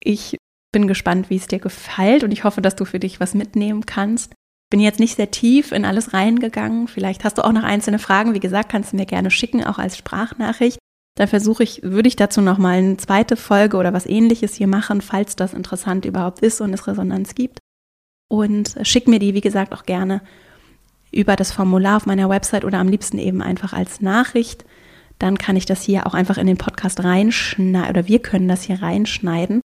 Ich 0.02 0.36
bin 0.72 0.88
gespannt, 0.88 1.30
wie 1.30 1.36
es 1.36 1.46
dir 1.46 1.60
gefällt 1.60 2.24
und 2.24 2.32
ich 2.32 2.44
hoffe, 2.44 2.60
dass 2.60 2.76
du 2.76 2.84
für 2.84 2.98
dich 2.98 3.20
was 3.20 3.34
mitnehmen 3.34 3.86
kannst. 3.86 4.34
Bin 4.72 4.80
jetzt 4.80 5.00
nicht 5.00 5.16
sehr 5.16 5.30
tief 5.30 5.70
in 5.70 5.84
alles 5.84 6.14
reingegangen. 6.14 6.88
Vielleicht 6.88 7.24
hast 7.24 7.36
du 7.36 7.44
auch 7.44 7.52
noch 7.52 7.62
einzelne 7.62 7.98
Fragen. 7.98 8.32
Wie 8.32 8.40
gesagt, 8.40 8.70
kannst 8.70 8.94
du 8.94 8.96
mir 8.96 9.04
gerne 9.04 9.30
schicken, 9.30 9.62
auch 9.62 9.76
als 9.76 9.98
Sprachnachricht. 9.98 10.78
Da 11.14 11.26
versuche 11.26 11.62
ich, 11.62 11.82
würde 11.82 12.08
ich 12.08 12.16
dazu 12.16 12.40
nochmal 12.40 12.78
eine 12.78 12.96
zweite 12.96 13.36
Folge 13.36 13.76
oder 13.76 13.92
was 13.92 14.06
ähnliches 14.06 14.54
hier 14.54 14.68
machen, 14.68 15.02
falls 15.02 15.36
das 15.36 15.52
interessant 15.52 16.06
überhaupt 16.06 16.38
ist 16.38 16.62
und 16.62 16.72
es 16.72 16.86
Resonanz 16.86 17.34
gibt. 17.34 17.58
Und 18.30 18.74
schick 18.80 19.08
mir 19.08 19.18
die, 19.18 19.34
wie 19.34 19.42
gesagt, 19.42 19.74
auch 19.74 19.84
gerne 19.84 20.22
über 21.10 21.36
das 21.36 21.52
Formular 21.52 21.98
auf 21.98 22.06
meiner 22.06 22.30
Website 22.30 22.64
oder 22.64 22.78
am 22.78 22.88
liebsten 22.88 23.18
eben 23.18 23.42
einfach 23.42 23.74
als 23.74 24.00
Nachricht. 24.00 24.64
Dann 25.18 25.36
kann 25.36 25.56
ich 25.56 25.66
das 25.66 25.82
hier 25.82 26.06
auch 26.06 26.14
einfach 26.14 26.38
in 26.38 26.46
den 26.46 26.56
Podcast 26.56 27.04
reinschneiden 27.04 27.90
oder 27.90 28.08
wir 28.08 28.20
können 28.20 28.48
das 28.48 28.62
hier 28.62 28.80
reinschneiden. 28.80 29.60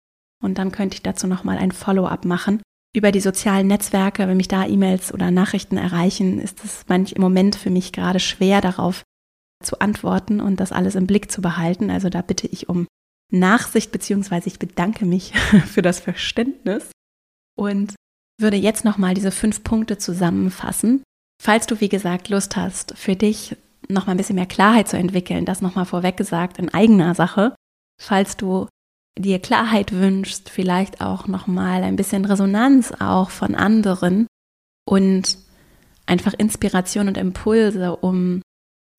Und 0.42 0.60
dann 0.60 0.72
könnte 0.72 0.96
ich 0.96 1.04
dazu 1.04 1.28
nochmal 1.28 1.58
ein 1.58 1.74
Follow-up 1.74 2.24
machen. 2.24 2.62
Über 2.96 3.12
die 3.12 3.22
sozialen 3.22 3.68
Netzwerke, 3.68 4.28
wenn 4.28 4.38
mich 4.38 4.48
da 4.48 4.68
E-Mails 4.68 5.14
oder 5.14 5.32
Nachrichten 5.32 5.78
erreichen, 5.78 6.40
ist 6.40 6.64
es 6.64 6.86
manchmal 6.88 7.18
im 7.18 7.22
Moment 7.22 7.56
für 7.56 7.72
mich 7.72 7.92
gerade 7.92 8.20
schwer 8.20 8.62
darauf 8.62 9.04
zu 9.64 9.80
antworten 9.80 10.40
und 10.40 10.60
das 10.60 10.72
alles 10.72 10.96
im 10.96 11.08
Blick 11.08 11.32
zu 11.32 11.42
behalten. 11.42 11.90
Also 11.90 12.10
da 12.10 12.22
bitte 12.22 12.48
ich 12.48 12.70
um 12.70 12.86
Nachsicht, 13.32 13.92
beziehungsweise 13.92 14.48
ich 14.48 14.60
bedanke 14.60 15.06
mich 15.06 15.34
für 15.66 15.82
das 15.82 16.00
Verständnis. 16.00 16.92
und 17.56 17.96
würde 18.40 18.58
jetzt 18.58 18.84
nochmal 18.84 19.14
diese 19.14 19.32
fünf 19.32 19.64
Punkte 19.64 19.98
zusammenfassen. 19.98 21.04
Falls 21.42 21.66
du, 21.68 21.80
wie 21.80 21.90
gesagt, 21.90 22.30
Lust 22.30 22.56
hast, 22.56 22.98
für 22.98 23.16
dich 23.16 23.56
nochmal 23.90 24.16
ein 24.16 24.18
bisschen 24.18 24.36
mehr 24.36 24.46
Klarheit 24.46 24.88
zu 24.88 24.98
entwickeln, 24.98 25.46
das 25.46 25.62
nochmal 25.62 25.86
vorweg 25.86 26.18
gesagt 26.18 26.58
in 26.58 26.74
eigener 26.74 27.16
Sache. 27.16 27.56
Falls 28.02 28.38
du 28.38 28.68
dir 29.18 29.40
Klarheit 29.40 29.92
wünschst, 29.92 30.50
vielleicht 30.50 31.02
auch 31.02 31.28
nochmal 31.28 31.84
ein 31.84 31.96
bisschen 31.96 32.26
Resonanz 32.26 32.92
auch 33.00 33.30
von 33.30 33.56
anderen 33.56 34.28
und 34.86 35.38
einfach 36.06 36.34
Inspiration 36.34 37.08
und 37.08 37.18
Impulse, 37.18 37.96
um 37.96 38.42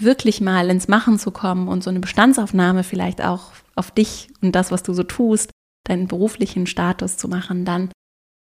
wirklich 0.00 0.40
mal 0.40 0.70
ins 0.70 0.88
Machen 0.88 1.18
zu 1.18 1.30
kommen 1.30 1.68
und 1.68 1.84
so 1.84 1.90
eine 1.90 2.00
Bestandsaufnahme 2.00 2.84
vielleicht 2.84 3.22
auch 3.22 3.52
auf 3.74 3.90
dich 3.90 4.28
und 4.40 4.54
das, 4.54 4.70
was 4.70 4.82
du 4.82 4.94
so 4.94 5.02
tust, 5.02 5.50
deinen 5.86 6.08
beruflichen 6.08 6.66
Status 6.66 7.16
zu 7.16 7.28
machen, 7.28 7.64
dann 7.64 7.90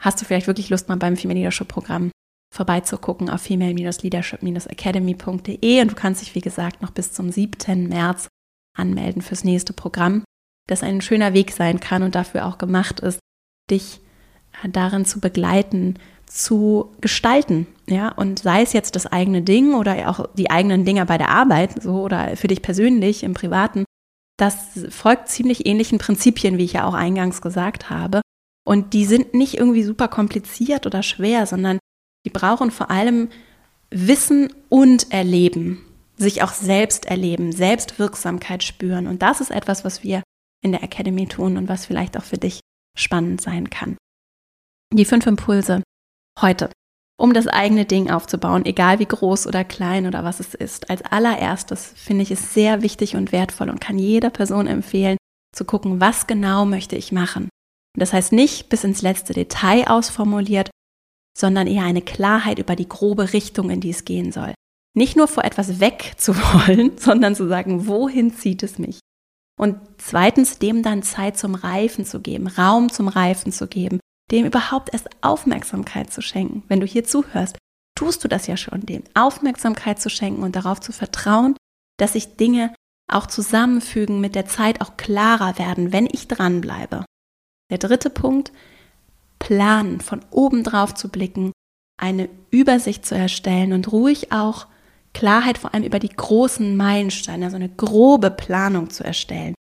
hast 0.03 0.21
du 0.21 0.25
vielleicht 0.25 0.47
wirklich 0.47 0.71
Lust, 0.71 0.89
mal 0.89 0.97
beim 0.97 1.17
Female 1.17 1.39
Leadership 1.39 1.69
Programm 1.69 2.11
vorbeizugucken 2.53 3.31
auf 3.31 3.43
female-leadership-academy.de 3.43 5.81
und 5.81 5.91
du 5.91 5.95
kannst 5.95 6.21
dich, 6.21 6.35
wie 6.35 6.43
gesagt, 6.43 6.83
noch 6.83 6.91
bis 6.91 7.13
zum 7.13 7.31
7. 7.31 7.89
März 7.89 8.29
anmelden 8.77 9.23
fürs 9.23 9.45
nächste 9.45 9.73
Programm, 9.73 10.25
das 10.69 10.83
ein 10.83 11.01
schöner 11.01 11.35
Weg 11.35 11.53
sein 11.53 11.81
kann 11.81 12.03
und 12.03 12.15
dafür 12.15 12.47
auch 12.47 12.59
gemacht 12.59 13.01
ist, 13.01 13.19
dich 13.71 14.01
darin 14.71 15.05
zu 15.05 15.21
begleiten, 15.21 15.99
zu 16.27 16.91
gestalten, 17.01 17.67
ja, 17.87 18.09
und 18.09 18.39
sei 18.39 18.63
es 18.63 18.73
jetzt 18.73 18.97
das 18.97 19.07
eigene 19.07 19.43
Ding 19.43 19.75
oder 19.75 20.09
auch 20.09 20.27
die 20.35 20.51
eigenen 20.51 20.85
Dinge 20.85 21.05
bei 21.05 21.19
der 21.19 21.29
Arbeit, 21.29 21.83
so 21.83 22.01
oder 22.03 22.37
für 22.37 22.49
dich 22.49 22.63
persönlich 22.63 23.23
im 23.23 23.35
Privaten, 23.35 23.85
das 24.39 24.87
folgt 24.89 25.29
ziemlich 25.29 25.67
ähnlichen 25.67 25.99
Prinzipien, 25.99 26.59
wie 26.59 26.65
ich 26.65 26.75
ja 26.75 26.85
auch 26.87 26.95
eingangs 26.95 27.43
gesagt 27.43 27.91
habe. 27.91 28.23
Und 28.65 28.95
die 28.95 29.05
sind 29.05 29.35
nicht 29.35 29.59
irgendwie 29.59 29.83
super 29.83 30.09
kompliziert 30.09 30.87
oder 30.87 31.03
schwer, 31.03 31.47
sondern 31.47 31.79
die 32.25 32.31
brauchen 32.31 32.71
vor 32.71 32.91
allem 32.91 33.29
Wissen 33.91 34.53
und 34.69 35.13
Erleben, 35.13 35.85
sich 36.17 36.43
auch 36.43 36.53
selbst 36.53 37.07
erleben, 37.07 37.53
Selbstwirksamkeit 37.53 38.63
spüren. 38.63 39.07
Und 39.07 39.21
das 39.21 39.41
ist 39.41 39.51
etwas, 39.51 39.85
was 39.85 40.03
wir 40.03 40.23
in 40.63 40.73
der 40.73 40.83
Academy 40.83 41.27
tun 41.27 41.57
und 41.57 41.69
was 41.69 41.87
vielleicht 41.87 42.17
auch 42.17 42.25
für 42.25 42.39
dich 42.39 42.61
spannend 42.97 43.41
sein 43.41 43.71
kann. 43.71 43.97
Die 44.93 45.05
fünf 45.05 45.27
Impulse 45.27 45.83
heute, 46.41 46.71
um 47.19 47.33
das 47.33 47.47
eigene 47.47 47.85
Ding 47.85 48.11
aufzubauen, 48.11 48.65
egal 48.65 48.99
wie 48.99 49.07
groß 49.07 49.47
oder 49.47 49.65
klein 49.65 50.07
oder 50.07 50.25
was 50.25 50.41
es 50.41 50.55
ist. 50.55 50.91
Als 50.91 51.03
allererstes 51.03 51.93
finde 51.97 52.23
ich 52.23 52.31
es 52.31 52.55
sehr 52.55 52.83
wichtig 52.83 53.17
und 53.17 53.33
wertvoll 53.33 53.71
und 53.71 53.81
kann 53.81 53.99
jeder 53.99 54.31
Person 54.31 54.67
empfehlen, 54.67 55.19
zu 55.55 55.65
gucken, 55.65 56.01
was 56.01 56.27
genau 56.27 56.65
möchte 56.65 56.97
ich 56.97 57.13
machen. 57.13 57.45
Und 57.45 58.01
das 58.01 58.13
heißt 58.13 58.33
nicht 58.33 58.69
bis 58.69 58.85
ins 58.85 59.03
letzte 59.03 59.35
Detail 59.35 59.87
ausformuliert, 59.89 60.71
sondern 61.37 61.67
eher 61.67 61.85
eine 61.85 62.03
Klarheit 62.03 62.59
über 62.59 62.77
die 62.77 62.89
grobe 62.89 63.33
Richtung, 63.33 63.71
in 63.71 63.81
die 63.81 63.91
es 63.91 64.05
gehen 64.05 64.33
soll. 64.33 64.55
Nicht 64.95 65.17
nur 65.17 65.29
vor 65.29 65.45
etwas 65.45 65.81
wegzuwollen, 65.81 66.93
sondern 66.99 67.35
zu 67.35 67.49
sagen, 67.49 67.87
wohin 67.87 68.35
zieht 68.35 68.63
es 68.63 68.79
mich? 68.79 68.99
Und 69.59 69.77
zweitens, 69.99 70.59
dem 70.59 70.83
dann 70.83 71.03
Zeit 71.03 71.39
zum 71.39 71.55
Reifen 71.55 72.05
zu 72.05 72.21
geben, 72.21 72.47
Raum 72.47 72.91
zum 72.91 73.09
Reifen 73.09 73.53
zu 73.53 73.67
geben, 73.67 74.01
dem 74.31 74.47
überhaupt 74.47 74.93
erst 74.93 75.11
Aufmerksamkeit 75.21 76.13
zu 76.13 76.23
schenken. 76.23 76.63
Wenn 76.69 76.81
du 76.81 76.87
hier 76.87 77.05
zuhörst, 77.05 77.59
tust 77.95 78.25
du 78.25 78.29
das 78.29 78.47
ja 78.47 78.57
schon, 78.57 78.87
dem 78.87 79.05
Aufmerksamkeit 79.15 80.01
zu 80.01 80.09
schenken 80.09 80.43
und 80.43 80.57
darauf 80.57 80.81
zu 80.81 80.93
vertrauen, 80.93 81.57
dass 81.99 82.15
sich 82.15 82.37
Dinge 82.37 82.75
auch 83.13 83.27
zusammenfügen, 83.27 84.21
mit 84.21 84.35
der 84.35 84.47
Zeit 84.47 84.81
auch 84.81 84.97
klarer 84.97 85.59
werden, 85.59 85.93
wenn 85.93 86.07
ich 86.07 86.29
dranbleibe. 86.29 87.05
Der 87.71 87.79
dritte 87.79 88.11
Punkt, 88.11 88.53
planen, 89.39 90.01
von 90.01 90.25
oben 90.31 90.65
drauf 90.65 90.95
zu 90.95 91.09
blicken, 91.09 91.53
eine 92.01 92.29
Übersicht 92.51 93.05
zu 93.05 93.15
erstellen 93.15 93.73
und 93.73 93.93
ruhig 93.93 94.33
auch 94.33 94.67
Klarheit 95.13 95.59
vor 95.59 95.75
allem 95.75 95.85
über 95.85 95.99
die 95.99 96.09
großen 96.09 96.77
Meilensteine, 96.77 97.47
also 97.47 97.57
eine 97.57 97.69
grobe 97.69 98.31
Planung 98.31 98.91
zu 98.91 99.05
erstellen. 99.05 99.55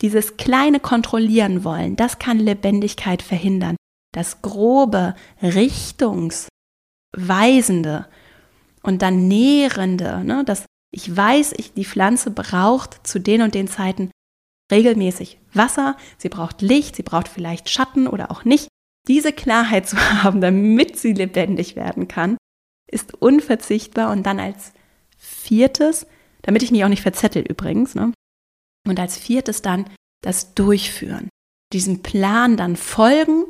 Dieses 0.00 0.36
kleine 0.36 0.80
Kontrollieren 0.80 1.64
wollen, 1.64 1.96
das 1.96 2.18
kann 2.18 2.38
Lebendigkeit 2.38 3.22
verhindern. 3.22 3.76
Das 4.12 4.42
grobe, 4.42 5.14
richtungsweisende 5.42 8.06
und 8.82 9.02
dann 9.02 9.28
nährende, 9.28 10.24
ne, 10.24 10.44
dass 10.44 10.64
ich 10.90 11.14
weiß, 11.14 11.54
ich, 11.58 11.74
die 11.74 11.84
Pflanze 11.84 12.30
braucht 12.30 13.06
zu 13.06 13.20
den 13.20 13.42
und 13.42 13.54
den 13.54 13.68
Zeiten 13.68 14.10
regelmäßig 14.72 15.38
Wasser, 15.52 15.96
sie 16.16 16.28
braucht 16.28 16.62
Licht, 16.62 16.96
sie 16.96 17.02
braucht 17.02 17.28
vielleicht 17.28 17.68
Schatten 17.68 18.06
oder 18.06 18.30
auch 18.30 18.44
nicht 18.44 18.68
diese 19.06 19.32
Klarheit 19.32 19.88
zu 19.88 19.96
haben, 20.22 20.40
damit 20.40 20.98
sie 20.98 21.12
lebendig 21.12 21.76
werden 21.76 22.08
kann, 22.08 22.36
ist 22.90 23.14
unverzichtbar. 23.14 24.12
Und 24.12 24.24
dann 24.24 24.40
als 24.40 24.72
viertes, 25.48 26.06
damit 26.42 26.62
ich 26.62 26.70
mich 26.70 26.84
auch 26.84 26.88
nicht 26.88 27.02
verzettel 27.02 27.42
übrigens, 27.42 27.94
ne? 27.94 28.12
und 28.86 29.00
als 29.00 29.16
viertes 29.18 29.62
dann 29.62 29.86
das 30.22 30.54
Durchführen. 30.54 31.28
Diesem 31.72 32.02
Plan 32.02 32.56
dann 32.56 32.76
folgen, 32.76 33.44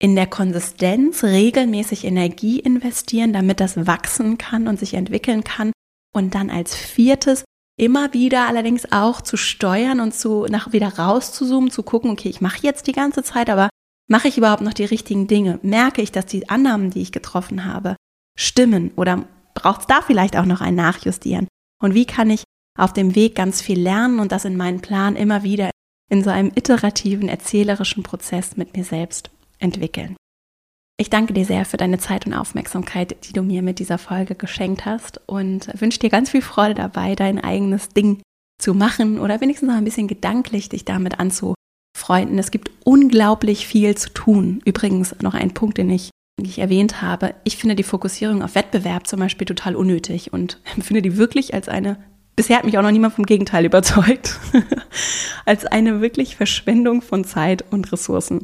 in 0.00 0.16
der 0.16 0.26
Konsistenz 0.26 1.22
regelmäßig 1.22 2.04
Energie 2.04 2.58
investieren, 2.58 3.32
damit 3.32 3.60
das 3.60 3.86
wachsen 3.86 4.36
kann 4.36 4.66
und 4.66 4.78
sich 4.78 4.94
entwickeln 4.94 5.44
kann. 5.44 5.70
Und 6.12 6.34
dann 6.34 6.50
als 6.50 6.74
viertes 6.74 7.44
immer 7.78 8.12
wieder 8.12 8.48
allerdings 8.48 8.90
auch 8.90 9.20
zu 9.20 9.36
steuern 9.36 10.00
und 10.00 10.12
zu 10.12 10.46
nach 10.48 10.72
wieder 10.72 10.98
rauszuzoomen, 10.98 11.70
zu 11.70 11.84
gucken, 11.84 12.10
okay, 12.10 12.28
ich 12.28 12.40
mache 12.40 12.58
jetzt 12.62 12.88
die 12.88 12.92
ganze 12.92 13.22
Zeit, 13.22 13.48
aber 13.48 13.68
Mache 14.12 14.28
ich 14.28 14.36
überhaupt 14.36 14.60
noch 14.62 14.74
die 14.74 14.84
richtigen 14.84 15.26
Dinge? 15.26 15.58
Merke 15.62 16.02
ich, 16.02 16.12
dass 16.12 16.26
die 16.26 16.48
Annahmen, 16.50 16.90
die 16.90 17.00
ich 17.00 17.12
getroffen 17.12 17.64
habe, 17.64 17.96
stimmen? 18.38 18.90
Oder 18.96 19.26
braucht 19.54 19.82
es 19.82 19.86
da 19.86 20.00
vielleicht 20.02 20.36
auch 20.36 20.44
noch 20.44 20.60
ein 20.60 20.74
Nachjustieren? 20.74 21.48
Und 21.82 21.94
wie 21.94 22.06
kann 22.06 22.30
ich 22.30 22.44
auf 22.78 22.92
dem 22.92 23.14
Weg 23.14 23.34
ganz 23.34 23.60
viel 23.60 23.80
lernen 23.80 24.18
und 24.18 24.32
das 24.32 24.44
in 24.44 24.56
meinen 24.56 24.80
Plan 24.80 25.16
immer 25.16 25.42
wieder 25.42 25.70
in 26.10 26.22
so 26.22 26.30
einem 26.30 26.52
iterativen, 26.54 27.28
erzählerischen 27.28 28.02
Prozess 28.02 28.56
mit 28.56 28.76
mir 28.76 28.84
selbst 28.84 29.30
entwickeln? 29.58 30.16
Ich 30.98 31.10
danke 31.10 31.32
dir 31.32 31.44
sehr 31.44 31.64
für 31.64 31.78
deine 31.78 31.98
Zeit 31.98 32.26
und 32.26 32.34
Aufmerksamkeit, 32.34 33.26
die 33.26 33.32
du 33.32 33.42
mir 33.42 33.62
mit 33.62 33.78
dieser 33.78 33.98
Folge 33.98 34.34
geschenkt 34.34 34.86
hast 34.86 35.20
und 35.26 35.68
wünsche 35.80 35.98
dir 35.98 36.10
ganz 36.10 36.30
viel 36.30 36.42
Freude 36.42 36.74
dabei, 36.74 37.14
dein 37.14 37.42
eigenes 37.42 37.88
Ding 37.88 38.22
zu 38.60 38.74
machen 38.74 39.18
oder 39.18 39.40
wenigstens 39.40 39.68
noch 39.68 39.76
ein 39.76 39.84
bisschen 39.84 40.06
gedanklich 40.06 40.68
dich 40.68 40.84
damit 40.84 41.18
anzu 41.18 41.54
Freunden. 41.96 42.38
Es 42.38 42.50
gibt 42.50 42.70
unglaublich 42.84 43.66
viel 43.66 43.96
zu 43.96 44.10
tun. 44.10 44.62
Übrigens 44.64 45.14
noch 45.22 45.34
ein 45.34 45.52
Punkt, 45.54 45.78
den 45.78 45.90
ich, 45.90 46.10
ich 46.40 46.58
erwähnt 46.58 47.02
habe. 47.02 47.34
Ich 47.44 47.56
finde 47.56 47.76
die 47.76 47.82
Fokussierung 47.82 48.42
auf 48.42 48.54
Wettbewerb 48.54 49.06
zum 49.06 49.20
Beispiel 49.20 49.46
total 49.46 49.76
unnötig 49.76 50.32
und 50.32 50.60
empfinde 50.76 51.02
die 51.02 51.16
wirklich 51.16 51.54
als 51.54 51.68
eine, 51.68 52.02
bisher 52.36 52.58
hat 52.58 52.64
mich 52.64 52.78
auch 52.78 52.82
noch 52.82 52.90
niemand 52.90 53.14
vom 53.14 53.26
Gegenteil 53.26 53.64
überzeugt, 53.64 54.38
als 55.46 55.66
eine 55.66 56.00
wirklich 56.00 56.36
Verschwendung 56.36 57.02
von 57.02 57.24
Zeit 57.24 57.64
und 57.70 57.92
Ressourcen. 57.92 58.42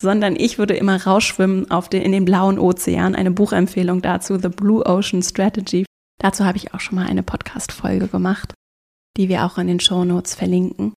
Sondern 0.00 0.36
ich 0.36 0.58
würde 0.58 0.76
immer 0.76 1.02
rausschwimmen 1.04 1.72
auf 1.72 1.88
den, 1.88 2.02
in 2.02 2.12
den 2.12 2.24
blauen 2.24 2.60
Ozean. 2.60 3.16
Eine 3.16 3.32
Buchempfehlung 3.32 4.00
dazu, 4.00 4.38
The 4.38 4.48
Blue 4.48 4.86
Ocean 4.86 5.22
Strategy. 5.22 5.84
Dazu 6.20 6.44
habe 6.44 6.56
ich 6.56 6.72
auch 6.72 6.78
schon 6.78 6.96
mal 6.96 7.06
eine 7.06 7.24
Podcast-Folge 7.24 8.06
gemacht, 8.06 8.54
die 9.16 9.28
wir 9.28 9.44
auch 9.44 9.58
in 9.58 9.66
den 9.66 9.80
Show 9.80 10.04
Notes 10.04 10.36
verlinken. 10.36 10.94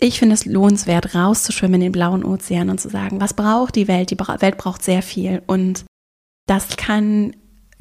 Ich 0.00 0.20
finde 0.20 0.34
es 0.34 0.44
lohnenswert, 0.44 1.14
rauszuschwimmen 1.14 1.74
in 1.76 1.80
den 1.80 1.92
blauen 1.92 2.24
Ozean 2.24 2.70
und 2.70 2.80
zu 2.80 2.88
sagen, 2.88 3.20
was 3.20 3.34
braucht 3.34 3.74
die 3.74 3.88
Welt? 3.88 4.10
Die 4.10 4.18
Welt 4.18 4.56
braucht 4.56 4.82
sehr 4.82 5.02
viel. 5.02 5.42
Und 5.46 5.84
das 6.46 6.76
kann 6.76 7.34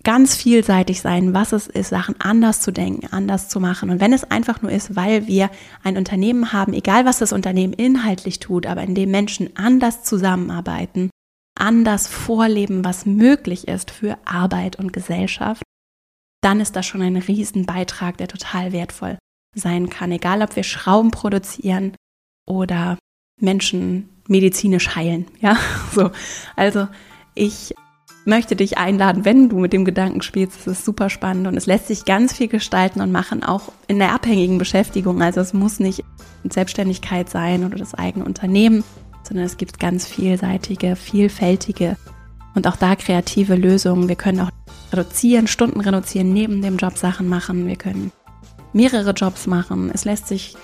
ganz 0.04 0.36
vielseitig 0.36 1.02
sein, 1.02 1.34
was 1.34 1.52
es 1.52 1.68
ist, 1.68 1.90
Sachen 1.90 2.16
anders 2.20 2.62
zu 2.62 2.72
denken, 2.72 3.08
anders 3.12 3.50
zu 3.50 3.60
machen. 3.60 3.90
Und 3.90 4.00
wenn 4.00 4.14
es 4.14 4.24
einfach 4.24 4.62
nur 4.62 4.72
ist, 4.72 4.96
weil 4.96 5.28
wir 5.28 5.52
ein 5.84 5.98
Unternehmen 5.98 6.54
haben, 6.54 6.74
egal 6.74 7.06
was 7.06 7.20
das 7.20 7.34
Unternehmen 7.34 7.74
inhaltlich 7.74 8.40
tut, 8.40 8.66
aber 8.66 8.82
in 8.84 8.96
dem 8.96 9.12
Menschen 9.12 9.56
anders 9.56 10.04
zusammenarbeiten, 10.04 11.12
anders 11.56 12.08
vorleben, 12.08 12.84
was 12.84 13.06
möglich 13.06 13.68
ist 13.68 13.92
für 13.92 14.18
Arbeit 14.26 14.78
und 14.78 14.94
Gesellschaft, 14.94 15.62
dann 16.42 16.62
ist 16.62 16.76
das 16.76 16.86
schon 16.86 17.02
ein 17.02 17.18
Riesenbeitrag, 17.18 18.18
der 18.18 18.28
total 18.28 18.72
wertvoll 18.72 19.18
sein 19.56 19.90
kann. 19.90 20.12
Egal, 20.12 20.42
ob 20.42 20.56
wir 20.56 20.64
Schrauben 20.64 21.12
produzieren, 21.12 21.94
oder 22.48 22.98
Menschen 23.40 24.10
medizinisch 24.28 24.96
heilen. 24.96 25.28
Ja, 25.40 25.58
so. 25.94 26.10
Also 26.56 26.88
ich 27.36 27.76
möchte 28.26 28.56
dich 28.56 28.78
einladen, 28.78 29.24
wenn 29.24 29.48
du 29.48 29.60
mit 29.60 29.72
dem 29.72 29.86
Gedanken 29.86 30.22
spielst, 30.22 30.62
es 30.62 30.68
ist 30.68 30.86
super 30.86 31.10
spannend 31.10 31.48
und 31.48 31.56
es 31.56 31.66
lässt 31.66 31.88
sich 31.88 32.04
ganz 32.04 32.34
viel 32.34 32.48
gestalten 32.48 33.00
und 33.00 33.12
machen, 33.12 33.44
auch 33.44 33.72
in 33.88 34.00
der 34.00 34.12
abhängigen 34.12 34.58
Beschäftigung. 34.58 35.22
Also 35.22 35.40
es 35.40 35.54
muss 35.54 35.80
nicht 35.80 36.04
Selbstständigkeit 36.50 37.30
sein 37.30 37.64
oder 37.64 37.78
das 37.78 37.94
eigene 37.94 38.26
Unternehmen, 38.26 38.84
sondern 39.24 39.46
es 39.46 39.58
gibt 39.58 39.80
ganz 39.80 40.08
vielseitige, 40.08 40.96
vielfältige 40.96 41.96
und 42.54 42.68
auch 42.68 42.76
da 42.76 42.96
kreative 42.96 43.56
Lösungen. 43.56 44.10
Wir 44.10 44.16
können 44.16 44.42
auch 44.42 44.52
reduzieren, 44.92 45.48
Stunden 45.48 45.80
reduzieren, 45.80 46.34
neben 46.34 46.62
dem 46.62 46.78
Job 46.78 46.98
Sachen 46.98 47.30
machen. 47.30 47.68
Wir 47.68 47.76
können 47.76 48.12
mehrere 48.74 49.12
Jobs 49.12 49.48
machen. 49.48 49.92
Es 49.94 50.06
lässt 50.06 50.28
sich 50.28 50.56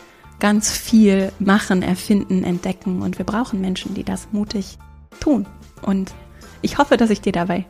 ganz 0.44 0.70
viel 0.72 1.32
machen, 1.40 1.82
erfinden, 1.82 2.44
entdecken 2.44 3.02
und 3.02 3.18
wir 3.18 3.26
brauchen 3.26 3.62
Menschen, 3.62 3.94
die 3.94 4.04
das 4.04 4.28
mutig 4.34 4.78
tun. 5.22 5.46
Und 5.82 6.14
ich 6.62 6.78
hoffe, 6.78 6.98
dass 6.98 7.12
ich 7.12 7.22
dir 7.22 7.32
dabei 7.32 7.66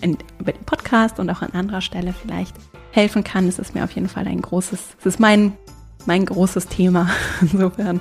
in, 0.00 0.18
über 0.40 0.50
den 0.50 0.64
Podcast 0.64 1.20
und 1.20 1.30
auch 1.30 1.42
an 1.42 1.52
anderer 1.52 1.80
Stelle 1.80 2.12
vielleicht 2.12 2.56
helfen 2.90 3.22
kann. 3.22 3.46
Es 3.46 3.60
ist 3.60 3.72
mir 3.72 3.84
auf 3.84 3.92
jeden 3.92 4.08
Fall 4.08 4.26
ein 4.26 4.42
großes, 4.42 4.80
es 4.98 5.06
ist 5.06 5.20
mein, 5.20 5.52
mein 6.06 6.26
großes 6.26 6.66
Thema. 6.66 7.08
Insofern 7.40 8.00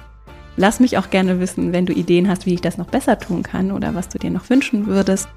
lass 0.56 0.80
mich 0.80 0.98
auch 0.98 1.12
gerne 1.12 1.40
wissen, 1.40 1.72
wenn 1.72 1.86
du 1.86 1.94
Ideen 1.94 2.28
hast, 2.28 2.48
wie 2.48 2.56
ich 2.56 2.62
das 2.62 2.80
noch 2.80 2.88
besser 2.88 3.20
tun 3.20 3.44
kann 3.44 3.72
oder 3.72 3.94
was 3.94 4.10
du 4.10 4.18
dir 4.18 4.32
noch 4.32 4.50
wünschen 4.50 4.88
würdest. 4.88 5.30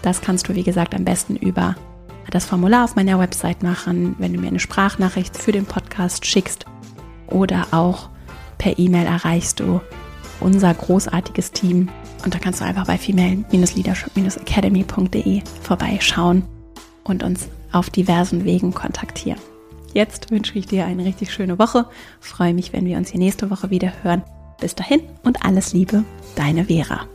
Das 0.00 0.22
kannst 0.22 0.48
du, 0.48 0.54
wie 0.54 0.64
gesagt, 0.64 0.94
am 0.94 1.04
besten 1.04 1.36
über 1.36 1.76
das 2.30 2.46
Formular 2.46 2.84
auf 2.84 2.96
meiner 2.96 3.18
Website 3.18 3.62
machen, 3.62 4.14
wenn 4.16 4.32
du 4.32 4.40
mir 4.40 4.48
eine 4.48 4.58
Sprachnachricht 4.58 5.36
für 5.36 5.52
den 5.52 5.66
Podcast 5.66 6.24
schickst 6.24 6.64
oder 7.28 7.68
auch 7.70 8.08
per 8.58 8.78
E-Mail 8.78 9.06
erreichst 9.06 9.60
du 9.60 9.80
unser 10.40 10.74
großartiges 10.74 11.52
Team 11.52 11.88
und 12.24 12.34
da 12.34 12.38
kannst 12.38 12.60
du 12.60 12.64
einfach 12.64 12.86
bei 12.86 12.98
female-leadership-academy.de 12.98 15.42
vorbeischauen 15.62 16.44
und 17.04 17.22
uns 17.22 17.48
auf 17.72 17.90
diversen 17.90 18.44
Wegen 18.44 18.74
kontaktieren. 18.74 19.38
Jetzt 19.94 20.30
wünsche 20.30 20.58
ich 20.58 20.66
dir 20.66 20.84
eine 20.84 21.04
richtig 21.04 21.32
schöne 21.32 21.58
Woche. 21.58 21.86
Freue 22.20 22.52
mich, 22.52 22.72
wenn 22.72 22.84
wir 22.84 22.98
uns 22.98 23.10
hier 23.10 23.20
nächste 23.20 23.50
Woche 23.50 23.70
wieder 23.70 23.92
hören. 24.02 24.22
Bis 24.60 24.74
dahin 24.74 25.00
und 25.22 25.44
alles 25.44 25.72
Liebe, 25.72 26.04
deine 26.34 26.64
Vera. 26.66 27.06